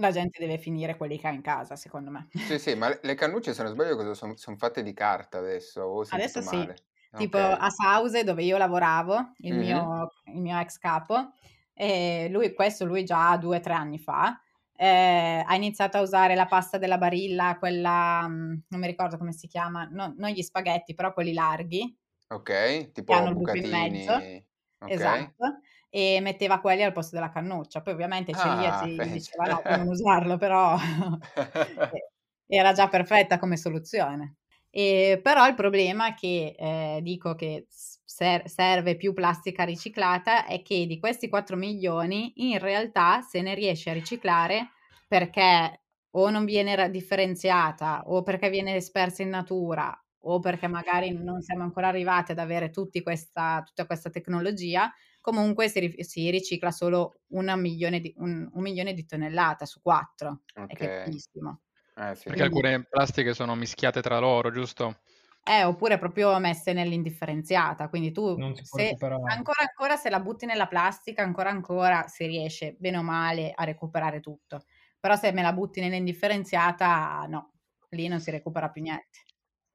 La 0.00 0.10
gente 0.10 0.40
deve 0.40 0.58
finire 0.58 0.96
quelli 0.96 1.16
che 1.16 1.28
ha 1.28 1.30
in 1.30 1.40
casa, 1.40 1.76
secondo 1.76 2.10
me. 2.10 2.26
Sì, 2.32 2.58
sì, 2.58 2.74
ma 2.74 2.92
le 3.00 3.14
cannucce, 3.14 3.54
se 3.54 3.62
non 3.62 3.70
sbaglio, 3.70 4.12
sono, 4.14 4.34
sono 4.34 4.56
fatte 4.56 4.82
di 4.82 4.92
carta 4.92 5.38
adesso? 5.38 6.00
adesso 6.08 6.42
sì. 6.42 6.56
Male. 6.56 6.76
Tipo 7.16 7.38
okay. 7.38 7.56
a 7.60 7.70
Sause, 7.70 8.24
dove 8.24 8.42
io 8.42 8.56
lavoravo, 8.56 9.34
il, 9.36 9.54
mm-hmm. 9.54 9.62
mio, 9.62 10.10
il 10.34 10.40
mio 10.40 10.58
ex 10.58 10.78
capo, 10.78 11.30
e 11.72 12.26
lui, 12.28 12.54
questo 12.54 12.84
lui 12.84 13.04
già 13.04 13.36
due 13.36 13.58
o 13.58 13.60
tre 13.60 13.74
anni 13.74 14.00
fa, 14.00 14.36
eh, 14.82 15.44
ha 15.46 15.54
iniziato 15.56 15.98
a 15.98 16.00
usare 16.00 16.34
la 16.34 16.46
pasta 16.46 16.78
della 16.78 16.96
Barilla, 16.96 17.58
quella, 17.58 18.26
mm, 18.26 18.54
non 18.68 18.80
mi 18.80 18.86
ricordo 18.86 19.18
come 19.18 19.34
si 19.34 19.46
chiama, 19.46 19.86
no, 19.90 20.14
non 20.16 20.30
gli 20.30 20.40
spaghetti, 20.40 20.94
però 20.94 21.12
quelli 21.12 21.34
larghi. 21.34 21.94
Ok, 22.28 22.90
tipo 22.92 23.12
hanno 23.12 23.34
bucatini. 23.34 23.66
in 23.66 23.70
mezzo. 23.70 24.14
Okay. 24.14 24.44
Esatto. 24.86 25.60
E 25.90 26.20
metteva 26.22 26.60
quelli 26.60 26.82
al 26.82 26.92
posto 26.92 27.14
della 27.14 27.28
cannuccia. 27.28 27.82
Poi 27.82 27.92
ovviamente 27.92 28.32
Celia 28.32 28.78
ah, 28.78 28.86
ci 28.86 28.96
diceva 29.10 29.44
no, 29.44 29.76
non 29.76 29.88
usarlo, 29.92 30.38
però 30.38 30.74
era 32.48 32.72
già 32.72 32.88
perfetta 32.88 33.38
come 33.38 33.58
soluzione. 33.58 34.36
E, 34.70 35.18
però 35.22 35.46
il 35.48 35.54
problema 35.54 36.08
è 36.08 36.14
che 36.14 36.54
eh, 36.56 37.00
dico 37.02 37.34
che 37.34 37.66
ser- 37.68 38.46
serve 38.46 38.96
più 38.96 39.12
plastica 39.12 39.64
riciclata 39.64 40.46
è 40.46 40.62
che 40.62 40.86
di 40.86 40.98
questi 40.98 41.28
4 41.28 41.56
milioni 41.56 42.32
in 42.36 42.58
realtà 42.58 43.20
se 43.20 43.40
ne 43.42 43.54
riesce 43.54 43.90
a 43.90 43.94
riciclare 43.94 44.68
perché 45.08 45.82
o 46.10 46.30
non 46.30 46.44
viene 46.44 46.90
differenziata 46.90 48.02
o 48.06 48.22
perché 48.22 48.48
viene 48.50 48.80
spersa 48.80 49.22
in 49.22 49.30
natura 49.30 49.92
o 50.24 50.38
perché 50.38 50.66
magari 50.66 51.12
non 51.12 51.40
siamo 51.40 51.62
ancora 51.62 51.88
arrivati 51.88 52.32
ad 52.32 52.38
avere 52.38 52.70
questa, 53.02 53.62
tutta 53.64 53.86
questa 53.86 54.10
tecnologia, 54.10 54.92
comunque 55.20 55.68
si, 55.68 55.94
si 56.00 56.30
ricicla 56.30 56.70
solo 56.70 57.20
milione 57.60 58.00
di, 58.00 58.12
un, 58.18 58.48
un, 58.52 58.62
milione 58.62 58.92
di 58.92 59.06
tonnellate 59.06 59.64
su 59.64 59.80
quattro. 59.80 60.42
Okay. 60.54 60.66
È 60.66 61.04
pochissimo. 61.04 61.60
Eh, 61.96 62.14
sì. 62.14 62.28
Perché 62.28 62.42
alcune 62.42 62.84
plastiche 62.88 63.34
sono 63.34 63.54
mischiate 63.54 64.00
tra 64.00 64.18
loro, 64.18 64.50
giusto? 64.50 65.00
Eh, 65.42 65.64
oppure 65.64 65.98
proprio 65.98 66.38
messe 66.38 66.72
nell'indifferenziata, 66.72 67.88
quindi 67.88 68.12
tu 68.12 68.36
se, 68.62 68.94
ancora 68.98 69.60
ancora 69.60 69.96
se 69.96 70.10
la 70.10 70.20
butti 70.20 70.44
nella 70.44 70.68
plastica, 70.68 71.22
ancora 71.22 71.48
ancora 71.48 72.06
si 72.08 72.26
riesce 72.26 72.76
bene 72.78 72.98
o 72.98 73.02
male 73.02 73.52
a 73.54 73.64
recuperare 73.64 74.20
tutto. 74.20 74.60
Però 75.00 75.16
se 75.16 75.32
me 75.32 75.40
la 75.40 75.54
butti 75.54 75.80
nell'indifferenziata, 75.80 77.24
no, 77.26 77.52
lì 77.90 78.06
non 78.06 78.20
si 78.20 78.30
recupera 78.30 78.68
più 78.68 78.82
niente. 78.82 79.24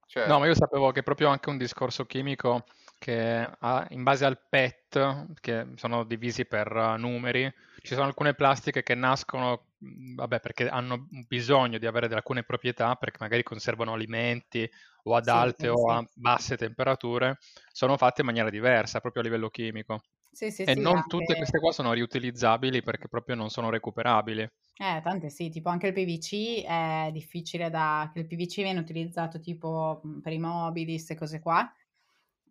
Certo. 0.05 0.32
No, 0.32 0.39
ma 0.39 0.45
io 0.45 0.53
sapevo 0.53 0.91
che 0.91 1.01
proprio 1.01 1.30
anche 1.30 1.49
un 1.49 1.57
discorso 1.57 2.05
chimico 2.05 2.63
che 2.99 3.49
ha, 3.59 3.86
in 3.89 4.03
base 4.03 4.24
al 4.24 4.39
PET, 4.47 5.34
che 5.41 5.66
sono 5.76 6.03
divisi 6.03 6.45
per 6.45 6.72
uh, 6.72 6.97
numeri, 6.97 7.51
ci 7.82 7.95
sono 7.95 8.05
alcune 8.05 8.34
plastiche 8.34 8.84
che 8.84 8.95
nascono, 8.95 9.74
vabbè, 10.15 10.39
perché 10.39 10.67
hanno 10.67 11.07
bisogno 11.27 11.77
di 11.77 11.86
avere 11.86 12.13
alcune 12.13 12.43
proprietà, 12.43 12.95
perché 12.95 13.17
magari 13.19 13.43
conservano 13.43 13.93
alimenti 13.93 14.69
o 15.03 15.15
ad 15.15 15.25
sì, 15.25 15.29
alte 15.29 15.63
sì. 15.63 15.67
o 15.67 15.91
a 15.91 16.05
basse 16.13 16.57
temperature, 16.57 17.38
sono 17.71 17.97
fatte 17.97 18.21
in 18.21 18.27
maniera 18.27 18.49
diversa, 18.49 18.99
proprio 18.99 19.21
a 19.21 19.25
livello 19.25 19.49
chimico. 19.49 20.01
Sì, 20.31 20.51
sì, 20.51 20.63
e 20.63 20.73
sì, 20.73 20.81
non 20.81 20.97
anche... 20.97 21.07
tutte 21.07 21.36
queste 21.36 21.59
qua 21.59 21.71
sono 21.71 21.93
riutilizzabili 21.93 22.81
perché 22.81 23.07
proprio 23.07 23.36
non 23.36 23.49
sono 23.49 23.69
recuperabili. 23.69 24.41
Eh, 24.41 24.99
tante 25.01 25.29
sì, 25.29 25.49
tipo 25.49 25.69
anche 25.69 25.88
il 25.88 25.93
PVC 25.93 26.65
è 26.65 27.09
difficile 27.13 27.69
da... 27.69 28.11
che 28.13 28.19
il 28.19 28.27
PVC 28.27 28.55
viene 28.55 28.79
utilizzato 28.79 29.39
tipo 29.39 30.01
per 30.21 30.33
i 30.33 30.38
mobili, 30.38 30.93
queste 30.93 31.15
cose 31.15 31.39
qua, 31.39 31.71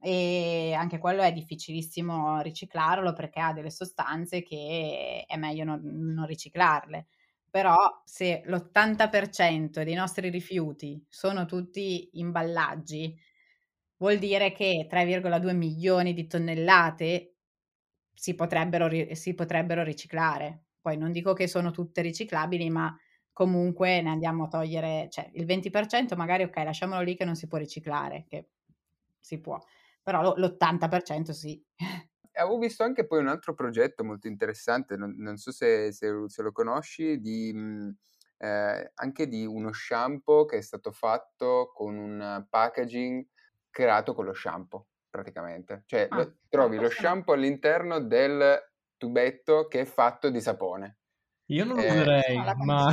e 0.01 0.75
anche 0.77 0.99
quello 0.99 1.23
è 1.23 1.33
difficilissimo 1.33 2.41
riciclarlo 2.41 3.13
perché 3.15 3.41
ha 3.41 3.53
delle 3.53 3.71
sostanze 3.71 4.43
che 4.43 5.25
è 5.27 5.37
meglio 5.37 5.65
non, 5.65 5.81
non 5.83 6.27
riciclarle. 6.27 7.07
Però 7.55 8.03
se 8.05 8.43
l'80% 8.47 9.85
dei 9.85 9.95
nostri 9.95 10.29
rifiuti 10.29 11.01
sono 11.09 11.45
tutti 11.45 12.11
imballaggi, 12.15 13.17
vuol 13.99 14.19
dire 14.19 14.51
che 14.51 14.89
3,2 14.91 15.53
milioni 15.53 16.15
di 16.15 16.27
tonnellate 16.27 17.37
si 18.13 18.35
potrebbero, 18.35 18.89
si 19.15 19.35
potrebbero 19.35 19.85
riciclare. 19.85 20.65
Poi 20.81 20.97
non 20.97 21.13
dico 21.13 21.33
che 21.33 21.47
sono 21.47 21.71
tutte 21.71 22.01
riciclabili, 22.03 22.69
ma 22.71 22.93
comunque 23.33 24.03
ne 24.03 24.11
andiamo 24.11 24.45
a 24.47 24.49
togliere, 24.49 25.07
cioè 25.09 25.31
il 25.35 25.45
20% 25.45 26.17
magari 26.17 26.43
ok, 26.43 26.57
lasciamolo 26.57 27.03
lì 27.03 27.15
che 27.15 27.25
non 27.25 27.37
si 27.37 27.47
può 27.47 27.59
riciclare, 27.59 28.25
che 28.29 28.49
si 29.21 29.39
può, 29.41 29.61
però 30.03 30.35
l'80% 30.35 31.33
sì. 31.33 31.63
Avevo 32.35 32.59
visto 32.59 32.83
anche 32.83 33.07
poi 33.07 33.21
un 33.21 33.29
altro 33.29 33.55
progetto 33.55 34.05
molto 34.05 34.27
interessante, 34.27 34.97
non, 34.97 35.15
non 35.19 35.37
so 35.37 35.53
se, 35.53 35.93
se, 35.93 36.13
se, 36.27 36.43
lo 36.43 36.53
conosci, 36.53 37.21
di, 37.21 37.53
mhmm, 37.55 37.97
eh, 38.39 38.91
anche 38.95 39.29
di 39.29 39.45
uno 39.47 39.73
shampoo 39.73 40.45
che 40.45 40.59
è 40.59 40.61
stato 40.61 40.93
fatto 40.93 41.71
con 41.75 41.97
un 41.97 42.47
packaging 42.49 43.27
creato 43.71 44.15
con 44.15 44.25
lo 44.25 44.35
shampoo 44.35 44.87
praticamente. 45.09 45.85
Cioè, 45.87 46.09
ah, 46.11 46.17
lo, 46.17 46.37
trovi 46.49 46.77
lo 46.77 46.91
shampoo 46.91 47.35
all'interno 47.35 48.01
del 48.01 48.61
tubetto 48.97 49.69
che 49.69 49.83
è 49.83 49.85
fatto 49.85 50.29
di 50.29 50.41
sapone. 50.41 50.99
Io 51.49 51.65
non 51.65 51.77
lo 51.77 51.83
eh, 51.83 51.91
userei, 51.91 52.43
ma... 52.65 52.91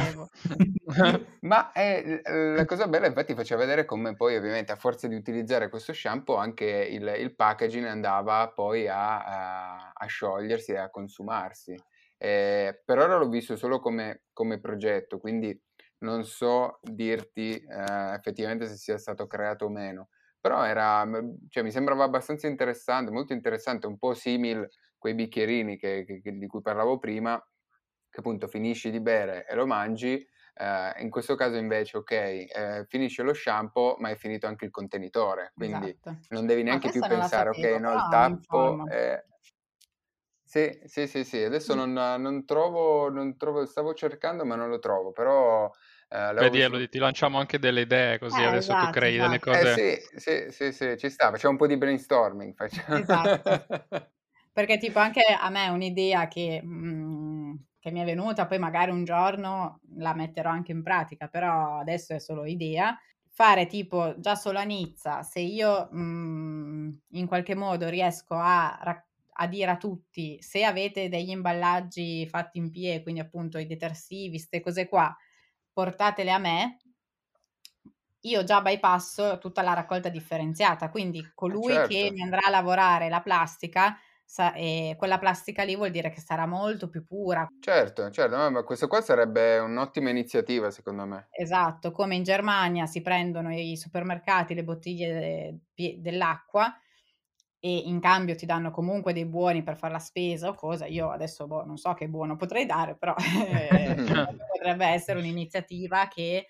ma 1.41 1.71
è, 1.71 2.21
la 2.23 2.65
cosa 2.65 2.87
bella 2.87 3.07
infatti 3.07 3.33
faceva 3.33 3.61
vedere 3.61 3.85
come 3.85 4.15
poi 4.15 4.35
ovviamente 4.35 4.73
a 4.73 4.75
forza 4.75 5.07
di 5.07 5.15
utilizzare 5.15 5.69
questo 5.69 5.93
shampoo 5.93 6.35
anche 6.35 6.65
il, 6.65 7.15
il 7.17 7.33
packaging 7.33 7.85
andava 7.85 8.51
poi 8.51 8.89
a, 8.89 9.23
a, 9.23 9.91
a 9.93 10.05
sciogliersi 10.05 10.71
e 10.73 10.77
a 10.77 10.89
consumarsi. 10.89 11.75
Eh, 12.17 12.81
per 12.83 12.99
ora 12.99 13.17
l'ho 13.17 13.29
visto 13.29 13.55
solo 13.55 13.79
come, 13.79 14.23
come 14.33 14.59
progetto, 14.59 15.17
quindi 15.17 15.57
non 15.99 16.23
so 16.25 16.79
dirti 16.81 17.55
eh, 17.55 18.13
effettivamente 18.13 18.67
se 18.67 18.75
sia 18.75 18.97
stato 18.97 19.27
creato 19.27 19.65
o 19.65 19.69
meno. 19.69 20.09
Però 20.39 20.63
era, 20.65 21.07
cioè, 21.49 21.63
mi 21.63 21.71
sembrava 21.71 22.03
abbastanza 22.03 22.47
interessante, 22.47 23.11
molto 23.11 23.33
interessante, 23.33 23.87
un 23.87 23.97
po' 23.97 24.13
simile 24.13 24.69
quei 24.97 25.13
bicchierini 25.15 25.77
che, 25.77 26.03
che, 26.03 26.31
di 26.37 26.47
cui 26.47 26.61
parlavo 26.61 26.97
prima, 26.97 27.41
che 28.11 28.19
appunto 28.19 28.47
finisci 28.47 28.91
di 28.91 28.99
bere 28.99 29.47
e 29.47 29.55
lo 29.55 29.65
mangi. 29.65 30.23
Eh, 30.53 31.01
in 31.01 31.09
questo 31.09 31.35
caso 31.35 31.55
invece, 31.55 31.97
ok, 31.97 32.11
eh, 32.11 32.85
finisce 32.87 33.23
lo 33.23 33.33
shampoo, 33.33 33.95
ma 33.99 34.09
è 34.09 34.15
finito 34.15 34.45
anche 34.45 34.65
il 34.65 34.71
contenitore, 34.71 35.53
quindi 35.55 35.97
esatto. 35.99 36.19
non 36.29 36.45
devi 36.45 36.61
neanche 36.61 36.91
più 36.91 37.01
pensare, 37.01 37.53
sapevo, 37.53 37.75
ok, 37.75 37.81
no, 37.81 37.93
il 37.93 38.07
tappo... 38.09 38.87
Eh, 38.87 39.25
sì, 40.43 40.81
sì, 40.83 41.07
sì, 41.07 41.23
sì, 41.23 41.41
adesso 41.41 41.73
non, 41.73 41.93
non, 41.93 42.43
trovo, 42.45 43.09
non 43.09 43.37
trovo, 43.37 43.65
stavo 43.65 43.93
cercando 43.93 44.43
ma 44.43 44.55
non 44.55 44.67
lo 44.67 44.79
trovo, 44.79 45.13
però 45.13 45.71
eh, 46.13 46.33
Vedi 46.33 46.59
Elodie, 46.59 46.89
ti 46.89 46.99
lanciamo 46.99 47.39
anche 47.39 47.57
delle 47.57 47.81
idee 47.81 48.19
così 48.19 48.41
eh, 48.41 48.45
adesso 48.45 48.73
esatto, 48.73 48.87
tu 48.87 48.91
crei 48.91 49.15
esatto. 49.15 49.29
delle 49.29 49.39
cose. 49.39 49.93
Eh, 49.93 50.01
sì, 50.13 50.19
sì, 50.19 50.51
sì, 50.51 50.71
sì, 50.73 50.97
ci 50.97 51.09
sta, 51.09 51.29
facciamo 51.29 51.53
un 51.53 51.57
po' 51.57 51.67
di 51.67 51.77
brainstorming. 51.77 52.53
Facciamo. 52.53 52.97
Esatto. 52.97 54.11
Perché 54.51 54.77
tipo 54.77 54.99
anche 54.99 55.21
a 55.21 55.49
me 55.49 55.69
un'idea 55.69 56.27
che, 56.27 56.61
mh, 56.61 56.67
mm, 56.67 57.53
che 57.81 57.89
mi 57.89 57.99
è 57.99 58.05
venuta, 58.05 58.45
poi 58.45 58.59
magari 58.59 58.91
un 58.91 59.03
giorno 59.03 59.79
la 59.95 60.13
metterò 60.13 60.51
anche 60.51 60.71
in 60.71 60.83
pratica, 60.83 61.27
però 61.27 61.79
adesso 61.79 62.13
è 62.13 62.19
solo 62.19 62.45
idea, 62.45 62.95
fare 63.27 63.65
tipo 63.65 64.13
già 64.19 64.35
solo 64.35 64.59
a 64.59 64.63
Nizza, 64.63 65.23
se 65.23 65.39
io 65.39 65.89
mh, 65.91 65.99
mm, 65.99 66.91
in 67.13 67.25
qualche 67.25 67.55
modo 67.55 67.89
riesco 67.89 68.35
a, 68.35 68.77
a, 68.77 69.47
dire 69.47 69.71
a 69.71 69.77
tutti 69.77 70.39
se 70.43 70.63
avete 70.63 71.09
degli 71.09 71.31
imballaggi 71.31 72.27
fatti 72.27 72.59
in 72.59 72.69
piedi, 72.69 73.01
quindi 73.01 73.19
appunto 73.19 73.57
i 73.57 73.65
detersivi, 73.65 74.37
queste 74.37 74.59
cose 74.59 74.87
qua, 74.87 75.15
portatele 75.73 76.31
a 76.31 76.37
me, 76.37 76.77
io 78.21 78.43
già 78.43 78.61
bypasso 78.61 79.39
tutta 79.39 79.63
la 79.63 79.73
raccolta 79.73 80.09
differenziata, 80.09 80.91
quindi 80.91 81.17
eh, 81.17 81.31
colui 81.33 81.73
certo. 81.73 81.87
che 81.87 82.11
mi 82.11 82.21
andrà 82.21 82.41
a 82.45 82.51
lavorare 82.51 83.09
la 83.09 83.21
plastica, 83.21 83.97
sa- 84.31 84.53
e 84.53 84.95
quella 84.97 85.19
plastica 85.19 85.63
lì 85.63 85.75
vuol 85.75 85.91
dire 85.91 86.09
che 86.09 86.21
sarà 86.21 86.45
molto 86.45 86.87
più 86.87 87.03
pura. 87.03 87.45
Certo, 87.59 88.09
certo, 88.11 88.37
no, 88.37 88.49
ma 88.49 88.63
questo 88.63 88.87
qua 88.87 89.01
sarebbe 89.01 89.57
un'ottima 89.57 90.09
iniziativa 90.09 90.71
secondo 90.71 91.05
me. 91.05 91.27
Esatto, 91.31 91.91
come 91.91 92.15
in 92.15 92.23
Germania 92.23 92.85
si 92.85 93.01
prendono 93.01 93.53
i 93.53 93.75
supermercati 93.75 94.53
le 94.53 94.63
bottiglie 94.63 95.59
de- 95.73 95.97
dell'acqua 95.99 96.73
e 97.59 97.77
in 97.77 97.99
cambio 97.99 98.35
ti 98.35 98.45
danno 98.45 98.71
comunque 98.71 99.11
dei 99.11 99.25
buoni 99.25 99.63
per 99.63 99.75
fare 99.75 99.91
la 99.91 99.99
spesa 99.99 100.47
o 100.47 100.53
cosa, 100.55 100.85
io 100.85 101.09
adesso 101.09 101.45
boh, 101.45 101.65
non 101.65 101.75
so 101.75 101.93
che 101.93 102.07
buono 102.07 102.37
potrei 102.37 102.65
dare, 102.65 102.95
però 102.95 103.13
eh, 103.17 103.95
potrebbe 104.49 104.85
essere 104.85 105.19
un'iniziativa 105.19 106.07
che 106.07 106.47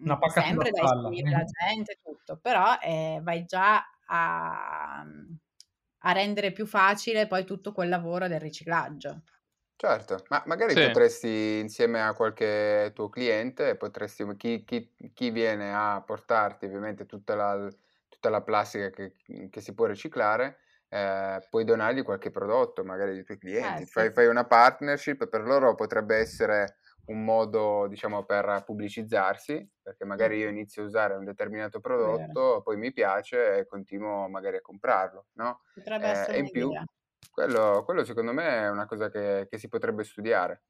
Una 0.00 0.18
sempre 0.28 0.70
da 0.70 0.82
ispirare 0.82 1.30
la 1.30 1.44
gente, 1.44 1.98
tutto, 2.02 2.38
però 2.40 2.76
eh, 2.80 3.20
vai 3.22 3.44
già 3.46 3.82
a, 4.06 5.04
a, 6.00 6.12
rendere 6.12 6.52
più 6.52 6.66
facile 6.66 7.26
poi 7.26 7.44
tutto 7.44 7.72
quel 7.72 7.88
lavoro 7.88 8.28
del 8.28 8.40
riciclaggio. 8.40 9.22
Certo, 9.76 10.24
ma 10.28 10.42
magari 10.46 10.74
sì. 10.74 10.84
potresti 10.86 11.58
insieme 11.60 12.02
a 12.02 12.12
qualche 12.12 12.90
tuo 12.94 13.08
cliente, 13.08 13.76
potresti, 13.76 14.26
chi, 14.36 14.64
chi, 14.64 14.92
chi 15.14 15.30
viene 15.30 15.72
a 15.72 16.02
portarti 16.04 16.66
ovviamente 16.66 17.06
tutta 17.06 17.34
la 17.36 17.68
tutta 18.18 18.30
la 18.30 18.42
plastica 18.42 18.90
che, 18.90 19.12
che 19.48 19.60
si 19.60 19.74
può 19.74 19.86
riciclare, 19.86 20.58
eh, 20.88 21.46
puoi 21.48 21.64
donargli 21.64 22.02
qualche 22.02 22.30
prodotto, 22.30 22.82
magari 22.82 23.12
dei 23.12 23.22
tuoi 23.22 23.38
clienti. 23.38 23.82
Eh, 23.82 23.86
sì. 23.86 23.92
fai, 23.92 24.12
fai, 24.12 24.26
una 24.26 24.44
partnership, 24.44 25.28
per 25.28 25.42
loro 25.42 25.74
potrebbe 25.76 26.16
essere 26.16 26.78
un 27.08 27.24
modo, 27.24 27.86
diciamo, 27.88 28.24
per 28.24 28.62
pubblicizzarsi, 28.64 29.68
perché 29.82 30.04
magari 30.04 30.38
io 30.38 30.48
inizio 30.48 30.82
a 30.82 30.86
usare 30.86 31.14
un 31.14 31.24
determinato 31.24 31.80
prodotto, 31.80 32.62
poi 32.62 32.76
mi 32.76 32.92
piace 32.92 33.58
e 33.58 33.66
continuo 33.66 34.28
magari 34.28 34.56
a 34.56 34.60
comprarlo, 34.60 35.26
no? 35.34 35.62
Potrebbe 35.74 36.06
eh, 36.06 36.10
essere 36.10 36.36
e 36.36 36.40
in 36.40 36.50
più, 36.50 36.70
quello, 37.30 37.82
quello, 37.84 38.04
secondo 38.04 38.32
me 38.32 38.46
è 38.46 38.70
una 38.70 38.86
cosa 38.86 39.10
che, 39.10 39.46
che 39.48 39.58
si 39.58 39.68
potrebbe 39.68 40.04
studiare. 40.04 40.62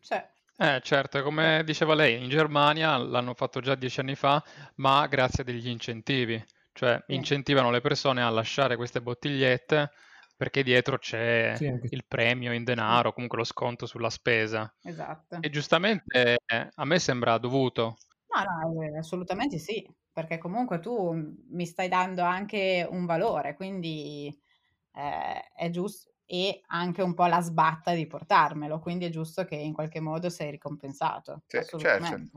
Sì. 0.00 0.20
Eh, 0.58 0.80
certo, 0.82 1.22
come 1.22 1.62
diceva 1.64 1.94
lei, 1.94 2.22
in 2.22 2.30
Germania 2.30 2.96
l'hanno 2.96 3.34
fatto 3.34 3.60
già 3.60 3.74
dieci 3.74 4.00
anni 4.00 4.14
fa, 4.14 4.42
ma 4.76 5.06
grazie 5.06 5.42
a 5.42 5.46
degli 5.46 5.68
incentivi. 5.68 6.42
Cioè 6.72 7.02
incentivano 7.06 7.70
le 7.70 7.80
persone 7.80 8.22
a 8.22 8.28
lasciare 8.28 8.76
queste 8.76 9.00
bottigliette 9.00 9.90
perché 10.36 10.62
dietro 10.62 10.98
c'è 10.98 11.56
sì, 11.56 11.66
il 11.90 12.04
premio 12.06 12.52
in 12.52 12.64
denaro, 12.64 13.12
comunque 13.12 13.38
lo 13.38 13.44
sconto 13.44 13.86
sulla 13.86 14.10
spesa. 14.10 14.72
Esatto. 14.82 15.36
E 15.38 15.50
giustamente 15.50 16.38
eh, 16.46 16.68
a 16.74 16.84
me 16.84 16.98
sembra 16.98 17.38
dovuto. 17.38 17.96
No, 18.34 18.42
no, 18.72 18.82
eh, 18.82 18.98
assolutamente 18.98 19.58
sì, 19.58 19.88
perché 20.12 20.38
comunque 20.38 20.80
tu 20.80 21.12
mi 21.48 21.64
stai 21.66 21.88
dando 21.88 22.22
anche 22.22 22.86
un 22.88 23.06
valore, 23.06 23.54
quindi 23.54 24.26
eh, 24.92 25.42
è 25.54 25.70
giusto 25.70 26.10
e 26.28 26.60
anche 26.66 27.02
un 27.02 27.14
po' 27.14 27.26
la 27.26 27.40
sbatta 27.40 27.94
di 27.94 28.06
portarmelo, 28.08 28.80
quindi 28.80 29.04
è 29.06 29.10
giusto 29.10 29.44
che 29.44 29.54
in 29.54 29.72
qualche 29.72 30.00
modo 30.00 30.28
sei 30.28 30.50
ricompensato. 30.50 31.44
Sì, 31.48 31.88
certo, 31.88 32.30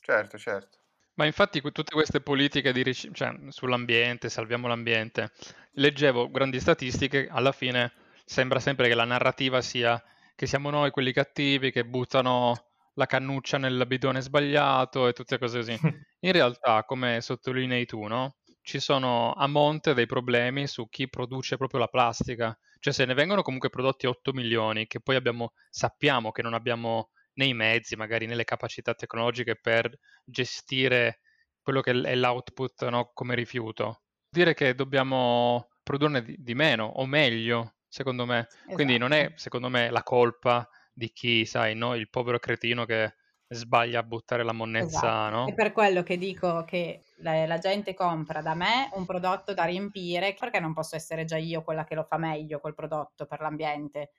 certo, 0.00 0.38
certo. 0.38 0.78
Ma 1.16 1.24
infatti 1.24 1.60
tutte 1.60 1.92
queste 1.92 2.20
politiche 2.20 2.72
di 2.72 2.82
ric- 2.82 3.10
cioè, 3.12 3.34
sull'ambiente, 3.48 4.28
salviamo 4.28 4.68
l'ambiente, 4.68 5.32
leggevo 5.72 6.30
grandi 6.30 6.60
statistiche, 6.60 7.26
alla 7.30 7.52
fine 7.52 7.92
sembra 8.24 8.60
sempre 8.60 8.88
che 8.88 8.94
la 8.94 9.04
narrativa 9.04 9.60
sia 9.62 10.02
che 10.34 10.46
siamo 10.46 10.68
noi 10.70 10.90
quelli 10.90 11.12
cattivi 11.12 11.70
che 11.70 11.84
buttano 11.86 12.64
la 12.94 13.06
cannuccia 13.06 13.56
nel 13.58 13.84
bidone 13.86 14.20
sbagliato 14.20 15.08
e 15.08 15.12
tutte 15.12 15.38
cose 15.38 15.58
così. 15.58 15.72
In 16.20 16.32
realtà, 16.32 16.84
come 16.84 17.20
sottolinei 17.20 17.86
tu, 17.86 18.04
no? 18.06 18.36
ci 18.62 18.80
sono 18.80 19.32
a 19.32 19.46
monte 19.46 19.94
dei 19.94 20.06
problemi 20.06 20.66
su 20.66 20.88
chi 20.88 21.08
produce 21.08 21.56
proprio 21.56 21.78
la 21.80 21.86
plastica. 21.86 22.56
Cioè 22.80 22.92
se 22.92 23.04
ne 23.04 23.14
vengono 23.14 23.42
comunque 23.42 23.70
prodotti 23.70 24.06
8 24.06 24.32
milioni, 24.32 24.86
che 24.88 25.00
poi 25.00 25.14
abbiamo, 25.14 25.52
sappiamo 25.70 26.32
che 26.32 26.42
non 26.42 26.52
abbiamo 26.52 27.10
nei 27.36 27.54
mezzi, 27.54 27.96
magari 27.96 28.26
nelle 28.26 28.44
capacità 28.44 28.94
tecnologiche 28.94 29.56
per 29.56 29.90
gestire 30.24 31.20
quello 31.62 31.80
che 31.80 31.90
è 31.90 32.14
l'output 32.14 32.88
no, 32.88 33.10
come 33.12 33.34
rifiuto. 33.34 34.02
Dire 34.28 34.54
che 34.54 34.74
dobbiamo 34.74 35.68
produrne 35.82 36.22
di, 36.22 36.36
di 36.38 36.54
meno 36.54 36.84
o 36.84 37.06
meglio, 37.06 37.76
secondo 37.88 38.26
me. 38.26 38.46
Esatto. 38.48 38.74
Quindi 38.74 38.98
non 38.98 39.12
è, 39.12 39.20
esatto. 39.20 39.38
secondo 39.38 39.68
me, 39.68 39.90
la 39.90 40.02
colpa 40.02 40.68
di 40.92 41.10
chi, 41.12 41.44
sai, 41.44 41.74
no, 41.74 41.94
il 41.94 42.08
povero 42.08 42.38
cretino 42.38 42.84
che 42.84 43.14
sbaglia 43.48 44.00
a 44.00 44.02
buttare 44.02 44.42
la 44.42 44.52
monnezza, 44.52 44.98
esatto. 44.98 45.34
no? 45.34 45.46
È 45.46 45.54
per 45.54 45.72
quello 45.72 46.02
che 46.02 46.18
dico 46.18 46.64
che 46.64 47.02
la, 47.18 47.46
la, 47.46 47.58
gente 47.58 47.94
compra 47.94 48.42
da 48.42 48.54
me 48.54 48.88
un 48.94 49.06
prodotto 49.06 49.54
da 49.54 49.64
riempire, 49.64 50.34
perché 50.38 50.58
non 50.58 50.72
posso 50.72 50.96
essere 50.96 51.24
già 51.24 51.36
io 51.36 51.62
quella 51.62 51.84
che 51.84 51.94
lo 51.94 52.04
fa 52.04 52.16
meglio 52.16 52.58
quel 52.58 52.74
prodotto 52.74 53.26
per 53.26 53.40
l'ambiente, 53.40 54.10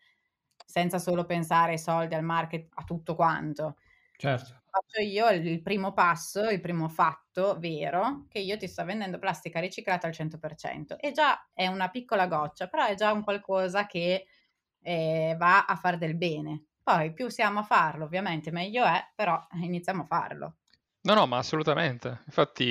senza 0.67 0.99
solo 0.99 1.25
pensare 1.25 1.71
ai 1.71 1.79
soldi, 1.79 2.13
al 2.13 2.23
market, 2.23 2.67
a 2.75 2.83
tutto 2.83 3.15
quanto. 3.15 3.77
Certo. 4.17 4.63
Faccio 4.69 5.01
io 5.01 5.29
il 5.29 5.61
primo 5.61 5.93
passo, 5.93 6.49
il 6.49 6.59
primo 6.59 6.89
fatto 6.89 7.57
vero, 7.57 8.25
che 8.29 8.39
io 8.39 8.57
ti 8.57 8.67
sto 8.67 8.83
vendendo 8.83 9.17
plastica 9.17 9.59
riciclata 9.59 10.07
al 10.07 10.13
100%. 10.13 10.97
E 10.99 11.11
già 11.11 11.47
è 11.53 11.67
una 11.67 11.89
piccola 11.89 12.27
goccia, 12.27 12.67
però 12.67 12.85
è 12.85 12.95
già 12.95 13.11
un 13.13 13.23
qualcosa 13.23 13.85
che 13.87 14.27
eh, 14.81 15.35
va 15.37 15.65
a 15.65 15.75
far 15.77 15.97
del 15.97 16.15
bene. 16.15 16.65
Poi 16.83 17.13
più 17.13 17.29
siamo 17.29 17.59
a 17.59 17.63
farlo, 17.63 18.05
ovviamente 18.05 18.51
meglio 18.51 18.83
è, 18.85 19.11
però 19.15 19.39
iniziamo 19.53 20.01
a 20.01 20.05
farlo. 20.05 20.55
No, 21.01 21.13
no, 21.13 21.25
ma 21.27 21.37
assolutamente. 21.37 22.23
Infatti 22.25 22.65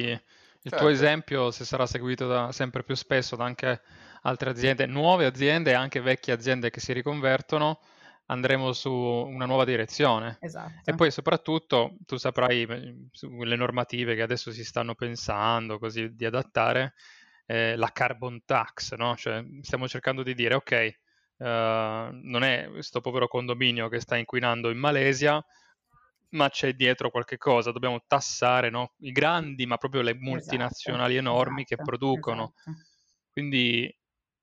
il 0.67 0.73
certo. 0.73 0.79
tuo 0.79 0.89
esempio, 0.89 1.51
se 1.51 1.65
sarà 1.65 1.87
seguito 1.87 2.27
da, 2.27 2.53
sempre 2.53 2.83
più 2.83 2.95
spesso 2.95 3.37
da 3.37 3.45
anche 3.45 3.81
altre 4.27 4.51
aziende, 4.51 4.87
nuove 4.87 5.25
aziende 5.25 5.71
e 5.71 5.75
anche 5.75 6.01
vecchie 6.01 6.33
aziende 6.33 6.71
che 6.71 6.81
si 6.81 6.93
riconvertono, 6.93 7.81
andremo 8.27 8.73
su 8.73 8.91
una 8.91 9.47
nuova 9.47 9.65
direzione. 9.65 10.37
Esatto. 10.41 10.91
E 10.91 10.95
poi 10.95 11.11
soprattutto 11.11 11.97
tu 12.05 12.17
saprai 12.17 12.63
eh, 12.63 13.07
sulle 13.13 13.57
normative 13.57 14.15
che 14.15 14.23
adesso 14.23 14.51
si 14.51 14.65
stanno 14.65 14.95
pensando 14.95 15.79
così 15.79 16.15
di 16.15 16.25
adattare 16.25 16.95
eh, 17.47 17.77
la 17.77 17.91
carbon 17.93 18.43
tax, 18.45 18.95
no? 18.95 19.15
Cioè 19.17 19.45
stiamo 19.63 19.89
cercando 19.89 20.23
di 20.23 20.35
dire 20.35 20.55
ok, 20.55 20.99
Uh, 21.39 22.09
non 22.23 22.45
è 22.45 22.67
questo 22.71 23.03
povero 23.03 23.29
condominio 23.29 23.91
che 23.91 24.01
sta 24.01 24.17
inquinando 24.17 24.71
in 24.71 24.79
Malesia, 24.79 25.45
ma 26.31 26.49
c'è 26.49 26.73
dietro 26.73 27.11
qualche 27.11 27.37
cosa. 27.37 27.73
Dobbiamo 27.73 28.03
tassare 28.07 28.71
no? 28.71 28.95
i 29.01 29.13
grandi, 29.13 29.67
ma 29.67 29.77
proprio 29.77 30.01
le 30.01 30.13
esatto, 30.13 30.25
multinazionali 30.25 31.17
esatto, 31.17 31.29
enormi 31.29 31.63
esatto, 31.63 31.77
che 31.77 31.83
producono. 31.83 32.55
Esatto. 32.57 32.87
Quindi 33.33 33.95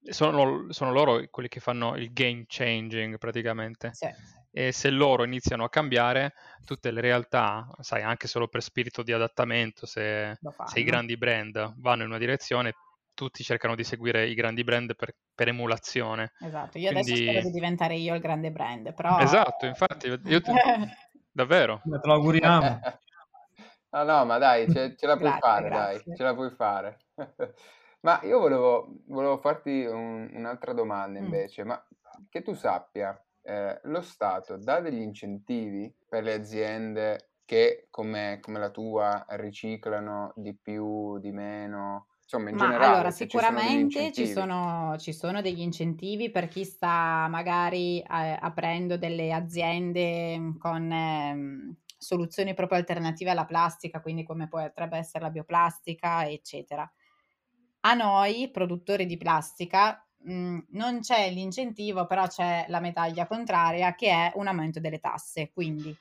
sono, 0.10 0.72
sono, 0.72 0.92
loro 0.92 1.24
quelli 1.30 1.50
che 1.50 1.60
fanno 1.60 1.96
il 1.96 2.12
game 2.12 2.46
changing 2.48 3.18
praticamente. 3.18 3.92
Sì. 3.94 4.08
E 4.56 4.72
se 4.72 4.90
loro 4.92 5.24
iniziano 5.24 5.64
a 5.64 5.70
cambiare, 5.70 6.34
tutte 6.64 6.92
le 6.92 7.02
realtà, 7.02 7.68
sai, 7.80 8.04
anche 8.04 8.28
solo 8.28 8.48
per 8.48 8.62
spirito 8.62 9.02
di 9.02 9.12
adattamento, 9.12 9.88
se, 9.88 10.38
se 10.66 10.80
i 10.80 10.84
grandi 10.84 11.18
brand 11.18 11.74
vanno 11.78 12.04
in 12.04 12.10
una 12.10 12.20
direzione, 12.20 12.74
tutti 13.16 13.44
cercano 13.44 13.76
di 13.76 13.84
seguire 13.84 14.28
i 14.28 14.34
grandi 14.36 14.64
brand 14.64 14.96
per, 14.96 15.16
per 15.34 15.48
emulazione. 15.48 16.34
Esatto, 16.40 16.78
io 16.78 16.92
Quindi... 16.92 17.12
adesso 17.12 17.30
spero 17.30 17.46
di 17.48 17.52
diventare 17.52 17.96
io 17.96 18.14
il 18.14 18.22
grande 18.22 18.52
brand, 18.52 18.94
però... 18.94 19.18
Esatto, 19.20 19.66
infatti, 19.66 20.08
io 20.08 20.42
ti... 20.42 20.52
davvero. 21.32 21.82
Te 21.84 22.00
lo 22.04 22.14
auguriamo. 22.14 22.80
no, 23.90 24.04
no, 24.04 24.26
ma 24.26 24.38
dai, 24.38 24.72
ce, 24.72 24.96
ce 24.96 25.08
la 25.08 25.18
puoi 25.18 25.30
grazie, 25.30 25.50
fare, 25.50 25.70
grazie. 25.70 26.04
dai, 26.06 26.16
ce 26.16 26.24
la 26.24 26.34
puoi 26.34 26.50
fare. 26.52 27.00
ma 28.04 28.20
io 28.24 28.40
volevo, 28.40 29.02
volevo 29.08 29.38
farti 29.38 29.86
un, 29.86 30.30
un'altra 30.34 30.74
domanda 30.74 31.20
mm. 31.20 31.24
invece, 31.24 31.64
mm. 31.64 31.68
ma 31.68 31.88
che 32.30 32.42
tu 32.42 32.54
sappia, 32.54 33.20
eh, 33.42 33.80
lo 33.84 34.02
Stato 34.02 34.58
dà 34.58 34.80
degli 34.80 35.02
incentivi 35.02 35.94
per 36.08 36.24
le 36.24 36.34
aziende 36.34 37.32
che 37.46 37.88
come, 37.90 38.40
come 38.42 38.60
la 38.60 38.70
tua 38.70 39.26
riciclano 39.30 40.34
di 40.36 40.56
più, 40.56 41.18
di 41.20 41.32
meno? 41.32 42.08
Insomma, 42.22 42.50
in 42.50 42.56
Ma 42.56 42.64
generale, 42.64 42.94
allora, 42.94 43.12
sicuramente 43.12 44.12
ci 44.12 44.28
sono, 44.28 44.96
ci 44.98 45.14
sono 45.14 45.42
degli 45.42 45.62
incentivi 45.62 46.32
per 46.32 46.48
chi 46.48 46.64
sta 46.64 47.28
magari 47.30 48.00
eh, 48.00 48.38
aprendo 48.40 48.98
delle 48.98 49.32
aziende 49.32 50.56
con 50.58 50.92
eh, 50.92 51.76
soluzioni 51.98 52.54
proprio 52.54 52.80
alternative 52.80 53.30
alla 53.30 53.46
plastica, 53.46 54.02
quindi 54.02 54.24
come 54.24 54.48
potrebbe 54.48 54.98
essere 54.98 55.24
la 55.24 55.30
bioplastica, 55.30 56.28
eccetera. 56.28 56.90
A 57.86 57.94
noi, 57.94 58.50
produttori 58.52 59.06
di 59.06 59.18
plastica, 59.18 60.06
mh, 60.24 60.34
mm, 60.34 60.60
non 60.70 61.00
c'è 61.02 61.30
l'incentivo, 61.30 62.06
però 62.06 62.28
c'è 62.28 62.66
la 62.70 62.80
medaglia 62.80 63.28
contraria 63.28 63.94
che 63.96 64.10
è 64.10 64.32
un 64.36 64.48
aumento 64.48 64.80
delle 64.80 65.00
tasse. 65.00 65.52
Quindi 65.52 65.96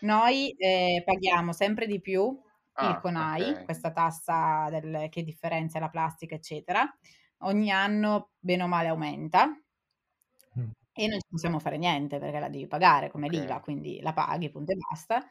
noi 0.00 0.50
eh, 0.50 1.02
paghiamo 1.04 1.52
sempre 1.52 1.86
di 1.86 2.00
più 2.00 2.24
il 2.78 2.86
ah, 2.88 3.00
CONAI, 3.00 3.50
okay. 3.50 3.64
questa 3.64 3.90
tassa 3.90 4.68
del, 4.70 5.08
che 5.10 5.22
differenzia 5.22 5.80
la 5.80 5.88
plastica, 5.88 6.34
eccetera, 6.34 6.86
ogni 7.38 7.70
anno 7.70 8.30
bene 8.38 8.64
o 8.64 8.66
male 8.66 8.88
aumenta 8.88 9.46
mm. 9.46 10.68
e 10.92 11.06
non 11.06 11.18
ci 11.18 11.28
possiamo 11.30 11.58
fare 11.58 11.78
niente 11.78 12.18
perché 12.18 12.38
la 12.38 12.48
devi 12.48 12.66
pagare 12.66 13.10
come 13.10 13.26
okay. 13.26 13.40
l'IVA, 13.40 13.60
quindi 13.60 14.00
la 14.02 14.12
paghi, 14.12 14.50
punto 14.50 14.72
e 14.72 14.76
basta. 14.76 15.26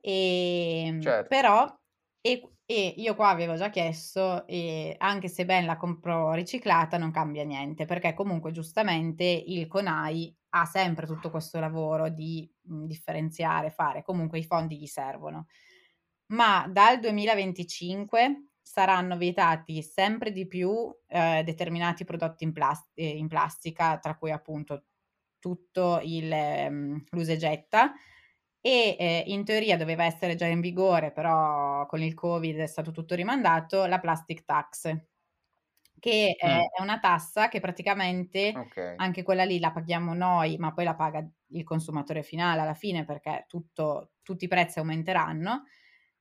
E, 0.00 0.84
ehm, 0.86 1.00
certo. 1.00 1.28
Però, 1.28 1.80
e, 2.26 2.40
e, 2.64 2.94
io 2.96 3.14
qua 3.14 3.28
avevo 3.28 3.54
già 3.54 3.68
chiesto, 3.68 4.46
e 4.46 4.94
anche 4.98 5.28
se 5.28 5.44
ben 5.44 5.66
la 5.66 5.76
compro 5.76 6.32
riciclata 6.32 6.96
non 6.96 7.10
cambia 7.10 7.44
niente, 7.44 7.84
perché 7.84 8.14
comunque 8.14 8.50
giustamente 8.50 9.24
il 9.24 9.66
CONAI 9.66 10.34
ha 10.56 10.64
sempre 10.64 11.06
tutto 11.06 11.28
questo 11.28 11.60
lavoro 11.60 12.08
di 12.08 12.50
mh, 12.62 12.86
differenziare, 12.86 13.70
fare, 13.70 14.02
comunque 14.02 14.38
i 14.38 14.44
fondi 14.44 14.78
gli 14.78 14.86
servono. 14.86 15.48
Ma 16.28 16.66
dal 16.66 16.98
2025 16.98 18.52
saranno 18.62 19.18
vietati 19.18 19.82
sempre 19.82 20.32
di 20.32 20.46
più 20.46 20.90
eh, 21.08 21.42
determinati 21.44 22.04
prodotti 22.04 22.44
in, 22.44 22.54
plas- 22.54 22.88
eh, 22.94 23.06
in, 23.06 23.28
plastica, 23.28 23.98
tra 23.98 24.16
cui 24.16 24.30
appunto 24.30 24.84
tutto 25.38 26.00
il, 26.02 26.32
um, 26.32 27.04
l'usa 27.10 27.36
e 28.66 28.96
eh, 28.98 29.24
in 29.26 29.44
teoria 29.44 29.76
doveva 29.76 30.04
essere 30.04 30.36
già 30.36 30.46
in 30.46 30.62
vigore, 30.62 31.12
però 31.12 31.84
con 31.84 32.00
il 32.00 32.14
Covid 32.14 32.56
è 32.56 32.66
stato 32.66 32.92
tutto 32.92 33.14
rimandato, 33.14 33.84
la 33.84 34.00
plastic 34.00 34.42
tax, 34.46 34.90
che 36.00 36.34
mm. 36.34 36.48
è, 36.48 36.80
una 36.80 36.98
tassa 36.98 37.48
che 37.48 37.60
praticamente 37.60 38.54
okay. 38.56 38.94
anche 38.96 39.22
quella 39.22 39.44
lì 39.44 39.58
la 39.58 39.70
paghiamo 39.70 40.14
noi, 40.14 40.56
ma 40.56 40.72
poi 40.72 40.84
la 40.84 40.94
paga 40.94 41.22
il 41.48 41.62
consumatore 41.62 42.22
finale 42.22 42.62
alla 42.62 42.72
fine 42.72 43.04
perché 43.04 43.44
tutto, 43.48 44.12
tutti 44.22 44.46
i 44.46 44.48
prezzi 44.48 44.78
aumenteranno 44.78 45.64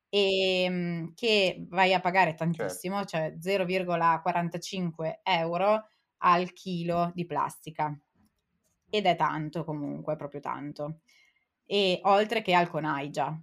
e 0.10 0.64
ehm, 0.64 1.14
che 1.14 1.66
vai 1.70 1.94
a 1.94 2.02
pagare 2.02 2.36
tantissimo, 2.36 3.06
certo. 3.06 3.40
cioè 3.40 3.58
0,45 3.66 5.20
euro 5.24 5.88
al 6.18 6.52
chilo 6.52 7.10
di 7.16 7.26
plastica. 7.26 7.98
Ed 8.90 9.06
è 9.06 9.16
tanto 9.16 9.64
comunque, 9.64 10.18
proprio 10.18 10.42
tanto. 10.42 11.00
E 11.74 12.02
oltre 12.04 12.44
che 12.44 12.54
al 12.54 12.70
CONAI 12.70 13.10
già. 13.10 13.36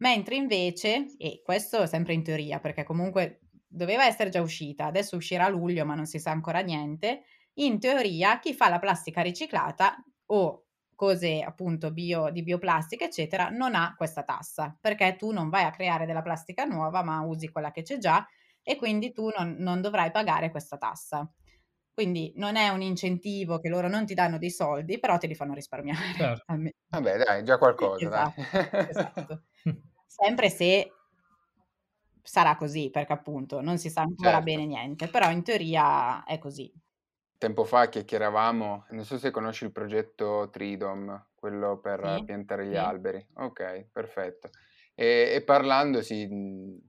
Mentre 0.00 0.36
invece, 0.36 1.14
e 1.16 1.40
questo 1.42 1.86
sempre 1.86 2.12
in 2.12 2.22
teoria, 2.22 2.60
perché 2.60 2.84
comunque 2.84 3.40
doveva 3.66 4.04
essere 4.04 4.28
già 4.28 4.42
uscita, 4.42 4.84
adesso 4.84 5.16
uscirà 5.16 5.46
a 5.46 5.48
luglio, 5.48 5.86
ma 5.86 5.94
non 5.94 6.04
si 6.04 6.18
sa 6.18 6.32
ancora 6.32 6.60
niente. 6.60 7.22
In 7.54 7.80
teoria, 7.80 8.38
chi 8.40 8.52
fa 8.52 8.68
la 8.68 8.78
plastica 8.78 9.22
riciclata 9.22 9.96
o 10.26 10.66
cose 10.94 11.40
appunto 11.40 11.92
bio, 11.92 12.28
di 12.28 12.42
bioplastica, 12.42 13.06
eccetera, 13.06 13.48
non 13.48 13.74
ha 13.74 13.94
questa 13.96 14.22
tassa, 14.22 14.76
perché 14.78 15.16
tu 15.16 15.30
non 15.30 15.48
vai 15.48 15.64
a 15.64 15.70
creare 15.70 16.04
della 16.04 16.20
plastica 16.20 16.66
nuova, 16.66 17.02
ma 17.02 17.22
usi 17.22 17.48
quella 17.48 17.70
che 17.70 17.80
c'è 17.80 17.96
già 17.96 18.26
e 18.62 18.76
quindi 18.76 19.12
tu 19.12 19.30
non, 19.34 19.56
non 19.60 19.80
dovrai 19.80 20.10
pagare 20.10 20.50
questa 20.50 20.76
tassa. 20.76 21.26
Quindi 21.96 22.30
non 22.36 22.56
è 22.56 22.68
un 22.68 22.82
incentivo 22.82 23.58
che 23.58 23.70
loro 23.70 23.88
non 23.88 24.04
ti 24.04 24.12
danno 24.12 24.36
dei 24.36 24.50
soldi, 24.50 24.98
però 24.98 25.16
te 25.16 25.26
li 25.26 25.34
fanno 25.34 25.54
risparmiare. 25.54 26.04
Certo. 26.10 26.44
Vabbè, 26.88 27.16
dai, 27.18 27.44
già 27.44 27.58
qualcosa. 27.58 28.24
Esatto, 28.24 28.48
esatto. 28.84 29.44
Sempre 30.06 30.50
se 30.50 30.92
sarà 32.22 32.56
così, 32.56 32.90
perché 32.90 33.12
appunto 33.14 33.60
non 33.62 33.78
si 33.78 33.88
sa 33.90 34.02
ancora 34.02 34.40
certo. 34.40 34.42
bene 34.42 34.66
niente, 34.66 35.08
però 35.08 35.30
in 35.30 35.42
teoria 35.42 36.24
è 36.24 36.38
così. 36.38 36.70
Tempo 37.38 37.64
fa 37.64 37.88
chiacchieravamo, 37.88 38.86
non 38.90 39.04
so 39.04 39.18
se 39.18 39.30
conosci 39.30 39.64
il 39.64 39.72
progetto 39.72 40.48
Tridom, 40.50 41.28
quello 41.34 41.78
per 41.80 42.00
Sì, 42.00 42.24
piantare 42.24 42.66
gli 42.66 42.74
sì. 42.74 42.76
alberi. 42.76 43.24
Ok, 43.34 43.88
perfetto. 43.92 44.48
E, 44.94 45.32
e 45.34 45.42
parlando 45.44 46.00
si, 46.00 46.22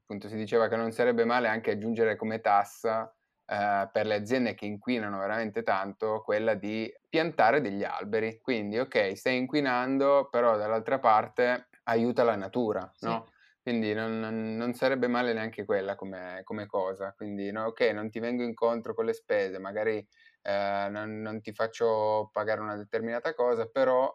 appunto, 0.01 0.29
si 0.29 0.37
diceva 0.37 0.69
che 0.69 0.77
non 0.77 0.91
sarebbe 0.93 1.25
male 1.25 1.49
anche 1.49 1.71
aggiungere 1.71 2.15
come 2.15 2.39
tassa 2.39 3.13
eh, 3.49 3.89
per 3.91 4.05
le 4.05 4.15
aziende 4.15 4.53
che 4.55 4.65
inquinano 4.65 5.19
veramente 5.19 5.63
tanto 5.63 6.21
quella 6.21 6.53
di 6.53 6.91
piantare 7.07 7.61
degli 7.61 7.83
alberi. 7.83 8.39
Quindi, 8.41 8.77
ok, 8.77 9.15
stai 9.15 9.37
inquinando, 9.37 10.27
però 10.29 10.57
dall'altra 10.57 10.99
parte 10.99 11.69
aiuta 11.83 12.23
la 12.23 12.35
natura, 12.35 12.89
Sì. 12.93 13.05
no? 13.07 13.31
Quindi 13.61 13.93
non, 13.93 14.19
non- 14.19 14.55
non 14.55 14.73
sarebbe 14.73 15.07
male 15.07 15.33
neanche 15.33 15.65
quella 15.65 15.95
come, 15.95 16.41
come 16.43 16.65
cosa. 16.67 17.13
Quindi, 17.13 17.51
no, 17.51 17.65
ok, 17.65 17.81
non 17.93 18.09
ti 18.09 18.19
vengo 18.19 18.43
incontro 18.43 18.93
con 18.93 19.05
le 19.05 19.13
spese, 19.13 19.59
magari 19.59 20.05
eh, 20.41 20.87
non, 20.89 21.21
non, 21.21 21.41
ti 21.41 21.53
faccio 21.53 22.29
pagare 22.31 22.61
una 22.61 22.75
determinata 22.77 23.33
cosa, 23.33 23.67
però 23.67 24.11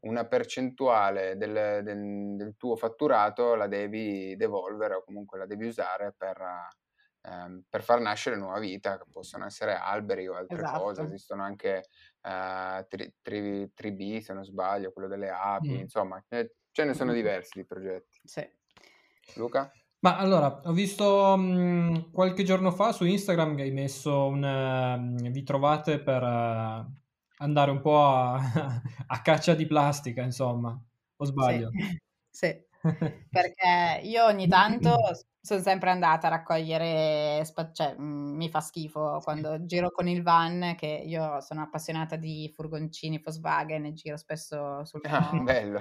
una 0.00 0.26
percentuale 0.26 1.36
del, 1.36 1.82
del, 1.82 2.36
del, 2.36 2.56
tuo 2.56 2.76
fatturato 2.76 3.54
la 3.54 3.66
devi 3.66 4.34
devolvere 4.36 4.94
o 4.94 5.04
comunque 5.04 5.38
la 5.38 5.46
devi 5.46 5.66
usare 5.66 6.14
per, 6.16 6.38
ehm, 7.22 7.64
per 7.68 7.82
far 7.82 8.00
nascere 8.00 8.36
nuova 8.36 8.58
vita, 8.58 8.98
che 8.98 9.04
possono 9.10 9.46
essere 9.46 9.74
alberi 9.74 10.26
o 10.28 10.34
altre 10.34 10.58
esatto. 10.58 10.80
cose, 10.80 11.02
esistono 11.02 11.42
anche 11.42 11.86
eh, 12.22 12.86
tri, 12.88 13.14
tri, 13.20 13.72
tri, 13.74 14.20
se 14.20 14.32
non 14.32 14.44
sbaglio, 14.44 14.92
quello 14.92 15.08
delle 15.08 15.30
api, 15.30 15.70
mm. 15.70 15.80
insomma, 15.80 16.22
eh, 16.28 16.54
ce 16.70 16.84
ne 16.84 16.94
sono 16.94 17.12
diversi 17.12 17.58
di 17.58 17.66
progetti. 17.66 18.20
Sì. 18.24 18.48
Luca? 19.34 19.70
Ma 20.02 20.16
allora, 20.16 20.62
ho 20.64 20.72
visto 20.72 21.36
mh, 21.36 22.10
qualche 22.10 22.42
giorno 22.42 22.70
fa 22.70 22.92
su 22.92 23.04
Instagram 23.04 23.54
che 23.54 23.62
hai 23.62 23.70
messo 23.70 24.26
un... 24.28 24.42
Uh, 24.42 25.30
vi 25.30 25.42
trovate 25.42 26.00
per 26.00 26.22
uh, 26.22 26.86
andare 27.36 27.70
un 27.70 27.80
po' 27.82 28.02
a, 28.02 28.36
a, 29.08 29.20
caccia 29.20 29.54
di 29.54 29.66
plastica, 29.66 30.22
insomma, 30.22 30.78
o 31.16 31.24
sbaglio? 31.24 31.70
Sì, 32.32 32.46
sì. 32.46 32.68
perché 33.28 34.00
io 34.04 34.24
ogni 34.24 34.46
tanto 34.46 34.96
sono 35.42 35.60
sempre 35.60 35.90
andata 35.90 36.26
a 36.26 36.30
raccogliere, 36.30 37.42
spa- 37.44 37.72
cioè 37.72 37.94
mi 37.96 38.50
fa 38.50 38.60
schifo 38.60 39.20
quando 39.22 39.64
giro 39.64 39.90
con 39.90 40.06
il 40.06 40.22
van, 40.22 40.74
che 40.76 40.86
io 40.86 41.40
sono 41.40 41.62
appassionata 41.62 42.16
di 42.16 42.52
furgoncini 42.54 43.20
Volkswagen 43.22 43.86
e 43.86 43.92
giro 43.94 44.16
spesso 44.16 44.84
sul 44.84 45.00
Ah, 45.04 45.40
bello. 45.42 45.80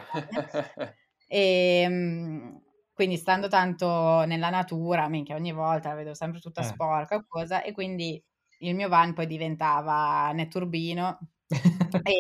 e 1.28 1.82
ehm, 1.84 2.62
quindi 2.94 3.18
stando 3.18 3.48
tanto 3.48 4.24
nella 4.26 4.50
natura, 4.50 5.08
minchia, 5.10 5.36
ogni 5.36 5.52
volta 5.52 5.90
la 5.90 5.96
vedo 5.96 6.14
sempre 6.14 6.40
tutta 6.40 6.62
eh. 6.62 6.66
sporca 6.66 7.24
cosa, 7.28 7.62
e 7.62 7.72
quindi 7.74 8.22
il 8.60 8.76
mio 8.76 8.90
van 8.90 9.14
poi 9.14 9.28
diventava 9.28 10.32
netturbino 10.34 11.20
e, 12.04 12.14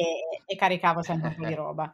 e 0.46 0.56
caricavo 0.56 1.02
sempre 1.02 1.30
un 1.30 1.36
po' 1.36 1.46
di 1.46 1.54
roba. 1.54 1.94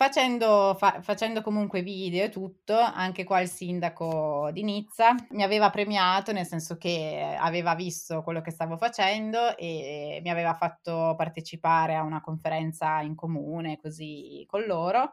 Facendo, 0.00 0.74
fa, 0.78 1.02
facendo, 1.02 1.42
comunque 1.42 1.82
video 1.82 2.24
e 2.24 2.30
tutto, 2.30 2.74
anche 2.78 3.22
qua 3.22 3.40
il 3.40 3.48
sindaco 3.50 4.48
di 4.50 4.62
Nizza 4.62 5.14
mi 5.32 5.42
aveva 5.42 5.68
premiato, 5.68 6.32
nel 6.32 6.46
senso 6.46 6.78
che 6.78 7.36
aveva 7.38 7.74
visto 7.74 8.22
quello 8.22 8.40
che 8.40 8.50
stavo 8.50 8.78
facendo 8.78 9.54
e 9.58 10.18
mi 10.22 10.30
aveva 10.30 10.54
fatto 10.54 11.12
partecipare 11.18 11.96
a 11.96 12.02
una 12.02 12.22
conferenza 12.22 13.02
in 13.02 13.14
comune 13.14 13.76
così 13.76 14.42
con 14.48 14.62
loro 14.64 15.10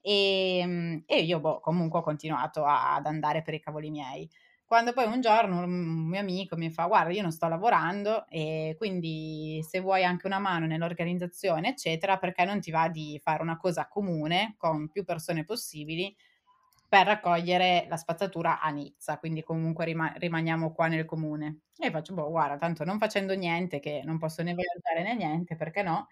e, 0.00 0.58
ehm, 0.60 1.02
e 1.06 1.20
io 1.22 1.40
boh, 1.40 1.60
comunque 1.60 1.98
ho 2.00 2.02
continuato 2.02 2.64
ad 2.64 3.06
andare 3.06 3.42
per 3.42 3.54
i 3.54 3.60
cavoli 3.60 3.90
miei. 3.90 4.28
Quando 4.72 4.94
poi 4.94 5.04
un 5.04 5.20
giorno 5.20 5.58
un 5.58 6.08
mio 6.08 6.18
amico 6.18 6.56
mi 6.56 6.70
fa: 6.70 6.86
Guarda, 6.86 7.12
io 7.12 7.20
non 7.20 7.30
sto 7.30 7.46
lavorando 7.46 8.26
e 8.30 8.74
quindi 8.78 9.62
se 9.68 9.80
vuoi 9.80 10.02
anche 10.02 10.26
una 10.26 10.38
mano 10.38 10.64
nell'organizzazione, 10.64 11.68
eccetera, 11.68 12.16
perché 12.16 12.46
non 12.46 12.58
ti 12.58 12.70
va 12.70 12.88
di 12.88 13.20
fare 13.22 13.42
una 13.42 13.58
cosa 13.58 13.86
comune 13.86 14.54
con 14.56 14.88
più 14.88 15.04
persone 15.04 15.44
possibili 15.44 16.16
per 16.88 17.04
raccogliere 17.04 17.84
la 17.86 17.98
spazzatura 17.98 18.60
a 18.62 18.70
Nizza, 18.70 19.18
quindi 19.18 19.42
comunque 19.42 19.84
rima- 19.84 20.14
rimaniamo 20.16 20.72
qua 20.72 20.86
nel 20.86 21.04
comune. 21.04 21.64
E 21.76 21.90
faccio, 21.90 22.14
boh, 22.14 22.30
guarda, 22.30 22.56
tanto 22.56 22.82
non 22.82 22.98
facendo 22.98 23.34
niente, 23.34 23.78
che 23.78 24.00
non 24.06 24.16
posso 24.16 24.42
né 24.42 24.54
viaggiare 24.54 25.02
né 25.02 25.14
niente, 25.14 25.54
perché 25.54 25.82
no? 25.82 26.08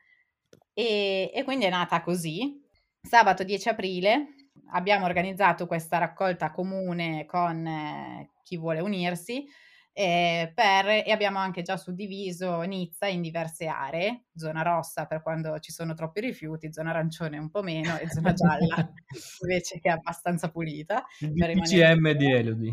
E, 0.74 1.30
e 1.32 1.44
quindi 1.44 1.64
è 1.64 1.70
nata 1.70 2.02
così, 2.02 2.60
Sabato 3.00 3.42
10 3.42 3.70
aprile 3.70 4.34
abbiamo 4.72 5.04
organizzato 5.04 5.66
questa 5.66 5.98
raccolta 5.98 6.50
comune 6.50 7.26
con 7.26 7.66
eh, 7.66 8.30
chi 8.42 8.56
vuole 8.56 8.80
unirsi 8.80 9.46
eh, 9.92 10.52
per, 10.54 10.86
e 10.86 11.10
abbiamo 11.10 11.38
anche 11.38 11.62
già 11.62 11.76
suddiviso 11.76 12.60
Nizza 12.62 13.06
in 13.06 13.20
diverse 13.20 13.66
aree, 13.66 14.26
zona 14.34 14.62
rossa 14.62 15.06
per 15.06 15.20
quando 15.20 15.58
ci 15.58 15.72
sono 15.72 15.94
troppi 15.94 16.20
rifiuti, 16.20 16.72
zona 16.72 16.90
arancione 16.90 17.38
un 17.38 17.50
po' 17.50 17.62
meno 17.62 17.98
e 17.98 18.08
zona 18.08 18.32
gialla 18.32 18.92
invece 19.42 19.80
che 19.80 19.88
è 19.88 19.92
abbastanza 19.92 20.50
pulita. 20.50 21.04
Il 21.18 21.32
DPCM 21.32 22.12
di 22.12 22.32
Elodie. 22.32 22.72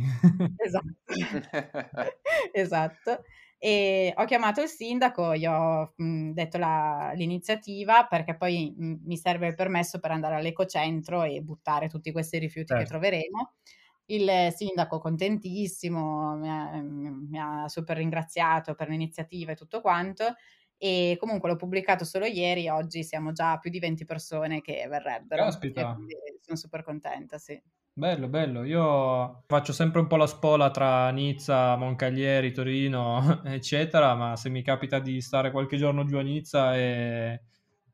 Esatto. 0.57 0.93
esatto. 2.53 3.23
E 3.59 4.13
ho 4.15 4.25
chiamato 4.25 4.61
il 4.61 4.67
sindaco, 4.69 5.35
gli 5.35 5.45
ho 5.45 5.93
mh, 5.95 6.03
mhmm, 6.05 6.31
detto 6.33 6.57
la, 6.59 7.11
l'iniziativa 7.15 8.05
perché 8.07 8.35
poi 8.37 8.73
mh, 8.77 8.85
mhmm, 8.85 8.99
mi 9.05 9.17
serve 9.17 9.47
il 9.47 9.55
permesso 9.55 9.99
per 9.99 10.11
andare 10.11 10.35
all'ecocentro 10.35 11.23
e 11.23 11.41
buttare 11.41 11.87
tutti 11.89 12.11
questi 12.11 12.37
rifiuti 12.39 12.73
certo. 12.73 12.75
che 12.75 12.85
troveremo. 12.85 13.53
Il 14.09 14.29
sindaco 14.55 14.99
contentissimo, 14.99 16.37
mi 16.37 16.49
ha, 16.49 16.81
mi 16.81 17.39
ha 17.39 17.67
super 17.67 17.97
ringraziato 17.97 18.73
per 18.75 18.87
l'iniziativa 18.89 19.51
e 19.51 19.55
tutto 19.55 19.81
quanto 19.81 20.35
e 20.77 21.17
comunque 21.19 21.49
l'ho 21.49 21.55
pubblicato 21.57 22.05
solo 22.05 22.25
ieri, 22.25 22.69
oggi 22.69 23.03
siamo 23.03 23.31
già 23.33 23.57
più 23.57 23.69
di 23.71 23.79
20 23.79 24.05
persone 24.05 24.61
che 24.61 24.85
verrebbero. 24.87 25.43
Caspita. 25.43 25.87
Sono 26.41 26.57
super 26.57 26.83
contenta, 26.83 27.37
sì. 27.37 27.61
Bello, 27.97 28.27
bello. 28.27 28.63
Io 28.63 29.41
faccio 29.47 29.73
sempre 29.73 29.99
un 29.99 30.05
po' 30.05 30.17
la 30.17 30.27
spola 30.27 30.69
tra 30.69 31.09
Nizza, 31.09 31.75
Moncaglieri, 31.77 32.51
Torino, 32.51 33.41
eccetera, 33.43 34.13
ma 34.13 34.35
se 34.35 34.49
mi 34.49 34.61
capita 34.61 34.99
di 34.99 35.19
stare 35.19 35.49
qualche 35.49 35.77
giorno 35.77 36.05
giù 36.05 36.17
a 36.17 36.21
Nizza 36.21 36.75
e 36.75 37.41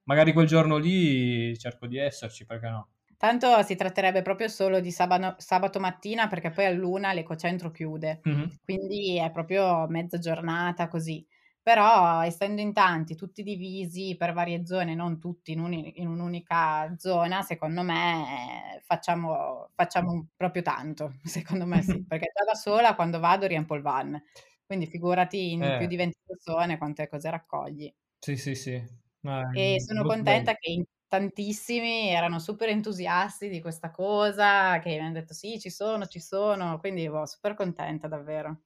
magari 0.04 0.34
quel 0.34 0.46
giorno 0.46 0.76
lì 0.76 1.58
cerco 1.58 1.88
di 1.88 1.96
esserci, 1.96 2.46
perché 2.46 2.68
no? 2.68 2.90
Tanto 3.16 3.64
si 3.64 3.78
tratterebbe 3.78 4.22
proprio 4.24 4.50
solo 4.50 4.82
di 4.82 4.92
sabato, 4.92 5.36
sabato 5.38 5.80
mattina 5.80 6.28
perché 6.28 6.50
poi 6.50 6.66
a 6.66 6.72
luna 6.72 7.14
l'ecocentro 7.14 7.72
chiude, 7.72 8.20
mm-hmm. 8.28 8.48
quindi 8.66 9.18
è 9.20 9.32
proprio 9.32 9.88
mezza 9.88 10.18
giornata 10.18 10.90
così 10.90 11.26
però 11.64 12.22
essendo 12.22 12.62
in 12.62 12.74
tanti, 12.74 13.16
tutti 13.16 13.42
divisi 13.42 14.16
per 14.18 14.34
varie 14.34 14.66
zone, 14.66 14.94
non 14.96 15.18
tutti 15.20 15.54
in, 15.54 15.60
un, 15.62 15.74
in 15.74 16.08
un'unica 16.08 16.94
zona, 16.98 17.42
secondo 17.42 17.82
me 17.84 18.82
facciamo, 18.86 19.70
facciamo 19.74 20.28
proprio 20.36 20.62
tanto, 20.62 21.14
secondo 21.24 21.66
me 21.66 21.82
sì, 21.82 22.04
perché 22.06 22.32
già 22.36 22.44
da 22.44 22.56
sola 22.56 22.96
quando 22.96 23.20
vado 23.20 23.48
riempo 23.48 23.76
il 23.76 23.82
van, 23.82 24.22
quindi 24.66 24.88
figurati 24.88 25.52
in 25.54 25.62
eh. 25.64 25.76
più 25.76 25.88
di 25.88 25.96
20 25.96 26.18
persone 26.26 26.78
quante 26.78 27.08
cose 27.08 27.30
raccogli. 27.32 27.94
Sì, 28.20 28.38
sì, 28.38 28.56
sì. 28.56 28.82
Ah, 29.26 29.44
e 29.52 29.80
sono 29.80 30.04
contenta 30.06 30.54
bello. 30.54 30.56
che 30.56 30.72
in 30.72 30.84
tantissimi 31.08 32.10
erano 32.10 32.40
super 32.40 32.70
entusiasti 32.70 33.48
di 33.50 33.62
questa 33.62 33.92
cosa, 33.92 34.80
che 34.80 34.90
mi 34.90 35.00
hanno 35.00 35.14
detto 35.14 35.34
sì, 35.34 35.60
ci 35.60 35.70
sono, 35.70 36.06
ci 36.08 36.20
sono, 36.20 36.80
quindi 36.80 37.08
boh, 37.10 37.26
super 37.26 37.54
contenta 37.56 38.08
davvero. 38.08 38.64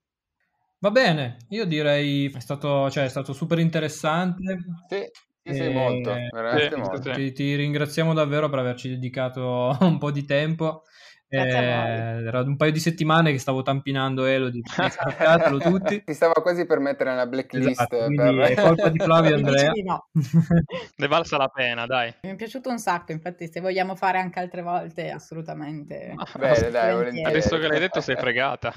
Va 0.79 0.91
bene, 0.91 1.37
io 1.49 1.65
direi 1.65 2.31
è 2.31 2.39
stato, 2.39 2.89
cioè, 2.91 3.05
è 3.05 3.09
stato 3.09 3.33
super 3.33 3.57
interessante. 3.57 4.57
Sì, 4.87 5.09
sì, 5.41 5.53
sì 5.53 5.69
molto, 5.69 6.13
veramente 6.31 6.75
sì, 6.75 6.81
molto. 6.81 7.11
Ti, 7.11 7.31
ti, 7.31 7.55
ringraziamo 7.55 8.13
davvero 8.13 8.47
per 8.47 8.59
averci 8.59 8.89
dedicato 8.89 9.75
un 9.81 9.97
po' 9.97 10.11
di 10.11 10.23
tempo 10.23 10.83
eh, 11.29 12.25
era 12.25 12.41
un 12.41 12.55
paio 12.55 12.71
di 12.71 12.79
settimane 12.79 13.31
che 13.31 13.39
stavo 13.39 13.61
tampinando 13.61 14.25
Elodie, 14.25 14.61
sappiatelo 14.63 15.57
tutti. 15.59 16.03
Ti 16.03 16.13
stava 16.13 16.33
quasi 16.41 16.65
per 16.65 16.79
mettere 16.79 17.09
nella 17.09 17.27
blacklist. 17.27 17.69
Esatto, 17.69 18.07
per... 18.15 18.35
È 18.39 18.55
colpa 18.55 18.89
di 18.89 18.99
Flavio 18.99 19.35
Andrea. 19.35 19.71
No. 19.83 20.07
ne 20.95 21.07
valsa 21.07 21.37
la 21.37 21.49
pena, 21.49 21.85
dai. 21.85 22.13
Mi 22.21 22.29
è 22.31 22.35
piaciuto 22.35 22.69
un 22.69 22.79
sacco, 22.79 23.11
infatti 23.11 23.49
se 23.51 23.59
vogliamo 23.59 23.95
fare 23.95 24.19
anche 24.19 24.39
altre 24.39 24.61
volte, 24.61 25.09
assolutamente. 25.09 26.15
Bene, 26.37 26.69
dai, 26.69 27.23
Adesso 27.23 27.57
che 27.57 27.67
l'hai 27.67 27.79
detto 27.79 27.99
sei 27.99 28.15
fregata. 28.15 28.73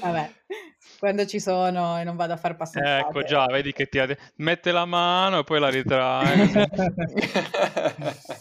Vabbè 0.00 0.30
quando 1.00 1.24
ci 1.24 1.40
sono 1.40 1.98
e 1.98 2.04
non 2.04 2.14
vado 2.14 2.34
a 2.34 2.36
far 2.36 2.56
passare. 2.56 2.98
Ecco 2.98 3.22
già, 3.22 3.46
vedi 3.46 3.72
che 3.72 3.88
ti 3.88 3.98
ha... 3.98 4.06
mette 4.36 4.70
la 4.70 4.84
mano 4.84 5.38
e 5.38 5.44
poi 5.44 5.58
la 5.58 5.70
ritrae. 5.70 6.68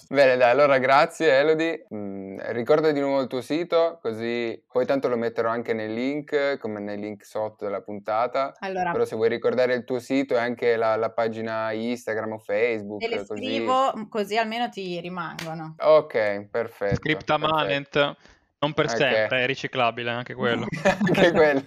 Bene, 0.09 0.35
dai, 0.35 0.51
allora 0.51 0.77
grazie 0.77 1.31
Elodie. 1.39 1.87
Mm, 1.95 2.39
ricorda 2.49 2.91
di 2.91 2.99
nuovo 2.99 3.21
il 3.21 3.27
tuo 3.27 3.39
sito, 3.39 3.99
così 4.01 4.61
poi 4.69 4.85
tanto 4.85 5.07
lo 5.07 5.15
metterò 5.15 5.49
anche 5.49 5.71
nei 5.73 5.93
link, 5.93 6.57
come 6.57 6.81
nei 6.81 6.99
link 6.99 7.25
sotto 7.25 7.63
della 7.63 7.81
puntata. 7.81 8.53
Allora, 8.59 8.91
Però 8.91 9.05
se 9.05 9.15
vuoi 9.15 9.29
ricordare 9.29 9.73
il 9.73 9.85
tuo 9.85 9.99
sito 9.99 10.35
e 10.35 10.39
anche 10.39 10.75
la, 10.75 10.97
la 10.97 11.11
pagina 11.11 11.71
Instagram 11.71 12.33
o 12.33 12.39
Facebook. 12.39 12.99
Te 12.99 13.07
le 13.07 13.25
così... 13.25 13.41
scrivo 13.41 14.07
così 14.09 14.37
almeno 14.37 14.67
ti 14.67 14.99
rimangono. 14.99 15.75
Ok, 15.79 16.49
perfetto. 16.51 16.95
Scriptamanent. 16.95 17.89
Perfetto. 17.89 18.37
Non 18.61 18.73
per 18.73 18.85
okay. 18.85 18.97
sempre, 18.97 19.43
è 19.43 19.45
riciclabile 19.45 20.09
anche 20.09 20.33
quello. 20.33 20.67
anche 20.83 21.31
quello. 21.31 21.63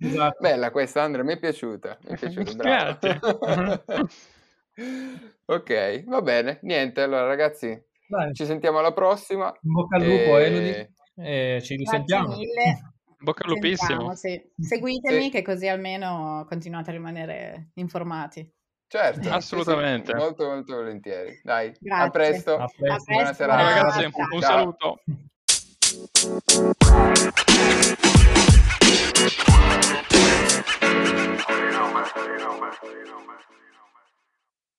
esatto. 0.00 0.36
Bella 0.40 0.70
questa 0.72 1.02
Andrea, 1.02 1.22
mi 1.22 1.34
è 1.34 1.38
piaciuta. 1.38 1.96
Mi 2.02 2.14
è 2.14 2.18
piaciuta, 2.18 2.52
bravo. 2.58 2.98
ok, 5.44 6.04
va 6.04 6.22
bene. 6.22 6.58
Niente, 6.62 7.02
allora 7.02 7.26
ragazzi, 7.26 7.80
Dai. 8.08 8.34
ci 8.34 8.44
sentiamo 8.44 8.80
alla 8.80 8.92
prossima. 8.92 9.54
Bocca 9.60 9.96
al 9.96 10.02
lupo, 10.02 10.38
e... 10.38 10.44
Elodie. 10.44 10.92
E 11.14 11.60
ci 11.62 11.76
risentiamo. 11.76 12.26
Grazie 12.26 12.44
mille. 12.44 12.92
Bocca 13.20 13.44
al 13.44 13.50
lupissimo. 13.50 14.16
Sì. 14.16 14.42
Seguitemi 14.56 15.24
sì. 15.24 15.30
che 15.30 15.42
così 15.42 15.68
almeno 15.68 16.44
continuate 16.48 16.90
a 16.90 16.94
rimanere 16.94 17.70
informati. 17.74 18.50
Certo, 18.92 19.30
assolutamente. 19.30 20.12
Sì, 20.12 20.18
sì, 20.18 20.22
molto, 20.22 20.44
molto 20.44 20.74
volentieri. 20.74 21.40
Dai, 21.42 21.72
a 21.88 22.10
presto. 22.10 22.58
a 22.58 22.70
presto. 22.76 23.10
Buona 23.10 23.32
serata. 23.32 23.62
Ragazzi, 23.62 24.04
un 24.04 24.40
Ciao. 24.40 24.40
saluto. 24.42 25.00
You 32.82 33.61